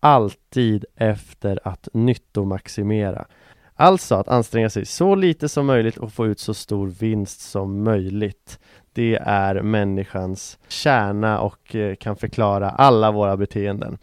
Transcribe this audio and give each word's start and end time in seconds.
alltid 0.00 0.84
efter 0.96 1.60
att 1.64 1.88
nyttomaximera. 1.92 3.26
Alltså 3.74 4.14
att 4.14 4.28
anstränga 4.28 4.70
sig 4.70 4.86
så 4.86 5.14
lite 5.14 5.48
som 5.48 5.66
möjligt 5.66 5.96
och 5.96 6.12
få 6.12 6.26
ut 6.26 6.38
så 6.38 6.54
stor 6.54 6.86
vinst 6.86 7.40
som 7.40 7.84
möjligt. 7.84 8.58
Det 8.92 9.18
är 9.22 9.62
människans 9.62 10.58
kärna 10.68 11.40
och 11.40 11.74
eh, 11.74 11.94
kan 11.94 12.16
förklara 12.16 12.70
alla 12.70 13.10
våra 13.10 13.36
beteenden. 13.36 13.98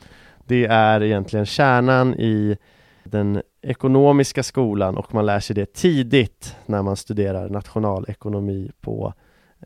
Det 0.45 0.65
är 0.65 1.03
egentligen 1.03 1.45
kärnan 1.45 2.13
i 2.13 2.57
den 3.03 3.41
ekonomiska 3.61 4.43
skolan 4.43 4.97
och 4.97 5.13
man 5.13 5.25
lär 5.25 5.39
sig 5.39 5.55
det 5.55 5.73
tidigt 5.73 6.55
när 6.65 6.81
man 6.81 6.95
studerar 6.95 7.49
nationalekonomi 7.49 8.71
på 8.81 9.13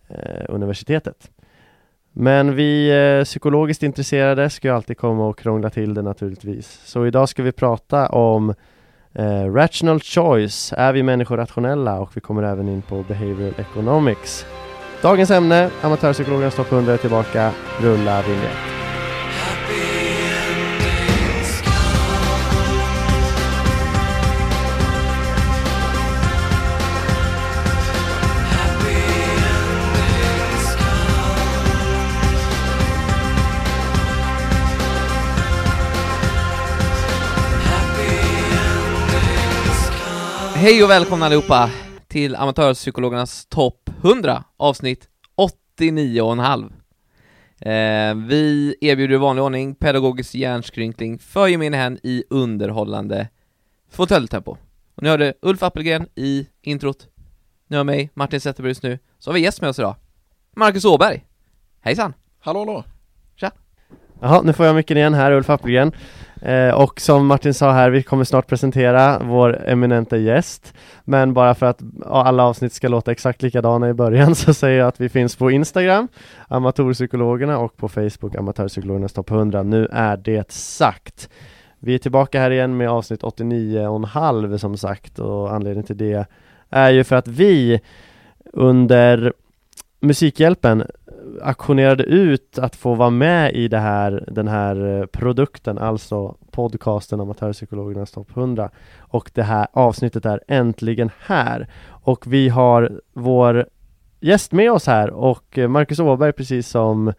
eh, 0.08 0.46
universitetet. 0.50 1.32
Men 2.14 2.56
vi 2.56 2.90
eh, 2.90 3.24
psykologiskt 3.24 3.84
intresserade 3.84 4.50
ska 4.50 4.68
ju 4.68 4.74
alltid 4.76 4.98
komma 4.98 5.28
och 5.28 5.40
krångla 5.40 5.70
till 5.70 5.94
det 5.94 6.02
naturligtvis. 6.02 6.82
Så 6.86 7.06
idag 7.06 7.30
ska 7.30 7.44
vi 7.44 7.52
prata 7.52 8.08
om 8.08 8.54
eh, 9.14 9.54
Rational 9.54 10.00
Choice. 10.00 10.74
Är 10.78 10.94
vi 10.94 11.04
människor 11.04 11.38
rationella? 11.38 12.00
Och 12.00 12.18
vi 12.18 12.22
kommer 12.22 12.44
även 12.44 12.68
in 12.68 12.82
på 12.82 13.04
Behavioral 13.08 13.54
Economics. 13.58 14.46
Dagens 15.02 15.32
ämne, 15.32 15.70
Amatörpsykologernas 15.82 16.56
topp 16.56 16.72
100 16.72 16.94
är 16.94 16.98
tillbaka. 16.98 17.52
Rulla 17.82 18.22
vinjett. 18.22 18.80
Hej 40.62 40.84
och 40.84 40.90
välkomna 40.90 41.26
allihopa 41.26 41.72
till 42.08 42.36
Amatörpsykologernas 42.36 43.46
topp 43.46 43.90
100 44.04 44.44
avsnitt 44.58 45.10
89,5 45.78 46.72
eh, 47.62 48.28
Vi 48.28 48.76
erbjuder 48.82 49.16
i 49.16 49.18
vanlig 49.18 49.44
ordning 49.44 49.76
pedagogisk 49.76 50.36
hjärnskrynkling 50.36 51.20
för 51.20 51.48
gemene 51.48 51.78
hän 51.78 52.00
i 52.04 52.24
underhållande 52.30 53.28
fåtöljtempo. 53.90 54.58
Och 54.96 55.04
ni 55.04 55.10
hörde 55.10 55.34
Ulf 55.42 55.64
Appelgren 55.64 56.08
i 56.16 56.48
introt, 56.62 57.08
ni 57.68 57.78
har 57.78 57.84
mig, 57.84 58.10
Martin 58.14 58.42
Zetterberg 58.42 58.70
just 58.70 58.84
nu, 58.84 59.00
så 59.20 59.30
har 59.30 59.34
vi 59.34 59.42
gäst 59.42 59.62
med 59.62 59.70
oss 59.70 59.80
idag 59.80 59.96
Marcus 60.56 60.86
Åberg 60.86 61.26
Hejsan! 61.82 62.14
Hallå 62.40 62.60
hallå! 62.60 62.84
Jaha, 64.22 64.42
nu 64.42 64.54
får 64.54 64.66
jag 64.66 64.76
micken 64.76 64.98
igen 64.98 65.14
här, 65.14 65.32
Ulf 65.32 65.50
Appelgren. 65.50 65.92
Eh, 66.42 66.74
och 66.74 67.02
som 67.02 67.28
Martin 67.28 67.54
sa 67.54 67.72
här, 67.72 67.90
vi 67.90 68.04
kommer 68.04 68.24
snart 68.24 68.48
presentera 68.48 69.20
vår 69.20 69.68
eminenta 69.68 70.18
gäst. 70.18 70.74
Men 71.04 71.34
bara 71.34 71.56
för 71.56 71.66
att 71.66 71.82
alla 72.06 72.44
avsnitt 72.44 72.74
ska 72.74 72.88
låta 72.88 73.12
exakt 73.12 73.42
likadana 73.42 73.90
i 73.90 73.94
början 73.94 74.36
så 74.36 74.54
säger 74.54 74.80
jag 74.80 74.88
att 74.88 75.02
vi 75.02 75.10
finns 75.10 75.36
på 75.36 75.52
Instagram, 75.52 76.08
Amatörpsykologerna 76.48 77.58
och 77.58 77.78
på 77.78 77.90
Facebook, 77.90 78.36
Amatörpsykologernas 78.36 79.14
topp 79.14 79.32
100. 79.32 79.64
Nu 79.64 79.88
är 79.92 80.18
det 80.18 80.52
sagt. 80.52 81.30
Vi 81.80 81.96
är 81.96 82.00
tillbaka 82.00 82.40
här 82.40 82.52
igen 82.52 82.78
med 82.78 82.90
avsnitt 82.90 83.22
89,5 83.22 84.58
som 84.58 84.78
sagt 84.78 85.20
och 85.20 85.54
anledningen 85.54 85.88
till 85.88 85.98
det 85.98 86.28
är 86.70 86.90
ju 86.90 87.04
för 87.04 87.16
att 87.16 87.28
vi 87.28 87.80
under 88.54 89.34
Musikhjälpen 90.02 90.84
auktionerade 91.42 92.04
ut 92.04 92.60
att 92.60 92.76
få 92.76 92.96
vara 92.96 93.10
med 93.10 93.54
i 93.54 93.68
det 93.68 93.80
här, 93.80 94.26
den 94.32 94.48
här 94.48 95.00
eh, 95.00 95.06
produkten, 95.06 95.78
alltså 95.78 96.36
podcasten 96.52 97.22
Amatörpsykologernas 97.22 98.12
topp 98.12 98.38
100 98.38 98.70
och 99.00 99.32
det 99.34 99.44
här 99.44 99.68
avsnittet 99.74 100.26
är 100.26 100.42
äntligen 100.48 101.10
här 101.20 101.68
och 101.88 102.28
vi 102.28 102.50
har 102.50 103.02
vår 103.14 103.66
gäst 104.20 104.52
med 104.52 104.72
oss 104.72 104.88
här 104.88 105.10
och 105.10 105.58
eh, 105.58 105.68
Marcus 105.68 106.00
Åberg 106.00 106.34
precis 106.34 106.68
som 106.68 107.14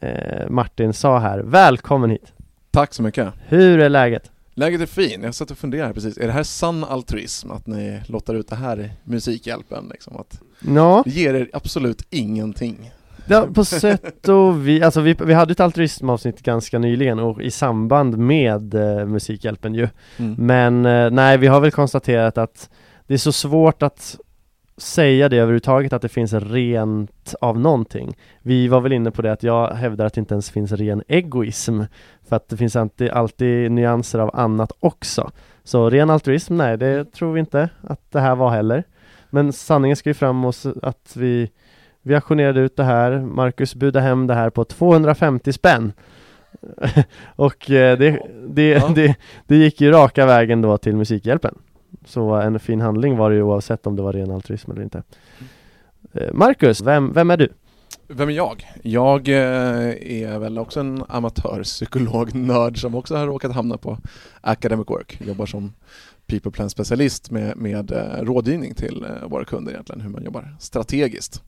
eh, 0.00 0.48
Martin 0.48 0.92
sa 0.92 1.18
här, 1.18 1.38
välkommen 1.38 2.10
hit! 2.10 2.32
Tack 2.70 2.94
så 2.94 3.02
mycket! 3.02 3.28
Hur 3.48 3.80
är 3.80 3.88
läget? 3.88 4.30
Läget 4.54 4.80
är 4.80 4.86
fint, 4.86 5.24
jag 5.24 5.34
satt 5.34 5.50
och 5.50 5.58
funderade 5.58 5.94
precis, 5.94 6.18
är 6.18 6.26
det 6.26 6.32
här 6.32 6.42
sann 6.42 6.84
altruism 6.84 7.50
att 7.50 7.66
ni 7.66 8.00
lottar 8.06 8.34
ut 8.34 8.48
det 8.48 8.56
här 8.56 8.80
i 8.80 8.90
Musikhjälpen 9.04 9.88
liksom? 9.90 10.16
Att 10.16 10.40
Ja, 10.60 11.02
det 11.04 11.10
ger 11.10 11.34
er 11.34 11.50
absolut 11.52 12.02
ingenting 12.10 12.92
ja 13.26 13.46
på 13.54 13.64
sätt 13.64 14.28
och 14.28 14.68
vi, 14.68 14.82
alltså 14.82 15.00
vi, 15.00 15.16
vi 15.24 15.34
hade 15.34 15.52
ett 15.52 15.60
altruismavsnitt 15.60 16.42
ganska 16.42 16.78
nyligen 16.78 17.18
och 17.18 17.42
i 17.42 17.50
samband 17.50 18.18
med 18.18 18.74
eh, 18.74 19.06
Musikhjälpen 19.06 19.74
ju 19.74 19.88
mm. 20.18 20.34
Men 20.38 20.86
eh, 20.86 21.10
nej, 21.10 21.38
vi 21.38 21.46
har 21.46 21.60
väl 21.60 21.70
konstaterat 21.70 22.38
att 22.38 22.70
det 23.06 23.14
är 23.14 23.18
så 23.18 23.32
svårt 23.32 23.82
att 23.82 24.16
säga 24.76 25.28
det 25.28 25.36
överhuvudtaget 25.36 25.92
att 25.92 26.02
det 26.02 26.08
finns 26.08 26.32
rent 26.32 27.34
av 27.40 27.58
någonting. 27.58 28.16
Vi 28.42 28.68
var 28.68 28.80
väl 28.80 28.92
inne 28.92 29.10
på 29.10 29.22
det 29.22 29.32
att 29.32 29.42
jag 29.42 29.70
hävdar 29.70 30.06
att 30.06 30.14
det 30.14 30.18
inte 30.18 30.34
ens 30.34 30.50
finns 30.50 30.72
ren 30.72 31.02
egoism 31.08 31.82
för 32.28 32.36
att 32.36 32.48
det 32.48 32.56
finns 32.56 32.76
alltid, 32.76 33.10
alltid 33.10 33.72
nyanser 33.72 34.18
av 34.18 34.30
annat 34.34 34.72
också. 34.80 35.30
Så 35.64 35.90
ren 35.90 36.10
altruism, 36.10 36.56
nej 36.56 36.78
det 36.78 37.12
tror 37.12 37.32
vi 37.32 37.40
inte 37.40 37.68
att 37.82 38.10
det 38.10 38.20
här 38.20 38.34
var 38.34 38.50
heller. 38.50 38.84
Men 39.30 39.52
sanningen 39.52 39.96
ska 39.96 40.10
ju 40.10 40.14
fram 40.14 40.44
oss 40.44 40.66
att 40.82 41.16
vi 41.16 41.50
vi 42.02 42.14
auktionerade 42.14 42.60
ut 42.60 42.76
det 42.76 42.84
här, 42.84 43.20
Marcus 43.20 43.74
budade 43.74 44.04
hem 44.04 44.26
det 44.26 44.34
här 44.34 44.50
på 44.50 44.64
250 44.64 45.52
spänn 45.52 45.92
Och 47.36 47.70
eh, 47.70 47.98
det, 47.98 48.22
det, 48.48 48.68
Ja. 48.68 48.88
det, 48.94 49.16
det 49.46 49.56
gick 49.56 49.80
ju 49.80 49.90
raka 49.90 50.26
vägen 50.26 50.62
då 50.62 50.78
till 50.78 50.96
Musikhjälpen 50.96 51.54
Så 52.06 52.34
en 52.34 52.60
fin 52.60 52.80
handling 52.80 53.16
var 53.16 53.30
det 53.30 53.36
ju 53.36 53.42
oavsett 53.42 53.86
om 53.86 53.96
det 53.96 54.02
var 54.02 54.12
ren 54.12 54.30
altruism 54.30 54.70
eller 54.70 54.82
inte 54.82 55.02
Eh, 56.14 56.32
Marcus, 56.32 56.80
vem, 56.80 57.12
vem 57.12 57.30
är 57.30 57.36
du? 57.36 57.48
Vem 58.08 58.28
är 58.28 58.32
jag? 58.32 58.66
Jag 58.82 59.28
eh, 59.28 60.22
är 60.22 60.38
väl 60.38 60.58
också 60.58 60.80
en 60.80 61.04
amatörpsykolog-nörd 61.08 62.80
som 62.80 62.94
också 62.94 63.16
har 63.16 63.26
råkat 63.26 63.52
hamna 63.52 63.76
på 63.76 63.98
Academic 64.40 64.88
Work. 64.88 65.18
Jobbar 65.26 65.46
som 65.46 65.72
people 66.26 66.50
plan 66.50 66.70
specialist 66.70 67.30
med, 67.30 67.56
med 67.56 67.92
eh, 67.92 68.24
rådgivning 68.24 68.74
till 68.74 69.04
eh, 69.04 69.28
våra 69.28 69.44
kunder 69.44 69.72
egentligen, 69.72 70.00
hur 70.00 70.10
man 70.10 70.24
jobbar 70.24 70.56
strategiskt. 70.60 71.42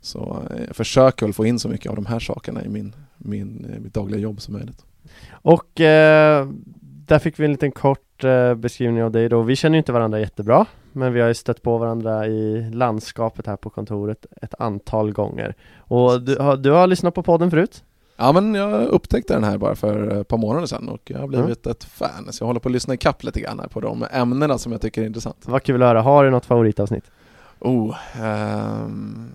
Så 0.00 0.46
eh, 0.50 0.64
jag 0.66 0.76
försöker 0.76 1.26
väl 1.26 1.32
få 1.32 1.46
in 1.46 1.58
så 1.58 1.68
mycket 1.68 1.90
av 1.90 1.96
de 1.96 2.06
här 2.06 2.18
sakerna 2.18 2.64
i 2.64 2.68
min, 2.68 2.94
min, 3.18 3.76
mitt 3.82 3.94
dagliga 3.94 4.20
jobb 4.20 4.40
som 4.40 4.54
möjligt. 4.54 4.84
Och 5.30 5.80
eh, 5.80 6.48
där 7.06 7.18
fick 7.18 7.38
vi 7.38 7.44
en 7.44 7.50
liten 7.50 7.72
kort 7.72 8.24
eh, 8.24 8.54
beskrivning 8.54 9.02
av 9.02 9.12
dig 9.12 9.28
då. 9.28 9.42
Vi 9.42 9.56
känner 9.56 9.74
ju 9.74 9.78
inte 9.78 9.92
varandra 9.92 10.20
jättebra, 10.20 10.66
men 10.92 11.12
vi 11.12 11.20
har 11.20 11.28
ju 11.28 11.34
stött 11.34 11.62
på 11.62 11.78
varandra 11.78 12.26
i 12.26 12.70
landskapet 12.70 13.46
här 13.46 13.56
på 13.56 13.70
kontoret 13.70 14.26
ett 14.42 14.54
antal 14.58 15.12
gånger. 15.12 15.54
Och 15.76 16.22
du 16.22 16.36
har, 16.36 16.56
du 16.56 16.70
har 16.70 16.86
lyssnat 16.86 17.14
på 17.14 17.22
podden 17.22 17.50
förut? 17.50 17.84
Ja 18.16 18.32
men 18.32 18.54
jag 18.54 18.88
upptäckte 18.88 19.34
den 19.34 19.44
här 19.44 19.58
bara 19.58 19.74
för 19.74 20.20
ett 20.20 20.28
par 20.28 20.38
månader 20.38 20.66
sedan 20.66 20.88
och 20.88 21.00
jag 21.04 21.18
har 21.18 21.26
blivit 21.26 21.66
ett 21.66 21.84
fan. 21.84 22.32
Så 22.32 22.42
jag 22.42 22.46
håller 22.46 22.60
på 22.60 22.68
att 22.68 22.72
lyssna 22.72 22.94
ikapp 22.94 23.24
lite 23.24 23.40
grann 23.40 23.60
här 23.60 23.68
på 23.68 23.80
de 23.80 24.06
ämnena 24.12 24.58
som 24.58 24.72
jag 24.72 24.80
tycker 24.80 25.02
är 25.02 25.06
intressant. 25.06 25.36
Vad 25.44 25.62
kul 25.62 25.82
att 25.82 25.88
höra. 25.88 26.02
Har 26.02 26.24
du 26.24 26.30
något 26.30 26.46
favoritavsnitt? 26.46 27.04
Oh, 27.64 27.96
ehm, 28.22 29.28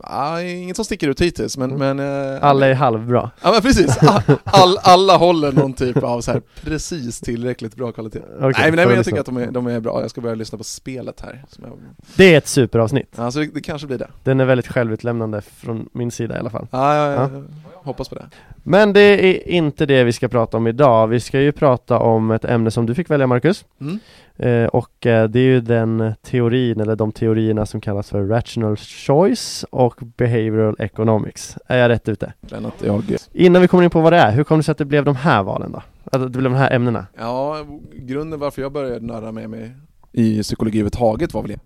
ah, 0.00 0.40
inget 0.40 0.76
som 0.76 0.84
sticker 0.84 1.08
ut 1.08 1.20
hittills 1.20 1.56
men... 1.58 1.70
men 1.78 1.98
eh, 2.00 2.44
Alla 2.44 2.66
är 2.66 2.74
halvbra. 2.74 3.30
Ja 3.42 3.52
men 3.52 3.62
precis, 3.62 3.98
all, 4.44 4.78
alla 4.82 5.16
håller 5.16 5.52
någon 5.52 5.72
typ 5.72 5.96
av 6.02 6.20
så 6.20 6.32
här 6.32 6.42
precis 6.62 7.20
tillräckligt 7.20 7.76
bra 7.76 7.92
kvalitet. 7.92 8.18
Okej, 8.18 8.40
nej 8.40 8.52
men, 8.70 8.76
nej, 8.76 8.86
men 8.86 8.96
jag 8.96 9.04
tycker 9.04 9.20
att 9.20 9.26
de 9.26 9.36
är, 9.36 9.50
de 9.50 9.66
är 9.66 9.80
bra, 9.80 10.00
jag 10.00 10.10
ska 10.10 10.20
börja 10.20 10.34
lyssna 10.34 10.58
på 10.58 10.64
spelet 10.64 11.20
här. 11.20 11.44
Jag, 11.62 11.70
Det 12.16 12.34
är 12.34 12.38
ett 12.38 12.48
superavsnitt. 12.48 13.18
alltså 13.18 13.40
det, 13.40 13.46
det 13.54 13.60
kanske 13.60 13.86
blir 13.86 13.98
det. 13.98 14.08
Den 14.24 14.40
är 14.40 14.44
väldigt 14.44 14.68
självutlämnande 14.68 15.40
från 15.40 15.88
min 15.92 16.10
sida 16.10 16.36
i 16.36 16.38
alla 16.38 16.50
fall. 16.50 16.66
Ja, 16.70 16.96
ja, 16.96 17.12
ja, 17.12 17.30
Ja. 17.32 17.42
hoppas 17.74 18.08
på 18.08 18.14
det. 18.14 18.24
Men 18.62 18.92
det 18.92 19.00
är 19.00 19.48
inte 19.48 19.86
det 19.86 20.04
vi 20.04 20.12
ska 20.12 20.28
prata 20.28 20.56
om 20.56 20.66
idag. 20.66 21.06
Vi 21.06 21.20
ska 21.20 21.40
ju 21.40 21.52
prata 21.52 21.98
om 21.98 22.30
ett 22.30 22.44
ämne 22.44 22.70
som 22.70 22.86
du 22.86 22.94
fick 22.94 23.10
välja 23.10 23.26
Marcus. 23.26 23.64
Mm. 23.80 23.98
Eh, 24.36 24.66
och 24.66 25.06
eh, 25.06 25.28
det 25.28 25.40
är 25.40 25.44
ju 25.44 25.60
den 25.60 26.14
teorin, 26.22 26.80
eller 26.80 26.96
de 26.96 27.12
teorierna 27.12 27.66
som 27.66 27.80
kallas 27.80 28.10
för 28.10 28.26
Rational 28.26 28.76
Choice 28.76 29.64
och 29.70 30.00
Behavioral 30.16 30.76
Economics. 30.78 31.58
Är 31.66 31.78
jag 31.78 31.88
rätt 31.88 32.08
ute? 32.08 32.32
Men 32.40 32.66
att 32.66 32.82
jag, 32.84 33.16
Innan 33.32 33.62
vi 33.62 33.68
kommer 33.68 33.84
in 33.84 33.90
på 33.90 34.00
vad 34.00 34.12
det 34.12 34.18
är, 34.18 34.32
hur 34.32 34.44
kom 34.44 34.58
det 34.58 34.62
sig 34.62 34.72
att 34.72 34.78
det 34.78 34.84
blev 34.84 35.04
de 35.04 35.16
här 35.16 35.42
valen 35.42 35.72
då? 35.72 35.82
Att 36.04 36.20
det 36.20 36.28
blev 36.28 36.44
de 36.44 36.54
här 36.54 36.70
ämnena? 36.70 37.06
ja, 37.18 37.66
grunden 37.92 38.40
varför 38.40 38.62
jag 38.62 38.72
började 38.72 39.06
nörda 39.06 39.32
med 39.32 39.50
mig 39.50 39.76
i 40.12 40.42
psykologi 40.42 40.78
överhuvudtaget 40.78 41.34
var 41.34 41.42
väl 41.42 41.50
jag 41.50 41.58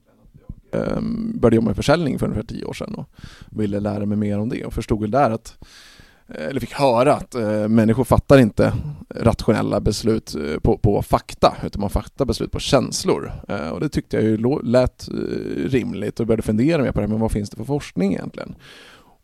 ehm, 0.96 1.38
började 1.38 1.56
jobba 1.56 1.66
med 1.66 1.76
försäljning 1.76 2.19
för 2.19 2.26
ungefär 2.26 2.46
tio 2.46 2.64
år 2.64 2.72
sedan 2.72 2.94
och 2.94 3.08
ville 3.50 3.80
lära 3.80 4.06
mig 4.06 4.19
mer 4.19 4.38
om 4.38 4.48
det 4.48 4.64
och 4.64 4.72
förstod 4.72 5.00
väl 5.00 5.10
där 5.10 5.30
att 5.30 5.58
Eh, 6.28 6.46
eller 6.46 6.61
fick 6.61 6.73
höra 6.73 7.14
att 7.14 7.34
eh, 7.34 7.69
människor 7.69 8.05
fattar 8.05 8.38
inte 8.38 8.73
rationella 9.14 9.81
beslut 9.81 10.34
eh, 10.34 10.58
på, 10.58 10.78
på 10.78 11.02
fakta, 11.02 11.55
utan 11.64 11.81
man 11.81 11.90
fattar 11.90 12.25
beslut 12.25 12.52
på 12.52 12.58
känslor. 12.58 13.32
Eh, 13.49 13.69
och 13.69 13.81
det 13.81 13.88
tyckte 13.88 14.17
jag 14.17 14.25
ju 14.25 14.62
lät 14.62 15.08
eh, 15.08 15.14
rimligt 15.69 16.20
och 16.20 16.26
började 16.26 16.43
fundera 16.43 16.82
mer 16.82 16.93
på 16.93 17.00
det, 17.00 17.06
men 17.06 17.20
vad 17.20 17.32
finns 17.32 17.50
det 17.50 17.56
för 17.56 17.64
forskning 17.64 18.12
egentligen? 18.12 18.55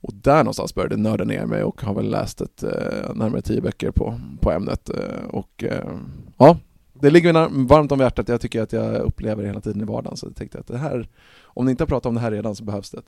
Och 0.03 0.15
där 0.15 0.39
någonstans 0.39 0.75
började 0.75 0.95
jag 0.95 1.01
nörda 1.01 1.25
ner 1.25 1.47
mig 1.47 1.63
och 1.63 1.83
har 1.83 1.95
väl 1.95 2.11
läst 2.11 2.41
ett, 2.41 2.63
eh, 2.63 3.15
närmare 3.15 3.43
tio 3.43 3.61
böcker 3.61 3.91
på, 3.91 4.21
på 4.41 4.51
ämnet. 4.51 4.91
Eh, 4.91 5.25
och 5.29 5.65
eh, 5.65 5.97
ja, 6.39 6.57
det 6.93 7.11
ligger 7.11 7.33
mig 7.33 7.49
varmt 7.67 7.93
om 7.93 8.01
hjärtat. 8.01 8.29
Jag 8.29 8.41
tycker 8.41 8.63
att 8.63 8.73
jag 8.73 8.95
upplever 8.95 9.43
det 9.43 9.49
hela 9.49 9.61
tiden 9.61 9.83
i 9.83 9.85
vardagen. 9.85 10.17
Så 10.17 10.27
jag 10.27 10.37
tänkte 10.37 10.59
att 10.59 10.67
det 10.67 10.79
här, 10.79 11.09
om 11.45 11.65
ni 11.65 11.71
inte 11.71 11.83
har 11.83 11.89
pratat 11.89 12.07
om 12.07 12.15
det 12.15 12.21
här 12.21 12.31
redan 12.31 12.55
så 12.55 12.65
behövs 12.65 12.91
det. 12.91 13.03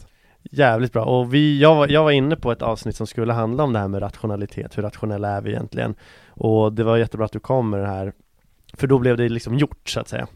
Jävligt 0.50 0.92
bra, 0.92 1.04
och 1.04 1.34
vi, 1.34 1.60
jag, 1.60 1.74
var- 1.74 1.88
jag 1.88 2.04
var 2.04 2.10
inne 2.10 2.36
på 2.36 2.52
ett 2.52 2.62
avsnitt 2.62 2.96
som 2.96 3.06
skulle 3.06 3.32
handla 3.32 3.64
om 3.64 3.72
det 3.72 3.78
här 3.78 3.88
med 3.88 4.02
rationalitet, 4.02 4.78
hur 4.78 4.82
rationella 4.82 5.28
är 5.28 5.40
vi 5.40 5.50
egentligen? 5.50 5.94
Och 6.28 6.72
det 6.72 6.84
var 6.84 6.96
jättebra 6.96 7.24
att 7.26 7.32
du 7.32 7.38
kom 7.40 7.70
med 7.70 7.80
det 7.80 7.86
här, 7.86 8.12
för 8.74 8.86
då 8.86 8.98
blev 8.98 9.16
det 9.16 9.28
liksom 9.28 9.58
gjort 9.58 9.88
så 9.88 10.00
att 10.00 10.08
säga. 10.08 10.26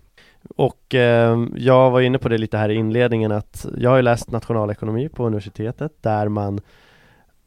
Och 0.57 0.95
eh, 0.95 1.39
jag 1.57 1.91
var 1.91 2.01
inne 2.01 2.19
på 2.19 2.29
det 2.29 2.39
lite 2.39 2.59
här 2.59 2.69
i 2.69 2.75
inledningen 2.75 3.33
att 3.33 3.67
jag 3.77 3.91
har 3.91 3.97
ju 3.97 4.03
läst 4.03 4.31
nationalekonomi 4.31 5.09
på 5.09 5.27
universitetet 5.27 5.93
där 6.03 6.29
man 6.29 6.61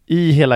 i 0.06 0.32
hela 0.32 0.56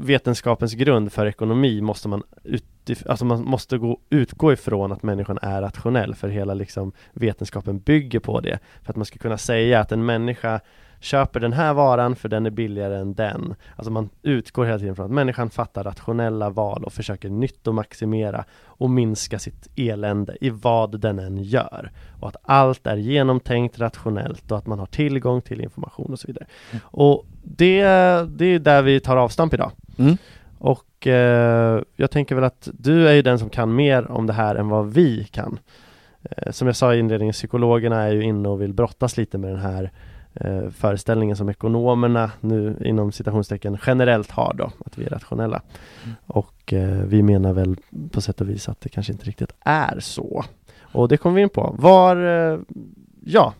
vetenskapens 0.00 0.74
grund 0.74 1.12
för 1.12 1.26
ekonomi 1.26 1.80
måste 1.80 2.08
man 2.08 2.22
utif- 2.44 3.08
alltså 3.08 3.24
man 3.24 3.44
måste 3.44 3.78
gå, 3.78 3.98
utgå 4.10 4.52
ifrån 4.52 4.92
att 4.92 5.02
människan 5.02 5.38
är 5.42 5.62
rationell 5.62 6.14
för 6.14 6.28
hela 6.28 6.54
liksom 6.54 6.92
vetenskapen 7.12 7.78
bygger 7.78 8.20
på 8.20 8.40
det. 8.40 8.58
För 8.82 8.90
att 8.92 8.96
man 8.96 9.04
ska 9.06 9.18
kunna 9.18 9.38
säga 9.38 9.80
att 9.80 9.92
en 9.92 10.04
människa 10.06 10.60
köper 11.04 11.40
den 11.40 11.52
här 11.52 11.74
varan 11.74 12.16
för 12.16 12.28
den 12.28 12.46
är 12.46 12.50
billigare 12.50 12.96
än 12.96 13.14
den. 13.14 13.54
Alltså 13.76 13.90
man 13.90 14.08
utgår 14.22 14.64
hela 14.64 14.78
tiden 14.78 14.96
från 14.96 15.06
att 15.06 15.12
människan 15.12 15.50
fattar 15.50 15.84
rationella 15.84 16.50
val 16.50 16.84
och 16.84 16.92
försöker 16.92 17.28
nyttomaximera 17.28 18.44
och 18.64 18.90
minska 18.90 19.38
sitt 19.38 19.68
elände 19.76 20.36
i 20.40 20.50
vad 20.50 21.00
den 21.00 21.18
än 21.18 21.42
gör. 21.42 21.90
Och 22.20 22.28
att 22.28 22.36
allt 22.42 22.86
är 22.86 22.96
genomtänkt 22.96 23.78
rationellt 23.78 24.52
och 24.52 24.58
att 24.58 24.66
man 24.66 24.78
har 24.78 24.86
tillgång 24.86 25.40
till 25.40 25.60
information 25.60 26.12
och 26.12 26.18
så 26.18 26.26
vidare. 26.26 26.46
Och 26.82 27.26
det, 27.42 27.82
det 28.28 28.46
är 28.46 28.58
där 28.58 28.82
vi 28.82 29.00
tar 29.00 29.16
avstamp 29.16 29.54
idag. 29.54 29.70
Mm. 29.98 30.16
Och 30.58 31.06
eh, 31.06 31.82
jag 31.96 32.10
tänker 32.10 32.34
väl 32.34 32.44
att 32.44 32.68
du 32.72 33.08
är 33.08 33.12
ju 33.12 33.22
den 33.22 33.38
som 33.38 33.50
kan 33.50 33.74
mer 33.74 34.10
om 34.10 34.26
det 34.26 34.32
här 34.32 34.54
än 34.54 34.68
vad 34.68 34.92
vi 34.92 35.24
kan. 35.24 35.58
Eh, 36.30 36.52
som 36.52 36.66
jag 36.66 36.76
sa 36.76 36.94
i 36.94 36.98
inledningen, 36.98 37.32
psykologerna 37.32 38.02
är 38.02 38.12
ju 38.12 38.22
inne 38.22 38.48
och 38.48 38.62
vill 38.62 38.72
brottas 38.72 39.16
lite 39.16 39.38
med 39.38 39.50
den 39.50 39.60
här 39.60 39.90
eh, 40.34 40.70
föreställningen 40.70 41.36
som 41.36 41.48
ekonomerna 41.48 42.30
nu 42.40 42.76
inom 42.84 43.12
citationstecken 43.12 43.78
generellt 43.86 44.30
har 44.30 44.54
då, 44.54 44.72
att 44.86 44.98
vi 44.98 45.04
är 45.04 45.10
rationella. 45.10 45.62
Mm. 46.04 46.16
Och 46.26 46.72
eh, 46.72 47.04
vi 47.06 47.22
menar 47.22 47.52
väl 47.52 47.76
på 48.10 48.20
sätt 48.20 48.40
och 48.40 48.48
vis 48.48 48.68
att 48.68 48.80
det 48.80 48.88
kanske 48.88 49.12
inte 49.12 49.24
riktigt 49.24 49.52
är 49.60 50.00
så. 50.00 50.44
Och 50.80 51.08
det 51.08 51.16
kommer 51.16 51.36
vi 51.36 51.42
in 51.42 51.48
på. 51.48 51.74
Var, 51.78 52.16
eh, 52.16 52.58
ja, 53.24 53.54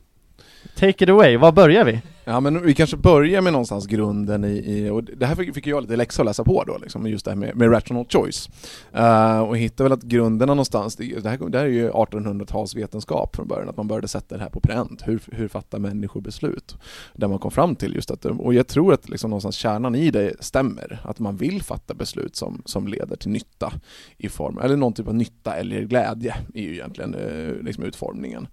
take 0.76 1.04
it 1.04 1.10
away, 1.10 1.36
var 1.36 1.52
börjar 1.52 1.84
vi? 1.84 2.02
Ja 2.26 2.40
men 2.40 2.62
vi 2.62 2.74
kanske 2.74 2.96
börjar 2.96 3.40
med 3.40 3.52
någonstans 3.52 3.86
grunden 3.86 4.44
i, 4.44 4.48
i 4.48 4.90
och 4.90 5.04
det 5.04 5.26
här 5.26 5.34
fick, 5.34 5.54
fick 5.54 5.66
jag 5.66 5.82
lite 5.82 5.96
läxa 5.96 6.22
att 6.22 6.26
läsa 6.26 6.44
på 6.44 6.64
då, 6.64 6.78
liksom, 6.78 7.06
just 7.06 7.24
det 7.24 7.30
här 7.30 7.36
med, 7.36 7.56
med 7.56 7.72
rational 7.72 8.06
choice. 8.08 8.50
Uh, 8.96 9.40
och 9.40 9.58
hittade 9.58 9.82
väl 9.82 9.92
att 9.92 10.02
grunderna 10.02 10.54
någonstans, 10.54 10.96
det, 10.96 11.04
här, 11.04 11.50
det 11.50 11.58
här 11.58 11.64
är 11.64 11.70
ju 11.70 11.90
1800-talsvetenskap 11.90 13.36
från 13.36 13.48
början, 13.48 13.68
att 13.68 13.76
man 13.76 13.88
började 13.88 14.08
sätta 14.08 14.34
det 14.34 14.42
här 14.42 14.50
på 14.50 14.60
pränt. 14.60 15.02
Hur, 15.08 15.20
hur 15.32 15.48
fattar 15.48 15.78
människor 15.78 16.20
beslut? 16.20 16.76
Där 17.14 17.28
man 17.28 17.38
kom 17.38 17.50
fram 17.50 17.76
till 17.76 17.94
just 17.94 18.10
att, 18.10 18.24
och 18.24 18.54
jag 18.54 18.66
tror 18.66 18.92
att 18.92 19.08
liksom 19.08 19.30
någonstans 19.30 19.56
kärnan 19.56 19.94
i 19.94 20.10
det 20.10 20.34
stämmer, 20.40 21.00
att 21.04 21.18
man 21.18 21.36
vill 21.36 21.62
fatta 21.62 21.94
beslut 21.94 22.36
som, 22.36 22.62
som 22.64 22.88
leder 22.88 23.16
till 23.16 23.30
nytta 23.30 23.72
i 24.18 24.28
form, 24.28 24.58
eller 24.58 24.76
någon 24.76 24.92
typ 24.92 25.08
av 25.08 25.14
nytta 25.14 25.56
eller 25.56 25.82
glädje 25.82 26.34
är 26.54 26.62
ju 26.62 26.74
egentligen 26.74 27.14
uh, 27.14 27.62
liksom 27.62 27.84
utformningen. 27.84 28.46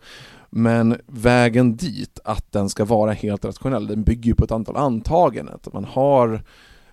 Men 0.53 0.97
vägen 1.07 1.75
dit, 1.75 2.19
att 2.23 2.51
den 2.51 2.69
ska 2.69 2.85
vara 2.85 3.11
helt 3.11 3.45
rationell, 3.45 3.87
den 3.87 4.03
bygger 4.03 4.25
ju 4.25 4.35
på 4.35 4.43
ett 4.43 4.51
antal 4.51 4.77
antaganden. 4.77 5.55
Att 5.55 5.73
man 5.73 5.85
har 5.85 6.43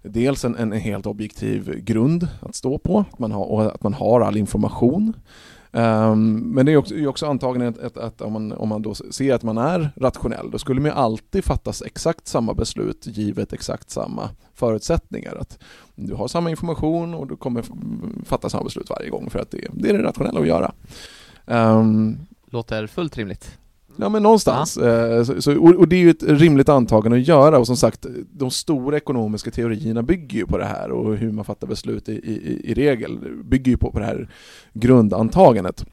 dels 0.03 0.45
en, 0.45 0.57
en 0.57 0.73
helt 0.73 1.07
objektiv 1.07 1.81
grund 1.85 2.29
att 2.41 2.55
stå 2.55 2.79
på, 2.79 3.05
att 3.13 3.19
man 3.19 3.33
har, 3.33 3.45
och 3.45 3.75
att 3.75 3.83
man 3.83 3.95
har 3.95 4.21
all 4.21 4.37
information. 4.37 5.15
Um, 5.73 6.39
men 6.39 6.67
det 6.67 6.73
är 6.73 6.77
också, 6.77 7.07
också 7.07 7.27
antagandet 7.27 7.79
att, 7.79 7.97
att, 7.97 8.05
att, 8.05 8.21
om, 8.21 8.33
man, 8.33 8.53
om 8.53 8.69
man 8.69 8.83
då 8.83 8.95
ser 8.95 9.35
att 9.35 9.43
man 9.43 9.59
är 9.59 9.91
rationell, 9.97 10.51
då 10.51 10.59
skulle 10.59 10.81
man 10.81 10.91
ju 10.91 10.97
alltid 10.97 11.45
fattas 11.45 11.83
exakt 11.83 12.27
samma 12.27 12.55
beslut 12.55 13.07
givet 13.07 13.53
exakt 13.53 13.91
samma 13.91 14.31
förutsättningar. 14.55 15.37
Att 15.41 15.59
du 15.95 16.15
har 16.15 16.29
samma 16.29 16.51
information 16.51 17.15
och 17.15 17.27
du 17.27 17.37
kommer 17.37 17.65
fatta 18.25 18.49
samma 18.49 18.65
beslut 18.65 18.91
varje 18.91 19.11
gång 19.11 19.31
för 19.31 19.39
att 19.39 19.51
det, 19.51 19.69
det 19.73 19.89
är 19.89 19.99
det 19.99 20.03
rationella 20.03 20.41
att 20.41 20.47
göra. 20.47 20.73
Um, 21.47 22.19
Låter 22.51 22.87
fullt 22.87 23.17
rimligt. 23.17 23.59
Ja 23.97 24.09
men 24.09 24.23
någonstans. 24.23 24.77
Eh, 24.77 25.25
Så, 25.25 25.43
så, 25.43 25.77
och 25.79 25.89
det 25.89 25.97
är 25.97 26.01
ju 26.01 26.11
ett 26.11 26.23
rimligt 26.23 26.69
antagande 26.69 27.19
att 27.19 27.29
göra 27.29 27.59
och 27.59 27.67
som 27.67 27.77
sagt 27.77 28.07
de 28.33 28.51
stora 28.51 28.97
ekonomiska 28.97 29.51
teorierna 29.51 30.03
bygger 30.03 30.39
ju 30.39 30.47
på 30.47 30.59
det 30.59 30.65
här 30.65 30.91
och 30.91 31.17
hur 31.17 31.33
man 31.33 31.45
fattar 31.45 31.67
beslut 31.67 32.09
i, 32.09 32.13
i, 32.13 32.61
i 32.71 32.75
regel 32.75 33.19
bygger 33.45 33.71
ju 33.73 33.77
på, 33.77 33.93
på 33.93 33.99
det 33.99 34.05
här 34.05 34.31
grundantagandet. 34.73 35.85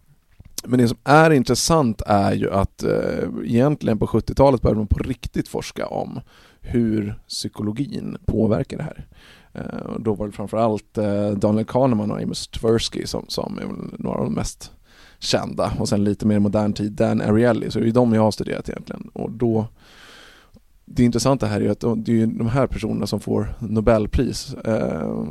Men 0.67 0.79
det 0.79 0.87
som 0.87 0.97
är 1.03 1.31
intressant 1.31 2.01
är 2.05 2.33
ju 2.33 2.51
att 2.51 2.83
eh, 2.83 3.29
egentligen 3.43 3.99
på 3.99 4.05
70-talet 4.05 4.61
började 4.61 4.79
man 4.79 4.87
på 4.87 5.03
riktigt 5.03 5.47
forska 5.47 5.87
om 5.87 6.19
hur 6.61 7.19
psykologin 7.27 8.17
påverkar 8.25 8.77
det 8.77 8.83
här. 8.83 9.07
Eh, 9.53 9.85
och 9.85 10.01
då 10.01 10.13
var 10.13 10.25
det 10.25 10.31
framförallt 10.31 10.97
eh, 10.97 11.29
Daniel 11.29 11.65
Kahneman 11.65 12.11
och 12.11 12.21
Amos 12.21 12.47
Tversky 12.47 13.05
som, 13.05 13.25
som 13.27 13.57
är 13.57 13.65
några 14.03 14.17
av 14.17 14.23
de 14.23 14.33
mest 14.33 14.71
kända 15.19 15.73
och 15.79 15.89
sen 15.89 16.03
lite 16.03 16.27
mer 16.27 16.39
modern 16.39 16.73
tid 16.73 16.91
Dan 16.91 17.21
Ariely, 17.21 17.71
så 17.71 17.79
det 17.79 17.87
är 17.87 17.91
de 17.91 18.13
jag 18.13 18.21
har 18.21 18.31
studerat 18.31 18.69
egentligen 18.69 19.09
och 19.13 19.31
då 19.31 19.67
det 20.85 21.03
intressanta 21.03 21.45
här 21.45 21.55
är 21.55 21.61
ju 21.61 21.71
att 21.71 21.79
det 21.79 22.11
är 22.11 22.15
ju 22.15 22.25
de 22.25 22.47
här 22.47 22.67
personerna 22.67 23.07
som 23.07 23.19
får 23.19 23.55
Nobelpris. 23.59 24.53
Eh, 24.53 25.25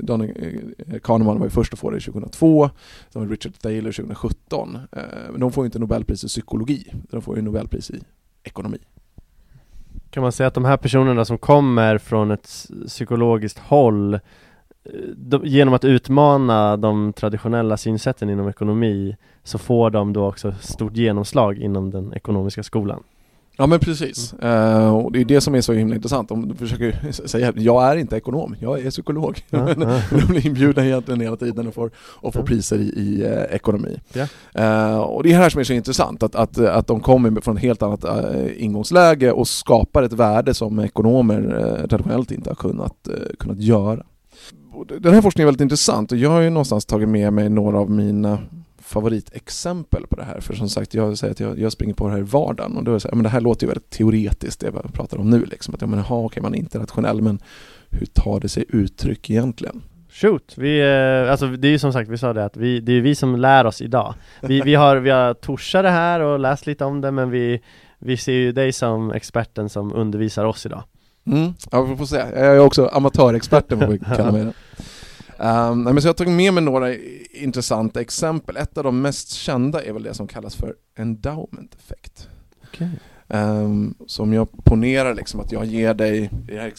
Daniel 0.00 0.74
eh, 0.78 0.98
Kahneman 1.00 1.38
var 1.38 1.46
ju 1.46 1.50
först 1.50 1.72
att 1.72 1.78
få 1.78 1.90
det 1.90 2.00
2002, 2.00 2.70
sen 3.12 3.20
var 3.20 3.28
det 3.28 3.32
Richard 3.32 3.58
Thaler 3.58 3.92
2017. 3.92 4.78
Eh, 4.92 5.02
men 5.30 5.40
de 5.40 5.52
får 5.52 5.64
ju 5.64 5.66
inte 5.66 5.78
Nobelpris 5.78 6.24
i 6.24 6.28
psykologi, 6.28 6.92
de 7.10 7.22
får 7.22 7.36
ju 7.36 7.42
Nobelpris 7.42 7.90
i 7.90 8.00
ekonomi. 8.42 8.78
Kan 10.10 10.22
man 10.22 10.32
säga 10.32 10.46
att 10.46 10.54
de 10.54 10.64
här 10.64 10.76
personerna 10.76 11.24
som 11.24 11.38
kommer 11.38 11.98
från 11.98 12.30
ett 12.30 12.68
psykologiskt 12.86 13.58
håll 13.58 14.18
de, 15.16 15.46
genom 15.46 15.74
att 15.74 15.84
utmana 15.84 16.76
de 16.76 17.12
traditionella 17.12 17.76
synsätten 17.76 18.30
inom 18.30 18.48
ekonomi 18.48 19.16
så 19.44 19.58
får 19.58 19.90
de 19.90 20.12
då 20.12 20.28
också 20.28 20.54
stort 20.60 20.96
genomslag 20.96 21.58
inom 21.58 21.90
den 21.90 22.12
ekonomiska 22.14 22.62
skolan. 22.62 23.02
Ja 23.56 23.66
men 23.66 23.78
precis, 23.78 24.34
Eh, 24.34 24.96
och 24.96 25.12
det 25.12 25.20
är 25.20 25.24
det 25.24 25.40
som 25.40 25.54
är 25.54 25.60
så 25.60 25.72
himla 25.72 25.94
intressant. 25.94 26.30
Om 26.30 26.48
du 26.48 26.54
försöker 26.54 27.12
säga 27.26 27.52
jag 27.56 27.84
är 27.84 27.96
inte 27.96 28.16
ekonom, 28.16 28.56
jag 28.60 28.80
är 28.80 28.90
psykolog. 28.90 29.44
Ja, 29.50 29.64
Men 29.76 29.88
ja. 29.88 30.00
de 30.10 30.26
blir 30.26 30.46
inbjudna 30.46 30.86
egentligen 30.86 31.20
hela 31.20 31.36
tiden 31.36 31.68
och 31.68 31.74
får, 31.74 31.90
och 31.96 32.32
får 32.32 32.42
Ja. 32.42 32.46
priser 32.46 32.78
i, 32.78 32.82
i 32.82 33.22
eh, 33.24 33.56
ekonomi. 33.56 34.00
Eh, 34.54 34.98
och 34.98 35.22
det 35.22 35.32
är 35.32 35.36
här 35.36 35.50
som 35.50 35.60
är 35.60 35.64
så 35.64 35.72
intressant, 35.72 36.22
att, 36.22 36.34
att, 36.34 36.58
att 36.58 36.86
de 36.86 37.00
kommer 37.00 37.40
från 37.40 37.56
ett 37.56 37.62
helt 37.62 37.82
annat 37.82 38.04
eh, 38.04 38.62
ingångsläge 38.64 39.32
och 39.32 39.48
skapar 39.48 40.02
ett 40.02 40.12
värde 40.12 40.54
som 40.54 40.78
ekonomer 40.78 41.86
traditionellt 41.90 42.30
inte 42.30 42.50
har 42.50 42.54
kunnat, 42.54 43.08
kunnat 43.38 43.58
göra 43.60 44.04
den 45.00 45.14
här 45.14 45.22
forskningen 45.22 45.46
är 45.46 45.50
väldigt 45.50 45.60
intressant 45.60 46.12
och 46.12 46.18
jag 46.18 46.30
har 46.30 46.40
ju 46.40 46.50
någonstans 46.50 46.86
tagit 46.86 47.08
med 47.08 47.32
mig 47.32 47.48
några 47.48 47.78
av 47.78 47.90
mina 47.90 48.38
favoritexempel 48.78 50.06
på 50.06 50.16
det 50.16 50.24
här. 50.24 50.40
För 50.40 50.54
som 50.54 50.68
sagt, 50.68 50.94
jag 50.94 51.18
säger 51.18 51.32
att 51.32 51.40
jag, 51.40 51.58
jag 51.58 51.72
springer 51.72 51.94
på 51.94 52.06
det 52.06 52.12
här 52.12 52.20
i 52.20 52.22
vardagen 52.22 52.76
och 52.76 52.84
då 52.84 52.90
är 52.90 52.94
det 52.94 53.00
så 53.00 53.08
här, 53.08 53.14
men 53.14 53.22
det 53.22 53.28
här 53.28 53.40
låter 53.40 53.66
ju 53.66 53.68
väldigt 53.68 53.90
teoretiskt 53.90 54.60
det 54.60 54.66
jag 54.66 54.92
pratar 54.92 55.18
om 55.18 55.30
nu. 55.30 55.44
Liksom. 55.44 55.74
Att, 55.74 55.80
ja, 55.80 55.86
men, 55.86 55.98
aha, 55.98 56.24
okej, 56.24 56.42
man 56.42 56.54
är 56.54 56.58
internationell, 56.58 57.22
men 57.22 57.38
hur 57.90 58.06
tar 58.06 58.40
det 58.40 58.48
sig 58.48 58.64
uttryck 58.68 59.30
egentligen? 59.30 59.82
Shoot! 60.10 60.54
Vi, 60.56 60.80
eh, 60.80 61.30
alltså 61.30 61.46
det 61.46 61.68
är 61.68 61.72
ju 61.72 61.78
som 61.78 61.92
sagt, 61.92 62.10
vi 62.10 62.18
sa 62.18 62.32
det 62.32 62.44
att 62.44 62.56
vi, 62.56 62.80
det 62.80 62.92
är 62.92 63.00
vi 63.00 63.14
som 63.14 63.36
lär 63.36 63.64
oss 63.64 63.82
idag 63.82 64.14
Vi, 64.42 64.60
vi 64.60 64.74
har, 64.74 64.96
vi 64.96 65.10
har 65.10 65.34
torsat 65.34 65.82
det 65.82 65.90
här 65.90 66.20
och 66.20 66.38
läst 66.38 66.66
lite 66.66 66.84
om 66.84 67.00
det 67.00 67.10
men 67.10 67.30
vi, 67.30 67.60
vi 67.98 68.16
ser 68.16 68.32
ju 68.32 68.52
dig 68.52 68.72
som 68.72 69.12
experten 69.12 69.68
som 69.68 69.92
undervisar 69.92 70.44
oss 70.44 70.66
idag 70.66 70.82
Mm. 71.24 71.52
Ja, 71.70 71.82
vi 71.82 71.96
får 71.96 72.06
se. 72.06 72.16
Jag 72.16 72.34
är 72.34 72.58
också 72.58 72.86
amatörexperten 72.86 73.78
vad 73.78 73.88
vi 73.88 73.98
kallar 73.98 74.32
mig. 74.32 74.52
Um, 75.40 75.82
men 75.82 76.00
så 76.00 76.06
jag 76.06 76.08
har 76.08 76.14
tagit 76.14 76.32
med 76.32 76.54
mig 76.54 76.62
några 76.62 76.94
intressanta 77.30 78.00
exempel. 78.00 78.56
Ett 78.56 78.78
av 78.78 78.84
de 78.84 79.02
mest 79.02 79.30
kända 79.30 79.84
är 79.84 79.92
väl 79.92 80.02
det 80.02 80.14
som 80.14 80.26
kallas 80.26 80.56
för 80.56 80.74
endowment 80.96 81.74
effekt. 81.74 82.28
okay. 82.68 82.88
Um, 83.32 83.94
som 84.06 84.32
jag 84.32 84.64
ponerar 84.64 85.14
liksom 85.14 85.40
att 85.40 85.52
jag 85.52 85.64
ger 85.64 85.94
dig, 85.94 86.30
det 86.46 86.72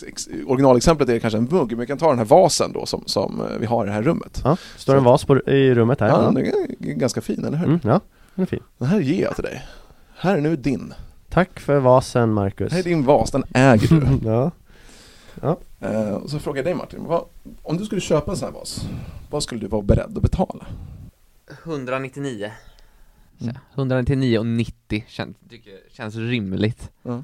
originalexemplet 0.45 1.09
är 1.09 1.13
det 1.13 1.19
kanske 1.19 1.37
en 1.37 1.47
mugg, 1.51 1.71
men 1.71 1.79
vi 1.79 1.87
kan 1.87 1.97
ta 1.97 2.09
den 2.09 2.17
här 2.17 2.25
vasen 2.25 2.71
då 2.73 2.85
som, 2.85 3.03
som 3.05 3.41
vi 3.59 3.65
har 3.65 3.85
i 3.85 3.87
det 3.87 3.93
här 3.93 4.03
rummet. 4.03 4.41
Ja, 4.43 4.57
står 4.77 4.95
en 4.95 5.03
vas 5.03 5.25
på, 5.25 5.49
i 5.49 5.73
rummet 5.73 5.99
här 5.99 6.07
Ja, 6.07 6.31
den 6.31 6.37
är 6.37 6.93
ganska 6.93 7.21
fin, 7.21 7.45
eller 7.45 7.57
hur? 7.57 7.67
Mm, 7.67 7.79
ja, 7.83 7.99
den 8.35 8.43
är 8.43 8.45
fin 8.45 8.63
Den 8.77 8.87
här 8.87 8.99
ger 8.99 9.23
jag 9.23 9.35
till 9.35 9.43
dig. 9.43 9.65
Här 10.15 10.37
är 10.37 10.41
nu 10.41 10.55
din. 10.55 10.93
Tack 11.31 11.59
för 11.59 11.79
vasen 11.79 12.33
Marcus 12.33 12.73
Det 12.73 12.79
är 12.79 12.83
din 12.83 13.03
vas, 13.03 13.31
den 13.31 13.43
äger 13.53 13.87
du. 13.87 14.19
ja. 14.29 14.51
ja. 15.41 15.57
Uh, 15.89 16.25
så 16.27 16.39
frågar 16.39 16.57
jag 16.57 16.65
dig 16.65 16.73
Martin, 16.73 17.03
vad, 17.03 17.25
om 17.61 17.77
du 17.77 17.85
skulle 17.85 18.01
köpa 18.01 18.31
en 18.31 18.37
sån 18.37 18.45
här 18.45 18.53
vas, 18.53 18.85
vad 19.29 19.43
skulle 19.43 19.61
du 19.61 19.67
vara 19.67 19.81
beredd 19.81 20.17
att 20.17 20.21
betala? 20.21 20.65
199 21.63 22.51
mm. 23.41 23.55
199 23.75 24.39
och 24.39 24.45
90 24.45 25.05
känns, 25.07 25.37
tycker, 25.49 25.73
känns 25.91 26.15
rimligt 26.15 26.91
ja. 27.03 27.23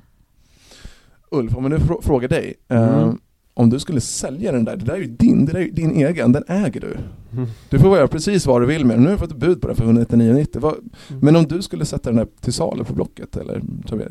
Ulf, 1.30 1.56
om 1.56 1.64
jag 1.64 1.72
nu 1.72 1.80
fr 1.80 1.94
frågar 2.02 2.28
dig 2.28 2.54
mm. 2.68 2.84
uh, 2.84 3.14
om 3.54 3.70
du 3.70 3.80
skulle 3.80 4.02
sälja 4.02 4.52
den 4.52 4.66
där, 4.66 4.76
det 4.76 4.86
där 4.86 4.94
är 4.94 4.98
ju 4.98 5.08
din, 5.08 5.46
det 5.46 5.52
där 5.52 5.60
är 5.60 5.64
ju 5.64 5.72
din 5.72 5.92
egen, 5.92 6.32
den 6.32 6.44
äger 6.48 6.82
du. 6.82 6.98
Mm. 7.38 7.50
Du 7.70 7.80
får 7.80 7.98
göra 7.98 8.08
precis 8.08 8.46
vad 8.46 8.62
du 8.62 8.66
vill 8.66 8.86
med 8.86 8.96
den, 8.96 9.04
nu 9.04 9.10
har 9.10 9.14
du 9.14 9.20
fått 9.20 9.32
ett 9.32 9.38
bud 9.38 9.62
på 9.62 9.68
den 9.68 9.76
för 9.76 9.86
199,90. 9.86 10.60
Vad, 10.60 10.74
mm. 10.74 10.90
Men 11.22 11.36
om 11.36 11.48
du 11.48 11.62
skulle 11.62 11.86
sätta 11.86 12.10
den 12.10 12.18
där 12.18 12.28
till 12.42 12.54
salu 12.54 12.84
på 12.84 12.94
Blocket, 12.94 13.38
eller 13.38 13.62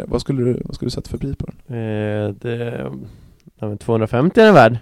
vad 0.06 0.20
skulle 0.20 0.44
du, 0.44 0.62
vad 0.64 0.74
skulle 0.74 0.86
du 0.86 0.90
sätta 0.90 1.10
för 1.10 1.18
pris 1.18 1.36
på 1.36 1.46
den? 1.46 1.76
Eh, 1.76 2.34
det, 2.40 2.90
ja, 3.58 3.76
250 3.76 4.40
är 4.40 4.44
den 4.44 4.54
värd. 4.54 4.78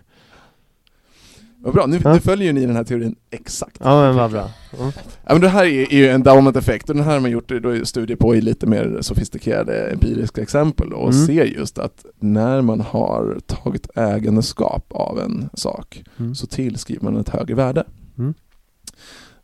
Vad 1.64 1.74
bra, 1.74 1.86
nu, 1.86 2.00
ja. 2.04 2.12
nu 2.12 2.20
följer 2.20 2.46
ju 2.46 2.52
ni 2.52 2.66
den 2.66 2.76
här 2.76 2.84
teorin 2.84 3.16
exakt. 3.30 3.76
Ja 3.80 4.02
men 4.02 4.16
vad 4.16 4.30
bra. 4.30 4.50
Mm. 4.78 4.92
Ja, 5.24 5.32
men 5.32 5.40
det 5.40 5.48
här 5.48 5.64
är, 5.64 5.92
är 5.92 5.96
ju 5.96 6.08
en 6.08 6.14
endowment 6.14 6.56
effekt 6.56 6.90
och 6.90 6.96
den 6.96 7.04
här 7.04 7.12
har 7.12 7.20
man 7.20 7.30
gjort 7.30 7.52
då 7.62 7.84
studier 7.84 8.16
på 8.16 8.36
i 8.36 8.40
lite 8.40 8.66
mer 8.66 8.98
sofistikerade 9.00 9.90
empiriska 9.90 10.42
exempel 10.42 10.92
och 10.92 11.12
mm. 11.12 11.26
ser 11.26 11.44
just 11.44 11.78
att 11.78 12.04
när 12.18 12.62
man 12.62 12.80
har 12.80 13.38
tagit 13.46 13.88
ägandeskap 13.94 14.92
av 14.92 15.18
en 15.18 15.50
sak 15.54 16.04
mm. 16.18 16.34
så 16.34 16.46
tillskriver 16.46 17.04
man 17.04 17.16
ett 17.16 17.28
högre 17.28 17.54
värde. 17.54 17.84
Mm 18.18 18.34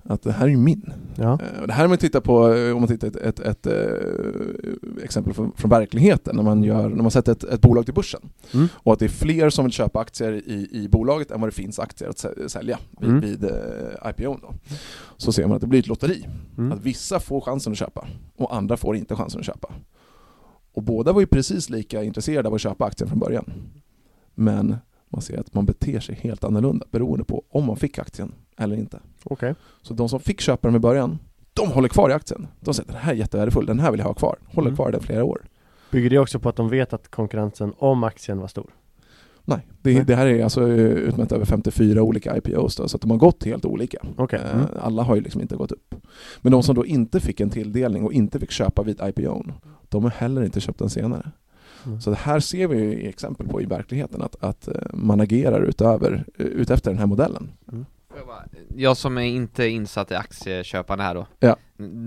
att 0.03 0.23
det 0.23 0.33
här 0.33 0.45
är 0.45 0.51
ju 0.51 0.57
min. 0.57 0.93
Ja. 1.17 1.33
Eh, 1.33 1.67
det 1.67 1.73
här 1.73 1.85
om 1.85 1.91
man 1.91 1.99
tittar 1.99 2.21
på, 2.21 2.55
eh, 2.55 2.75
om 2.75 2.81
man 2.81 2.89
tittar 2.89 3.09
ett, 3.09 3.17
ett, 3.17 3.41
ett, 3.41 3.67
ett 3.67 3.67
eh, 3.67 5.05
exempel 5.05 5.35
från, 5.35 5.53
från, 5.53 5.71
verkligheten, 5.71 6.37
när 6.37 6.43
man, 6.43 6.65
gör, 6.65 6.89
när 6.89 7.03
man 7.03 7.11
sätter 7.11 7.33
ett, 7.33 7.45
ett 7.45 7.61
bolag 7.61 7.85
till 7.85 7.95
börsen 7.95 8.21
mm. 8.55 8.69
och 8.75 8.93
att 8.93 8.99
det 8.99 9.05
är 9.05 9.09
fler 9.09 9.51
som 9.51 9.65
vill 9.65 9.73
köpa 9.73 10.01
aktier 10.01 10.33
i, 10.33 10.69
i 10.73 10.89
bolaget 10.89 11.31
än 11.31 11.41
vad 11.41 11.49
det 11.49 11.55
finns 11.55 11.79
aktier 11.79 12.09
att 12.09 12.51
sälja 12.51 12.79
vid, 13.01 13.11
mm. 13.11 13.21
vid 13.21 13.51
IPO. 14.09 14.37
Då. 14.43 14.55
Så 15.17 15.33
ser 15.33 15.47
man 15.47 15.57
att 15.57 15.61
det 15.61 15.67
blir 15.67 15.81
ett 15.81 15.87
lotteri. 15.87 16.27
Mm. 16.59 16.73
Att 16.73 16.83
vissa 16.83 17.21
får 17.21 17.41
chansen 17.41 17.73
att 17.73 17.79
köpa 17.79 18.07
och 18.37 18.57
andra 18.57 18.77
får 18.77 18.97
inte 18.97 19.17
chansen 19.17 19.41
att 19.41 19.47
köpa. 19.47 19.73
Och 20.73 20.83
båda 20.83 21.13
var 21.13 21.21
ju 21.21 21.27
precis 21.27 21.71
lika 21.71 22.03
intresserade 22.03 22.49
av 22.49 22.55
att 22.55 22.61
köpa 22.61 22.85
aktien 22.85 23.09
från 23.09 23.19
början. 23.19 23.53
Men 24.35 24.77
man 25.09 25.23
ser 25.23 25.39
att 25.39 25.55
man 25.55 25.67
beter 25.67 26.01
sig 26.01 26.15
helt 26.15 26.45
annorlunda 26.45 26.87
beroende 26.91 27.25
på 27.25 27.45
om 27.51 27.65
man 27.65 27.77
fick 27.77 27.99
aktien 27.99 28.33
eller 28.61 28.77
inte. 28.77 29.01
Okay. 29.25 29.55
Så 29.83 29.95
de 29.95 30.09
som 30.09 30.21
fick 30.21 30.41
köpa 30.41 30.69
den 30.69 30.77
i 30.77 30.79
början, 30.79 31.19
de 31.55 31.69
håller 31.69 31.89
kvar 31.89 32.11
i 32.11 32.13
aktien. 32.13 32.47
De 32.61 32.75
säger 32.75 32.93
den 32.93 33.01
här 33.01 33.13
är 33.13 33.17
jättevärdefull, 33.17 33.67
den 33.67 33.81
här 33.81 33.91
vill 33.91 34.01
jag 34.01 34.07
ha 34.07 34.15
kvar. 34.15 34.39
Håller 34.47 34.69
mm. 34.69 34.77
kvar 34.77 34.93
den 34.93 35.01
flera 35.01 35.25
år. 35.25 35.43
Bygger 35.91 36.11
det 36.11 36.19
också 36.19 36.39
på 36.39 36.49
att 36.49 36.57
de 36.57 36.69
vet 36.69 36.93
att 36.93 37.09
konkurrensen 37.09 37.73
om 37.79 38.05
aktien 38.05 38.39
var 38.39 38.49
stor? 38.49 38.71
Nej, 39.45 39.67
det, 39.83 39.95
Nej. 39.95 40.05
det 40.05 40.17
här 40.17 40.27
är 40.27 40.45
alltså 40.45 40.69
utmätt 40.69 41.33
över 41.33 41.45
54 41.45 42.03
olika 42.03 42.37
IPOs 42.37 42.77
då, 42.77 42.89
så 42.89 42.97
att 42.97 43.01
de 43.01 43.11
har 43.11 43.19
gått 43.19 43.45
helt 43.45 43.65
olika. 43.65 43.99
Okay. 44.17 44.41
Eh, 44.41 44.55
mm. 44.55 44.67
Alla 44.81 45.03
har 45.03 45.15
ju 45.15 45.21
liksom 45.21 45.41
inte 45.41 45.57
gått 45.57 45.73
upp. 45.73 45.95
Men 46.41 46.53
de 46.53 46.63
som 46.63 46.75
då 46.75 46.87
inte 46.87 47.21
fick 47.21 47.41
en 47.41 47.51
tilldelning 47.51 48.05
och 48.05 48.13
inte 48.13 48.41
fick 48.41 48.51
köpa 48.51 48.83
vid 48.83 49.01
IPOn, 49.03 49.53
de 49.89 50.03
har 50.03 50.11
heller 50.11 50.43
inte 50.43 50.61
köpt 50.61 50.79
den 50.79 50.91
senare. 50.91 51.31
Mm. 51.87 52.01
Så 52.01 52.11
det 52.11 52.17
här 52.17 52.41
ser 52.41 52.69
vi 52.69 53.09
exempel 53.09 53.49
på 53.49 53.63
i 53.63 53.65
verkligheten, 53.65 54.23
att, 54.23 54.37
att 54.41 54.69
eh, 54.69 54.75
man 54.93 55.21
agerar 55.21 55.63
utöver, 55.63 56.25
utefter 56.37 56.91
den 56.91 56.99
här 56.99 57.07
modellen. 57.07 57.51
Mm. 57.73 57.87
Jag 58.77 58.97
som 58.97 59.19
är 59.19 59.23
inte 59.23 59.67
insatt 59.67 60.11
i 60.11 60.15
aktieköparna 60.15 61.03
här 61.03 61.15
då. 61.15 61.27
Ja. 61.41 61.57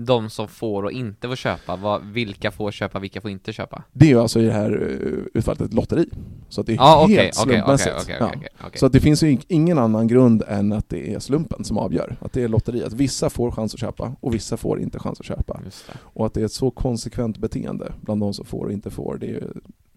De 0.06 0.30
som 0.30 0.48
får 0.48 0.82
och 0.82 0.92
inte 0.92 1.28
får 1.28 1.36
köpa, 1.36 1.76
vad, 1.76 2.04
vilka 2.04 2.50
får 2.50 2.70
köpa, 2.70 2.98
vilka 2.98 3.20
får 3.20 3.30
inte 3.30 3.52
köpa? 3.52 3.82
Det 3.92 4.06
är 4.06 4.08
ju 4.08 4.20
alltså 4.20 4.40
i 4.40 4.44
det 4.44 4.52
här 4.52 4.82
uh, 4.82 5.24
utfallet 5.34 5.60
ett 5.60 5.74
lotteri. 5.74 6.08
Så 6.48 6.60
att 6.60 6.66
det 6.66 6.72
är 6.72 6.78
ah, 6.80 7.06
helt 7.06 7.12
okay, 7.12 7.32
slumpmässigt. 7.32 7.96
okay, 8.02 8.16
okay, 8.16 8.48
ja. 8.58 8.64
Så 8.74 8.86
att 8.86 8.92
det 8.92 9.00
finns 9.00 9.22
ju 9.22 9.38
ingen 9.48 9.78
annan 9.78 10.08
grund 10.08 10.42
än 10.48 10.72
att 10.72 10.88
det 10.88 11.14
är 11.14 11.18
slumpen 11.18 11.64
som 11.64 11.78
avgör 11.78 12.16
Att 12.20 12.32
det 12.32 12.42
är 12.42 12.48
lotteri, 12.48 12.84
att 12.84 12.92
vissa 12.92 13.30
får 13.30 13.50
chans 13.50 13.74
att 13.74 13.80
köpa 13.80 14.16
och 14.20 14.34
vissa 14.34 14.56
får 14.56 14.80
inte 14.80 14.98
chans 14.98 15.20
att 15.20 15.26
köpa. 15.26 15.60
Och 15.96 16.26
att 16.26 16.34
det 16.34 16.40
är 16.40 16.44
ett 16.44 16.52
så 16.52 16.70
konsekvent 16.70 17.38
beteende 17.38 17.92
bland 18.00 18.20
de 18.20 18.34
som 18.34 18.44
får 18.44 18.64
och 18.64 18.72
inte 18.72 18.90
får 18.90 19.16
Det 19.20 19.26
är 19.26 19.30
ju 19.30 19.44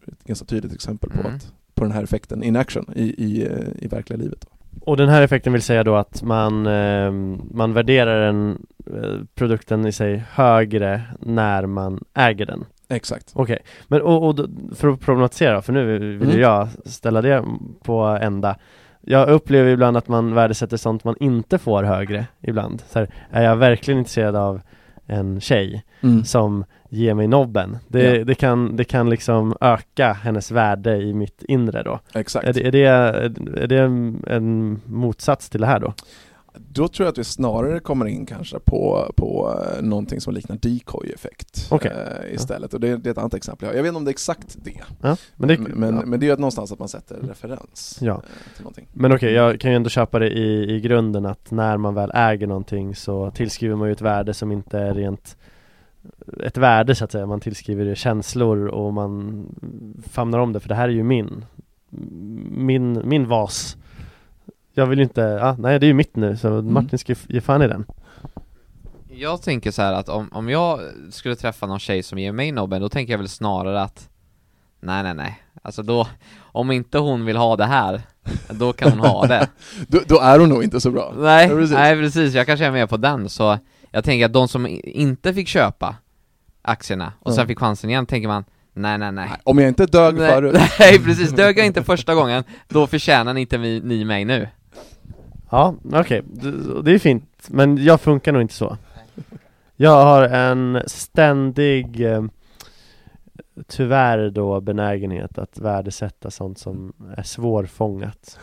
ett 0.08 0.24
ganska 0.24 0.46
tydligt 0.46 0.74
exempel 0.74 1.10
på, 1.10 1.20
mm. 1.20 1.36
att, 1.36 1.54
på 1.74 1.84
den 1.84 1.92
här 1.92 2.04
effekten 2.04 2.44
in 2.44 2.56
action 2.56 2.86
i, 2.96 3.24
i, 3.24 3.46
eh, 3.46 3.84
i 3.84 3.88
verkliga 3.88 4.18
livet 4.18 4.48
och 4.88 4.98
den 4.98 5.10
här 5.10 5.22
effekten 5.22 5.54
vill 5.54 5.62
säga 5.62 5.84
då 5.84 5.96
att 5.96 6.24
man, 6.24 6.66
eh, 6.66 7.12
man 7.52 7.74
värderar 7.74 8.26
den, 8.26 8.66
eh, 8.94 9.24
produkten 9.36 9.86
i 9.86 9.92
sig 9.92 10.24
högre 10.32 11.02
när 11.20 11.66
man 11.66 12.04
äger 12.14 12.46
den 12.46 12.66
Exakt 12.90 13.32
Okej, 13.34 13.54
okay. 13.54 13.66
men 13.88 14.02
och, 14.02 14.30
och, 14.30 14.46
för 14.76 14.88
att 14.88 15.00
problematisera, 15.00 15.62
för 15.62 15.74
nu 15.74 15.98
vill 15.98 16.30
mm. 16.30 16.40
jag 16.40 16.68
ställa 16.86 17.22
det 17.22 17.44
på 17.84 18.02
ända 18.22 18.56
Jag 19.02 19.30
upplever 19.30 19.70
ibland 19.70 19.98
att 19.98 20.08
man 20.08 20.34
värdesätter 20.34 20.78
sånt 20.78 21.04
man 21.04 21.16
inte 21.20 21.58
får 21.58 21.84
högre 21.84 22.26
ibland 22.42 22.84
så 22.88 23.00
här, 23.00 23.10
Är 23.32 23.44
jag 23.44 23.56
verkligen 23.56 23.98
intresserad 23.98 24.36
av 24.36 24.62
en 25.08 25.42
tjej 25.42 25.84
mm. 26.02 26.24
som 26.24 26.66
ger 26.90 27.14
mig 27.14 27.28
nobben. 27.28 27.78
Det, 27.88 28.18
ja. 28.18 28.24
det, 28.24 28.36
kan, 28.36 28.76
det 28.76 28.84
kan 28.84 29.10
liksom 29.10 29.56
öka 29.62 30.14
hennes 30.14 30.52
värde 30.52 30.98
i 30.98 31.14
mitt 31.14 31.44
inre 31.44 31.84
då. 31.84 32.00
Exakt. 32.14 32.48
Är 32.48 32.54
det, 32.54 32.68
är 32.68 32.72
det, 32.72 32.86
är 33.62 33.68
det 33.68 33.80
en, 33.80 34.24
en 34.28 34.82
motsats 34.86 35.50
till 35.50 35.62
det 35.62 35.68
här 35.68 35.80
då? 35.80 35.94
Då 36.70 36.88
tror 36.88 37.06
jag 37.06 37.12
att 37.12 37.18
vi 37.18 37.24
snarare 37.24 37.80
kommer 37.80 38.06
in 38.06 38.26
kanske 38.26 38.60
på, 38.60 39.14
på 39.16 39.60
eh, 39.78 39.84
någonting 39.84 40.22
som 40.22 40.34
liknar 40.34 40.58
decoy-effekt 40.58 41.68
okay. 41.72 41.92
eh, 41.92 42.34
istället. 42.34 42.74
Och 42.74 42.80
det, 42.80 42.98
det, 42.98 43.10
är 43.10 43.12
ett 43.12 43.18
annat 43.18 43.34
exempel. 43.34 43.76
Jag 43.76 43.84
vet 43.84 43.88
inte 43.88 43.98
om 43.98 44.06
det 44.06 44.10
är 44.10 44.14
exakt 44.14 44.58
det. 44.64 44.82
Ja, 45.02 45.18
men, 45.36 45.48
det 45.48 45.58
men, 45.60 45.96
ja. 45.96 46.06
men 46.06 46.20
det 46.20 46.26
är 46.26 46.30
ju 46.30 46.36
någonstans 46.36 46.72
att 46.72 46.80
man 46.80 46.88
sätter 46.88 47.16
referens 47.16 47.98
ja. 48.02 48.14
Eh, 48.14 48.54
till 48.56 48.64
någonting. 48.64 48.88
Men 48.94 49.12
okej, 49.12 49.28
okay, 49.28 49.32
jag 49.32 49.60
kan 49.60 49.72
ju 49.72 49.76
ändå 49.76 49.90
köpa 49.90 50.20
det 50.20 50.30
i, 50.30 50.76
i 50.76 50.80
grunden 50.80 51.26
att 51.26 51.52
när 51.52 51.78
man 51.78 51.94
väl 51.94 52.12
äger 52.14 52.48
någonting 52.48 52.96
så 52.96 53.32
tillskriver 53.32 53.76
man 53.76 53.88
ju 53.88 53.92
ett 53.92 54.02
värde 54.02 54.34
som 54.34 54.52
inte 54.52 54.80
är 54.80 54.94
rent 54.94 55.38
ett 56.44 56.58
värde 56.58 56.96
så 56.96 57.04
att 57.04 57.12
säga, 57.12 57.26
man 57.26 57.40
tillskriver 57.40 57.86
det 57.86 57.96
känslor 57.96 58.68
och 58.68 58.94
man 58.94 59.46
famnar 60.10 60.40
om 60.40 60.54
det 60.54 60.60
för 60.60 60.70
det 60.70 60.76
här 60.76 60.90
är 60.90 60.94
ju 60.94 61.04
min 61.04 61.46
Min, 62.50 63.10
min 63.10 63.28
vas 63.28 63.78
Jag 64.78 64.88
vill 64.88 65.00
inte, 65.00 65.40
ah, 65.44 65.56
nej 65.60 65.80
det 65.80 65.86
är 65.86 65.88
ju 65.88 65.94
mitt 65.94 66.16
nu 66.16 66.38
så 66.38 66.48
mm. 66.48 66.74
Martin 66.74 67.00
ska 67.00 67.16
ge 67.28 67.42
fan 67.42 67.62
i 67.62 67.68
den. 67.68 67.86
Jag 69.10 69.42
tänker 69.42 69.72
så 69.72 69.82
att 69.82 70.10
om, 70.10 70.30
om 70.34 70.50
jag 70.50 70.80
skulle 71.12 71.36
träffa 71.36 71.68
någon 71.68 71.80
tjej 71.80 72.04
som 72.04 72.18
ger 72.18 72.32
mig 72.32 72.52
nobben, 72.52 72.82
då 72.82 72.90
tänker 72.90 73.14
jag 73.14 73.18
väl 73.18 73.30
snarare 73.30 73.82
att 73.82 74.10
Nej 74.80 75.04
nej 75.04 75.14
nej, 75.14 75.44
alltså 75.62 75.84
då, 75.84 76.08
om 76.40 76.72
inte 76.72 76.98
hon 76.98 77.26
vill 77.26 77.38
ha 77.38 77.56
det 77.56 77.66
här, 77.66 78.02
då 78.50 78.74
kan 78.74 78.92
hon 78.92 79.00
ha 79.00 79.28
det. 79.28 79.50
Då, 79.88 80.00
då, 80.08 80.20
är 80.20 80.40
hon 80.40 80.50
nog 80.50 80.64
inte 80.64 80.82
så 80.82 80.92
bra. 80.92 81.14
Nej, 81.18 81.50
precis. 81.50 81.76
nej 81.76 81.96
precis, 81.96 82.34
jag 82.34 82.46
kanske 82.46 82.66
är 82.66 82.72
med 82.72 82.90
på 82.90 82.98
den 82.98 83.30
så 83.30 83.58
jag 83.92 84.04
tänker 84.04 84.26
att 84.26 84.34
de 84.34 84.48
som 84.48 84.80
inte 84.84 85.34
fick 85.34 85.48
köpa 85.48 85.96
aktierna 86.62 87.14
och 87.20 87.34
sen 87.34 87.48
fick 87.48 87.60
chansen 87.60 87.90
igen 87.90 88.06
tänker 88.06 88.28
man 88.28 88.44
Nej 88.74 88.98
nej 88.98 89.12
nej. 89.12 89.30
Om 89.44 89.58
jag 89.58 89.68
inte 89.68 89.86
dög 89.86 90.16
nej, 90.16 90.32
förut. 90.32 90.56
Nej 90.80 91.00
precis, 91.00 91.32
dög 91.32 91.58
jag 91.58 91.66
inte 91.66 91.84
första 91.84 92.16
gången, 92.16 92.44
då 92.68 92.88
förtjänar 92.88 93.34
ni 93.34 93.42
inte 93.42 93.58
ni 93.58 94.06
mig 94.06 94.26
nu 94.26 94.48
Ja, 95.50 95.76
okej, 95.84 96.00
okay. 96.00 96.52
det 96.84 96.92
är 96.92 97.00
fint, 97.00 97.48
men 97.50 97.78
jag 97.78 98.02
funkar 98.02 98.32
nog 98.32 98.42
inte 98.42 98.54
så 98.54 98.78
Jag 99.76 100.06
har 100.06 100.24
en 100.24 100.82
ständig 100.88 102.02
eh, 102.02 102.24
Tyvärr 103.68 104.30
då 104.30 104.62
benägenhet 104.62 105.38
att 105.38 105.60
värdesätta 105.60 106.32
sånt 106.32 106.60
som 106.60 106.94
är 107.18 107.24
svårfångat 107.24 108.40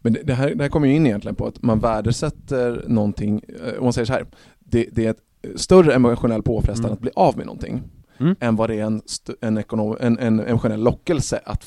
Men 0.00 0.16
det, 0.24 0.34
här, 0.34 0.54
det 0.54 0.64
här 0.64 0.70
kommer 0.70 0.88
ju 0.88 0.94
in 0.94 1.06
egentligen 1.06 1.34
på 1.34 1.46
att 1.46 1.62
man 1.62 1.78
värdesätter 1.78 2.84
någonting, 2.86 3.42
eh, 3.66 3.78
om 3.78 3.84
man 3.84 3.92
säger 3.92 4.06
så 4.06 4.12
här, 4.12 4.26
det, 4.58 4.88
det 4.92 5.06
är 5.06 5.10
ett 5.10 5.60
större 5.60 5.94
emotionell 5.94 6.42
påfrestande 6.42 6.88
Mm. 6.88 6.92
att 6.94 7.00
bli 7.00 7.10
av 7.14 7.36
med 7.36 7.46
någonting 7.46 7.82
Mm. 8.18 8.36
än 8.40 8.56
vad 8.56 8.70
det 8.70 8.80
är 8.80 8.84
en, 8.84 9.02
en, 9.40 9.58
ekonom, 9.58 9.96
en, 10.00 10.18
en 10.18 10.40
emotionell 10.40 10.82
lockelse 10.82 11.40
att 11.44 11.66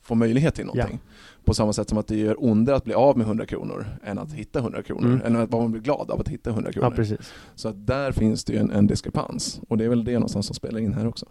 få 0.00 0.14
möjlighet 0.14 0.54
till 0.54 0.66
någonting. 0.66 1.00
På 1.48 1.54
samma 1.54 1.72
sätt 1.72 1.88
som 1.88 1.98
att 1.98 2.06
det 2.08 2.16
gör 2.16 2.44
ondare 2.44 2.76
att 2.76 2.84
bli 2.84 2.94
av 2.94 3.18
med 3.18 3.26
100 3.26 3.46
kronor 3.46 3.86
än 4.04 4.18
att 4.18 4.32
hitta 4.32 4.58
100 4.58 4.82
kronor, 4.82 5.06
Mm. 5.06 5.22
än 5.26 5.42
att 5.42 5.50
man 5.50 5.70
blir 5.72 5.82
glad 5.82 6.10
av 6.10 6.20
att 6.20 6.28
hitta 6.28 6.50
100 6.50 6.70
Ja, 6.74 6.80
kronor. 6.80 6.96
precis. 6.96 7.32
så 7.54 7.68
att 7.68 7.86
där 7.86 8.12
finns 8.12 8.44
det 8.44 8.52
ju 8.52 8.58
en, 8.58 8.70
en 8.70 8.86
diskrepans, 8.86 9.60
och 9.68 9.78
det 9.78 9.84
är 9.84 9.88
väl 9.88 10.04
det 10.04 10.12
någonstans 10.12 10.46
som 10.46 10.54
spelar 10.54 10.80
in 10.80 10.92
här 10.94 11.06
också. 11.06 11.26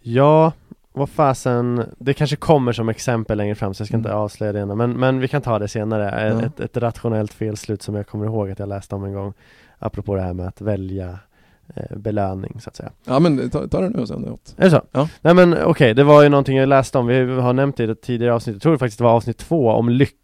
Ja, 0.00 0.52
vad 0.92 1.08
fasen, 1.10 1.82
det 1.98 2.14
kanske 2.14 2.36
kommer 2.36 2.72
som 2.72 2.88
exempel 2.88 3.38
längre 3.38 3.54
fram 3.54 3.74
så 3.74 3.80
jag 3.80 3.88
ska 3.88 3.96
inte 3.96 4.08
Mm. 4.08 4.20
avslöja 4.20 4.52
det 4.52 4.60
ena 4.60 4.74
men, 4.74 4.92
men 4.92 5.20
vi 5.20 5.28
kan 5.28 5.42
ta 5.42 5.58
det 5.58 5.68
senare, 5.68 6.28
Ja. 6.40 6.42
ett, 6.46 6.60
ett 6.60 6.76
rationellt 6.76 7.32
felslut 7.32 7.82
som 7.82 7.94
jag 7.94 8.06
kommer 8.06 8.26
ihåg 8.26 8.50
att 8.50 8.58
jag 8.58 8.68
läste 8.68 8.94
om 8.94 9.04
en 9.04 9.12
gång 9.14 9.32
Apropå 9.78 10.14
det 10.14 10.22
här 10.22 10.32
med 10.34 10.46
att 10.48 10.60
välja 10.60 11.18
belöning 11.96 12.60
så 12.60 12.68
att 12.70 12.76
säga 12.76 12.90
Ja 13.04 13.18
men 13.18 13.50
ta, 13.50 13.68
ta 13.68 13.80
det 13.80 13.88
nu 13.88 13.98
och 13.98 14.08
sen 14.08 14.28
åt. 14.28 14.54
Är 14.56 14.64
det 14.64 14.70
så? 14.70 14.82
Ja. 14.92 15.08
Nej 15.20 15.34
men 15.34 15.56
okej, 15.64 15.94
det 15.94 16.04
var 16.04 16.22
ju 16.22 16.28
någonting 16.28 16.56
jag 16.56 16.68
läste 16.68 16.98
om, 16.98 17.06
vi 17.06 17.40
har 17.40 17.52
nämnt 17.52 17.76
det 17.76 17.84
i 17.84 17.94
tidigare 17.94 18.34
avsnitt, 18.34 18.54
jag 18.54 18.62
tror 18.62 18.76
faktiskt 18.76 18.98
det 18.98 19.04
var 19.04 19.12
avsnitt 19.12 19.38
två 19.38 19.68
om 19.68 19.88
lycka 19.88 20.18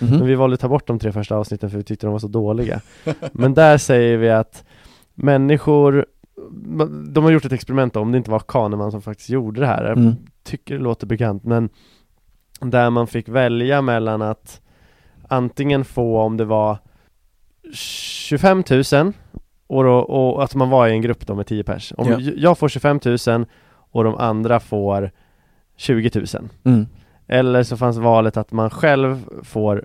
Mhm. 0.00 0.10
Men 0.18 0.26
vi 0.26 0.34
valde 0.34 0.54
att 0.54 0.60
ta 0.60 0.68
bort 0.68 0.86
de 0.86 0.98
tre 0.98 1.12
första 1.12 1.36
avsnitten 1.36 1.70
för 1.70 1.78
vi 1.78 1.84
tyckte 1.84 2.06
de 2.06 2.12
var 2.12 2.18
så 2.18 2.28
dåliga 2.28 2.80
Men 3.32 3.54
där 3.54 3.78
säger 3.78 4.16
vi 4.16 4.30
att 4.30 4.64
människor 5.14 6.06
de 7.08 7.24
har 7.24 7.30
gjort 7.30 7.44
ett 7.44 7.52
experiment 7.52 7.96
om 7.96 8.12
det 8.12 8.18
inte 8.18 8.30
var 8.30 8.38
Kahneman 8.40 8.90
som 8.90 9.02
faktiskt 9.02 9.30
gjorde 9.30 9.60
det 9.60 9.66
här 9.66 9.84
Mm. 9.92 10.14
tycker 10.44 10.74
det 10.74 10.80
låter 10.80 11.06
bekant 11.06 11.44
men 11.44 11.68
där 12.60 12.90
man 12.90 13.06
fick 13.06 13.28
välja 13.28 13.82
mellan 13.82 14.22
att 14.22 14.60
antingen 15.28 15.84
få 15.84 16.20
om 16.20 16.36
det 16.36 16.44
var 16.44 16.78
25 17.72 18.64
000 18.92 19.12
och, 19.68 19.84
då, 19.84 19.94
och 19.98 20.44
att 20.44 20.54
man 20.54 20.70
var 20.70 20.88
i 20.88 20.92
en 20.92 21.02
grupp 21.02 21.26
då 21.26 21.34
med 21.34 21.46
10 21.46 21.64
pers. 21.64 21.92
Om 21.96 22.08
Ja. 22.08 22.18
jag 22.36 22.58
får 22.58 22.68
25 22.68 23.00
000 23.28 23.46
och 23.90 24.04
de 24.04 24.14
andra 24.14 24.60
får 24.60 25.10
20 25.76 26.10
000. 26.14 26.26
Mm. 26.64 26.86
Eller 27.28 27.62
så 27.62 27.76
fanns 27.76 27.96
valet 27.96 28.36
att 28.36 28.52
man 28.52 28.70
själv 28.70 29.24
får 29.42 29.84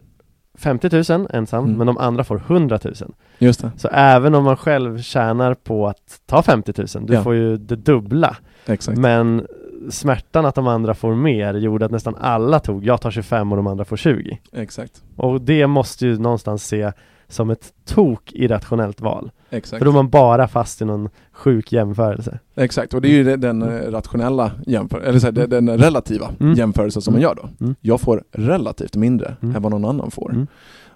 50 0.58 1.14
000 1.18 1.28
ensam 1.34 1.66
Mm. 1.66 1.78
men 1.78 1.88
de 1.88 1.98
andra 1.98 2.24
får 2.24 2.38
100 2.38 2.80
000. 2.84 2.94
Just 3.40 3.62
det, 3.62 3.72
Så 3.78 3.88
även 3.92 4.36
om 4.36 4.44
man 4.44 4.58
själv 4.58 5.02
tjänar 5.02 5.54
på 5.54 5.88
att 5.88 6.22
ta 6.26 6.42
50 6.42 6.74
000, 6.98 7.06
du 7.06 7.14
Ja. 7.14 7.24
får 7.24 7.36
ju 7.36 7.58
det 7.58 7.76
dubbla. 7.76 8.38
exakt. 8.66 8.98
Men 8.98 9.48
smärtan 9.90 10.46
att 10.46 10.56
de 10.56 10.68
andra 10.68 10.94
får 10.94 11.16
mer 11.16 11.54
gjorde 11.54 11.86
att 11.86 11.92
nästan 11.92 12.16
alla 12.20 12.60
tog, 12.60 12.86
jag 12.86 13.02
tar 13.02 13.12
25 13.12 13.52
och 13.52 13.56
de 13.58 13.68
andra 13.68 13.86
får 13.86 13.98
20. 13.98 14.40
Exakt. 14.54 15.04
Och 15.16 15.42
det 15.42 15.68
måste 15.68 16.06
ju 16.08 16.18
någonstans 16.20 16.64
se 16.68 16.92
som 17.28 17.50
ett 17.50 17.74
tok 17.86 18.32
irrationellt 18.34 19.02
val. 19.02 19.32
Exakt. 19.54 19.78
För 19.80 19.86
då 19.86 19.92
är 19.92 19.96
man 19.96 20.10
bara 20.10 20.48
fast 20.48 20.82
i 20.82 20.86
någon 20.86 21.10
sjuk 21.32 21.72
jämförelse. 21.72 22.40
Exakt, 22.56 22.94
och 22.94 23.02
det 23.02 23.08
är 23.08 23.12
ju 23.12 23.38
den 23.38 23.62
eh, 23.62 23.92
rationella 23.92 24.52
jämförelsen, 24.68 25.10
eller 25.10 25.20
så 25.20 25.26
här, 25.28 25.48
den- 25.48 25.66
den 25.66 25.78
relativa 25.78 26.30
Mm. 26.40 26.54
jämförelsen 26.54 27.02
som 27.02 27.14
man 27.14 27.22
Mm. 27.24 27.30
gör 27.30 27.36
då. 27.36 27.66
Mm. 27.66 27.76
Jag 27.82 28.02
får 28.02 28.24
relativt 28.32 28.96
mindre 28.96 29.36
Mm. 29.42 29.56
än 29.56 29.62
vad 29.62 29.72
någon 29.72 29.86
annan 29.86 30.12
får. 30.12 30.48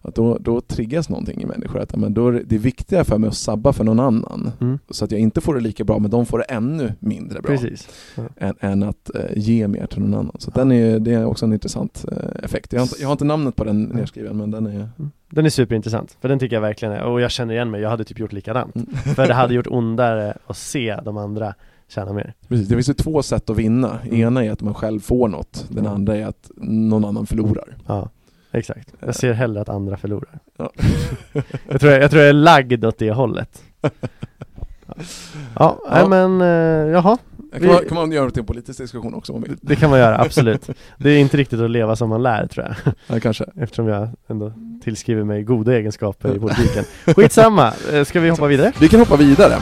Att 0.08 0.16
då, 0.16 0.38
då 0.38 0.62
triggas 0.62 1.10
någonting 1.10 1.42
i 1.42 1.46
människor, 1.46 1.80
att 1.80 1.96
men 1.96 2.14
då 2.14 2.28
är 2.28 2.44
det, 2.46 2.56
är 2.56 2.60
viktigare 2.60 3.04
för 3.04 3.18
mig 3.18 3.28
att 3.28 3.36
sabba 3.38 3.74
för 3.74 3.84
någon 3.84 4.00
annan, 4.00 4.52
Mm. 4.62 4.80
så 4.90 5.06
att 5.06 5.12
jag 5.12 5.22
inte 5.22 5.42
får 5.42 5.56
det 5.56 5.62
lika 5.62 5.84
bra, 5.84 6.00
men 6.00 6.12
de 6.12 6.26
får 6.26 6.38
det 6.38 6.44
ännu 6.44 6.94
mindre 7.00 7.42
bra, 7.42 7.52
Precis. 7.52 7.90
än, 8.38 8.56
än 8.60 8.84
att 8.84 9.16
eh, 9.16 9.22
ge 9.36 9.68
mer 9.68 9.86
till 9.86 10.00
någon 10.02 10.14
annan. 10.14 10.36
Så 10.40 10.50
att 10.50 10.56
den 10.56 10.72
är, 10.72 11.00
det 11.00 11.14
är 11.14 11.26
också 11.26 11.46
en 11.46 11.54
intressant 11.54 12.06
eh, 12.12 12.44
effekt. 12.44 12.74
Jag 12.74 12.80
har, 12.80 12.86
inte, 12.86 12.96
jag 13.00 13.08
har 13.08 13.12
inte 13.12 13.26
namnet 13.26 13.56
på 13.56 13.64
den 13.64 13.84
nedskriven, 13.84 14.38
men 14.38 14.52
den 14.52 14.66
är... 14.66 14.72
Mm. 15.00 15.12
Den 15.30 15.46
är 15.46 15.50
superintressant, 15.50 16.18
för 16.22 16.30
den 16.30 16.40
tycker 16.40 16.56
jag 16.56 16.62
verkligen 16.62 16.94
är, 16.94 17.04
och 17.04 17.22
jag 17.22 17.32
känner 17.32 17.54
igen 17.54 17.72
mig, 17.72 17.82
jag 17.82 17.90
hade 17.90 18.04
typ 18.04 18.20
gjort 18.20 18.34
likadant. 18.34 18.76
Mm. 18.76 18.88
För 19.16 19.28
det 19.28 19.34
hade 19.34 19.54
gjort 19.54 19.68
ondare 19.72 20.38
att 20.48 20.58
se 20.58 21.00
de 21.06 21.18
andra 21.18 21.54
tjäna 21.90 22.14
mer. 22.14 22.34
Precis, 22.48 22.68
det 22.68 22.76
finns 22.76 22.90
ju 22.90 22.94
två 22.94 23.24
sätt 23.24 23.50
att 23.50 23.58
vinna. 23.58 24.00
Mm. 24.00 24.16
Ena 24.22 24.46
är 24.46 24.52
att 24.52 24.62
man 24.62 24.74
själv 24.74 25.00
får 25.00 25.28
något, 25.28 25.66
den 25.70 25.88
andra 25.88 26.16
är 26.18 26.26
att 26.26 26.52
någon 26.62 27.06
annan 27.06 27.26
förlorar. 27.26 27.78
Ja, 27.88 28.10
exakt. 28.58 28.94
Jag 29.00 29.16
ser 29.16 29.34
hellre 29.34 29.62
att 29.62 29.70
andra 29.70 29.98
förlorar. 29.98 30.40
Ja. 30.58 30.72
jag, 31.70 31.80
tror 31.82 31.92
jag, 31.92 32.02
jag 32.04 32.10
tror 32.12 32.22
jag 32.22 32.30
är 32.30 32.34
lagd 32.34 32.86
åt 32.86 32.98
det 32.98 33.12
hållet. 33.12 33.64
Ja, 35.56 35.80
nej 35.92 36.00
Ja. 36.02 36.08
men, 36.08 36.42
eh, 36.42 36.48
jaha, 36.92 37.18
Kan, 37.52 37.62
Vi- 37.62 37.68
man, 37.68 37.84
kan 37.88 37.96
man 37.98 38.12
göra 38.12 38.26
det 38.26 38.32
till 38.32 38.40
en 38.40 38.46
politisk 38.46 38.80
diskussion 38.80 39.14
också 39.14 39.34
om 39.34 39.40
man 39.42 39.50
vill? 39.50 39.58
det 39.62 39.76
kan 39.76 39.90
man 39.90 40.00
göra, 40.00 40.18
absolut. 40.22 40.70
Det 40.98 41.10
är 41.10 41.18
inte 41.20 41.38
riktigt 41.38 41.60
att 41.60 41.72
leva 41.72 41.96
som 41.96 42.10
man 42.10 42.24
lär 42.24 42.48
tror 42.48 42.66
jag. 42.66 42.94
Ja, 43.08 43.20
kanske. 43.20 43.46
Eftersom 43.56 43.88
jag 43.88 44.10
ändå 44.28 44.54
tillskriver 44.84 45.24
mig 45.24 45.44
goda 45.44 45.74
egenskaper 45.78 46.36
i 46.36 46.40
politiken. 46.40 46.84
Skitsamma, 47.16 47.74
Eh, 47.94 48.04
ska 48.04 48.20
vi 48.20 48.30
hoppa 48.30 48.48
vidare? 48.48 48.72
Vi 48.80 48.88
kan 48.90 49.00
hoppa 49.00 49.16
vidare. 49.16 49.54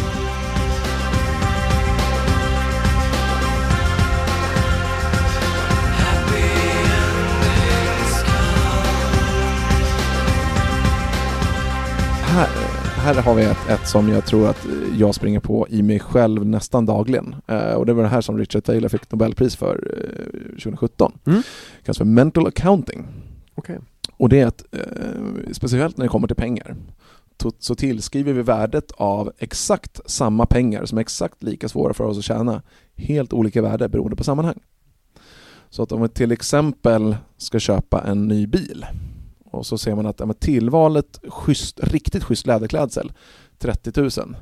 Här, 12.36 12.50
här 12.86 13.22
har 13.22 13.36
vi 13.36 13.44
ett, 13.44 13.70
ett 13.70 13.88
som 13.88 14.10
jag 14.10 14.26
tror 14.26 14.50
att 14.50 14.68
jag 14.98 15.16
springer 15.16 15.40
på 15.40 15.68
i 15.70 15.82
mig 15.82 16.00
själv 16.00 16.46
nästan 16.46 16.86
dagligen. 16.86 17.36
Eh, 17.48 17.74
och 17.74 17.86
det 17.86 17.94
var 17.94 18.04
det 18.04 18.10
här 18.10 18.22
som 18.22 18.38
Richard 18.38 18.64
Taylor 18.64 18.90
fick 18.90 19.12
Nobelpris 19.12 19.56
för 19.56 19.76
eh, 19.76 20.50
2017. 20.50 21.18
Mm. 21.26 21.42
Det 21.78 21.86
kallas 21.86 21.98
för 21.98 22.06
mental 22.06 22.48
accounting. 22.48 23.08
Okej. 23.56 23.80
Och 24.18 24.30
det 24.30 24.40
är 24.40 24.46
att, 24.46 24.66
eh, 24.72 25.52
speciellt 25.52 25.98
när 25.98 26.06
det 26.06 26.10
kommer 26.10 26.28
till 26.28 26.36
pengar, 26.36 26.76
så 27.60 27.76
tillskriver 27.76 28.34
vi 28.34 28.42
värdet 28.42 28.92
av 28.92 29.32
exakt 29.38 30.00
samma 30.06 30.46
pengar 30.46 30.86
som 30.86 30.98
är 30.98 31.02
exakt 31.02 31.44
lika 31.44 31.70
svåra 31.70 31.94
för 31.94 32.04
oss 32.04 32.18
att 32.18 32.24
tjäna, 32.24 32.62
helt 32.96 33.34
olika 33.34 33.62
värde 33.62 33.90
beroende 33.90 34.16
på 34.16 34.24
sammanhang. 34.24 34.60
Så 35.70 35.84
att 35.84 35.92
om 35.92 36.02
vi 36.02 36.10
till 36.10 36.32
exempel 36.32 37.16
ska 37.38 37.60
köpa 37.60 38.04
en 38.08 38.28
ny 38.28 38.48
bil 38.48 38.86
och 39.56 39.66
så 39.66 39.78
ser 39.78 39.96
man 39.96 40.06
att 40.06 40.20
ja, 40.20 40.34
tillvalet 40.34 41.20
schysst, 41.28 41.80
riktigt 41.84 42.24
schysst 42.24 42.48
läderklädsel 42.48 43.12
30 43.58 44.02
000 44.02 44.36